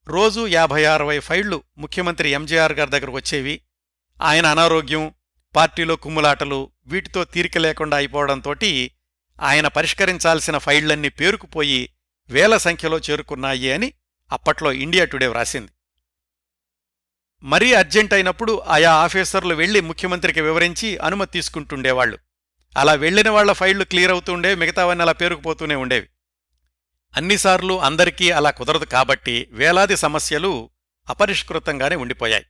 రోజూ 0.06 0.46
యాభై 0.46 0.84
అరవై 0.84 1.18
ఫైళ్ళు 1.18 1.62
ముఖ్యమంత్రి 1.78 2.30
ఎంజీఆర్ 2.30 2.72
గారి 2.72 2.90
దగ్గరకు 2.90 3.16
వచ్చేవి. 3.16 3.60
ఆయన 4.22 4.46
అనారోగ్యం 4.46 5.14
పార్టీలో 5.56 5.96
కుమ్ములాటలు 5.96 6.70
వీటితో 6.86 7.24
తీరిక 7.24 7.58
లేకుండా 7.58 7.96
అయిపోవడంతోటి 7.96 8.90
ఆయన 9.40 9.68
పరిష్కరించాల్సిన 9.68 10.58
ఫైళ్ళన్నీ 10.58 11.08
పేరుకుపోయి 11.08 11.92
వేల 12.28 12.56
సంఖ్యలో 12.56 12.98
చేరుకున్నాయి 12.98 13.72
అని 13.72 13.92
అప్పట్లో 14.32 14.72
ఇండియా 14.72 15.04
టుడే 15.04 15.26
వ్రాసింది. 15.26 15.72
మరీ 17.42 17.72
అర్జెంట్ 17.72 18.14
అయినప్పుడు 18.14 18.58
ఆయా 18.58 18.92
ఆఫీసర్లు 18.92 19.54
వెళ్ళి 19.54 19.80
ముఖ్యమంత్రికి 19.80 20.40
వివరించి 20.40 20.98
అనుమతి 20.98 21.32
తీసుకుంటుండేవాళ్ళు 21.32 22.18
అలా 22.76 22.92
వెళ్ళిన 22.92 23.30
వాళ్ళ 23.30 23.52
ఫైళ్ళు 23.52 23.84
క్లియర్ 23.84 24.10
అవుతుండే 24.10 24.54
మిగతావన్నీ 24.54 25.02
అలా 25.02 25.12
పేరుకుపోతూనే 25.12 25.74
ఉండేవి. 25.74 26.08
అన్నిసార్లు 27.16 27.80
అందరికీ 27.80 28.30
అలా 28.30 28.50
కుదరదు 28.50 28.84
కాబట్టి 28.84 29.48
వేలాది 29.50 29.96
సమస్యలు 29.96 30.70
అపరిష్కృతంగానే 31.08 31.96
ఉండిపోయాయి. 31.96 32.46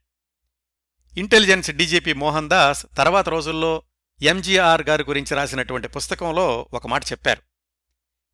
ఇంటెలిజెన్స్ 1.18 1.70
డీజీపీ 1.70 2.12
మోహన్ 2.12 2.48
దాస్ 2.48 2.86
తర్వాత 2.96 3.28
రోజుల్లో 3.28 3.82
ఎంజీఆర్ 4.22 4.82
గారి 4.82 5.04
గురించి 5.08 5.34
రాసినటువంటి 5.34 5.88
పుస్తకంలో 5.88 6.68
ఒక 6.72 6.86
మాట 6.86 7.04
చెప్పారు. 7.04 7.42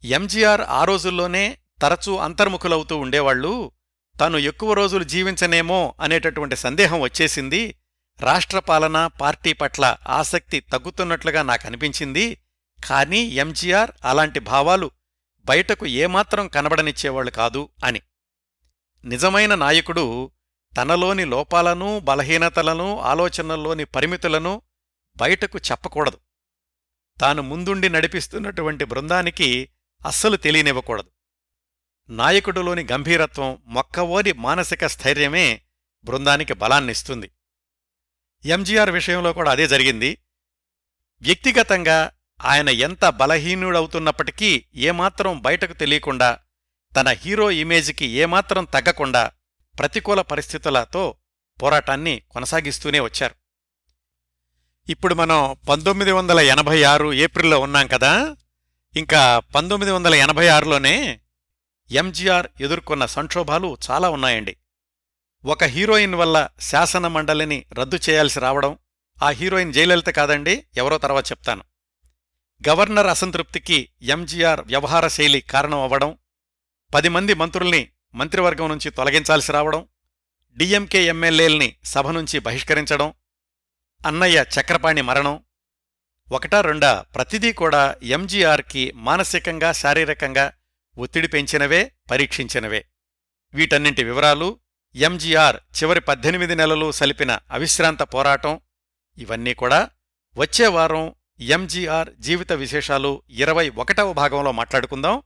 ఎంజీఆర్ 0.07 0.61
ఆ 0.61 0.85
రోజుల్లోనే 0.85 1.59
తరచూ 1.83 2.17
అంతర్ముఖులవుతూ 2.17 2.97
ఉండేవాళ్ళు 2.97 3.73
తాను 4.21 4.39
ఎక్కువ 4.39 4.73
రోజులు 4.73 5.05
జీవించనేమో 5.05 5.95
అనేటటువంటి 6.01 6.57
సందేహం 6.57 7.01
వచ్చేసింది. 7.01 7.79
రాష్ట్రపాలన 8.21 9.07
పార్టీ 9.07 9.53
పట్ల 9.53 9.97
ఆసక్తి 10.09 10.61
తగ్గుతున్నట్లుగా 10.61 11.43
నాకనిపించింది. 11.43 12.41
కానీ 12.85 13.19
ఎంజీఆర్ 13.19 13.91
అలాంటి 14.05 14.41
భావాలు 14.41 14.91
బయటకు 15.45 15.87
ఏమాత్రం 15.87 16.49
కనబడనిచ్చేవాళ్ళు 16.49 17.31
కాదు 17.31 17.69
అని. 17.85 18.01
నిజమైన 19.05 19.55
నాయకుడు 19.55 20.31
తనలోని 20.77 21.25
లోపాలను 21.25 21.99
బలహీనతలను 21.99 23.01
ఆలోచనల్లోని 23.01 23.85
పరిమితులను 23.85 24.62
బయటకు 25.17 25.59
చెప్పకూడదు. 25.59 26.19
తాను 27.21 27.43
ముందుండి 27.43 27.89
నడిపిస్తున్నటువంటి 27.89 28.85
బృందానికి 28.85 29.69
అస్సలు 30.07 30.37
తెలియనివ్వకూడదు. 30.37 31.14
నాయకుడిలోని 32.11 32.87
గంభీరత్వం 32.93 33.59
మొక్కవోని 33.67 34.33
మానసిక 34.33 34.87
స్థైర్యమే 34.87 35.61
బృందానికి 36.05 36.53
బలాన్నిస్తుంది. 36.53 37.31
ఎంజీఆర్ 38.45 38.91
విషయంలో 38.91 39.33
కూడా 39.33 39.51
అదే 39.51 39.69
జరిగింది. 39.69 40.19
వ్యక్తిగతంగా 41.23 42.11
ఆయన 42.45 42.69
ఎంత 42.69 43.05
బలహీనుడవుతున్నప్పటికీ 43.05 44.65
ఏమాత్రం 44.75 45.41
బయటకు 45.41 45.73
తెలియకుండా 45.73 46.39
తన 46.97 47.09
హీరో 47.09 47.51
ఇమేజ్కి 47.51 48.07
ఏమాత్రం 48.07 48.65
తగ్గకుండా 48.65 49.31
ప్రతికూల 49.79 50.21
పరిస్థితులతో 50.21 51.17
పోరాటాన్ని 51.63 52.23
కొనసాగిస్తూనే 52.31 53.01
వచ్చారు. 53.01 53.35
ఇప్పుడు 54.91 55.15
మనం 55.15 55.57
పంతొమ్మిది 55.69 56.13
వందల 56.13 56.41
ఎనభై 56.41 56.83
ఆరు 56.83 57.13
ఏప్రిల్లో 57.13 57.61
ఉన్నాం 57.61 57.87
కదా. 57.87 58.37
ఇంకా 58.97 59.39
పంతొమ్మిది 59.39 59.93
వందల 59.93 60.15
ఎనభై 60.15 60.49
ఆరులోనే 60.49 61.21
ఎంజీఆర్ 61.91 62.49
ఎదుర్కొన్న 62.61 63.07
సంక్షోభాలు 63.07 63.78
చాలా 63.91 64.11
ఉన్నాయండి. 64.11 64.57
ఒక 65.45 65.64
హీరోయిన్ 65.64 66.14
వల్ల 66.14 66.49
శాసన 66.61 67.07
మండలిని 67.07 67.64
రద్దు 67.72 67.99
చేయాల్సి 68.11 68.41
రావడం 68.41 68.78
ఆ 69.22 69.30
హీరోయిన్ 69.30 69.72
జయలలిత 69.72 70.09
కాదండి 70.09 70.66
ఎవరో 70.76 70.99
తర్వాత 70.99 71.32
చెప్తాను. 71.32 71.64
గవర్నర్ 72.68 73.07
అసంతృప్తికి 73.07 73.89
ఎంజీఆర్ 74.03 74.61
వ్యవహార 74.61 75.09
శైలి 75.09 75.41
కారణం 75.41 75.82
అవ్వడం 75.82 76.18
పది 76.95 77.09
మంది 77.09 77.35
మంత్రుల్ని 77.35 77.89
మంత్రివర్గం 78.14 78.68
నుంచి 78.68 78.91
తొలగించాల్సి 78.91 79.53
రావడం 79.53 79.87
డిఎంకే 80.57 81.05
ఎమ్మెల్యేల్ని 81.05 81.76
సభ 81.85 82.09
నుంచి 82.09 82.39
బహిష్కరించడం 82.39 83.14
అన్నయ్య 84.07 84.47
చక్రపాణి 84.55 85.03
మరణం 85.03 85.45
ఒకటా 86.32 86.61
రెండా 86.61 87.01
ప్రతిదీ 87.14 87.53
కూడా 87.53 87.95
ఎంజీఆర్కి 88.03 88.93
మానసికంగా 88.95 89.72
శారీరకంగా 89.72 90.53
ఒత్తిడి 90.99 91.28
పెంచినవే 91.28 91.92
పరీక్షించినవే. 92.11 92.84
వీటన్నింటి 93.55 94.05
వివరాలు 94.05 94.59
ఎంజీఆర్ 94.95 95.57
చివరి 95.57 96.01
పద్దెనిమిది 96.01 96.57
నెలలు 96.57 96.92
సలిపిన 96.92 97.38
అవిశ్రాంత 97.51 98.03
పోరాటం. 98.03 98.61
ఇవన్నీ 99.18 99.55
కూడా 99.55 99.90
వచ్చే 100.36 100.66
వారం 100.66 101.14
ఎంజీఆర్ 101.40 102.11
జీవిత 102.18 102.53
విశేషాలు 102.53 103.22
ఇరవై 103.30 103.68
ఒకటవ 103.68 104.12
భాగంలో 104.12 104.53
మాట్లాడుకుందాం. 104.53 105.22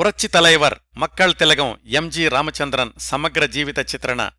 పురచ్చి 0.00 0.28
తలైవర్ 0.28 0.74
మక్కళ్ 0.96 1.34
తిలగం 1.34 1.78
ఎంజి 1.84 2.28
రామచంద్రన్ 2.28 2.90
సమగ్ర 2.98 3.46
జీవిత 3.46 3.78
చిత్రణ 3.78 4.30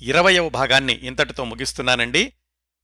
ఇరవయవ 0.00 0.48
భాగాన్ని 0.48 0.92
ఇంతటితో 0.92 1.44
ముగిస్తున్నానండి. 1.44 2.32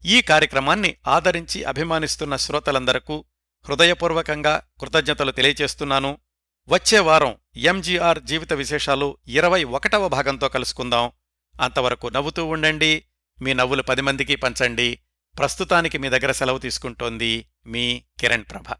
ఈ 0.05 0.21
కార్యక్రమాన్ని 0.21 0.97
ఆదరించి 1.07 1.65
అభిమానిస్తున్న 1.65 2.37
శ్రోతలందరకు 2.37 3.25
హృదయపూర్వకంగా 3.69 4.63
కృతజ్ఞతలు 4.81 5.31
తెలియచేస్తున్నాను. 5.31 6.19
వచ్చే 6.69 6.99
వారం 6.99 7.37
ఎంజీఆర్ 7.57 8.23
జీవిత 8.23 8.53
విశేషాలు 8.53 9.17
ఇరవై 9.29 9.65
ఒకటవ 9.65 10.09
భాగంతో 10.09 10.49
కలుసుకుందాం. 10.49 11.13
అంతవరకు 11.61 12.07
నవ్వుతూ 12.09 12.47
ఉండండి. 12.47 13.05
మీ 13.43 13.55
నవ్వులు 13.55 13.83
పది 13.83 14.03
మందికి 14.03 14.37
పంచండి. 14.37 14.99
ప్రస్తుతానికి 15.39 15.99
మీ 15.99 16.09
దగ్గర 16.09 16.33
సెలవు 16.33 16.59
తీసుకుంటోంది 16.59 17.49
మీ 17.67 18.03
కిరణ్ 18.21 18.45
ప్రభ. 18.51 18.75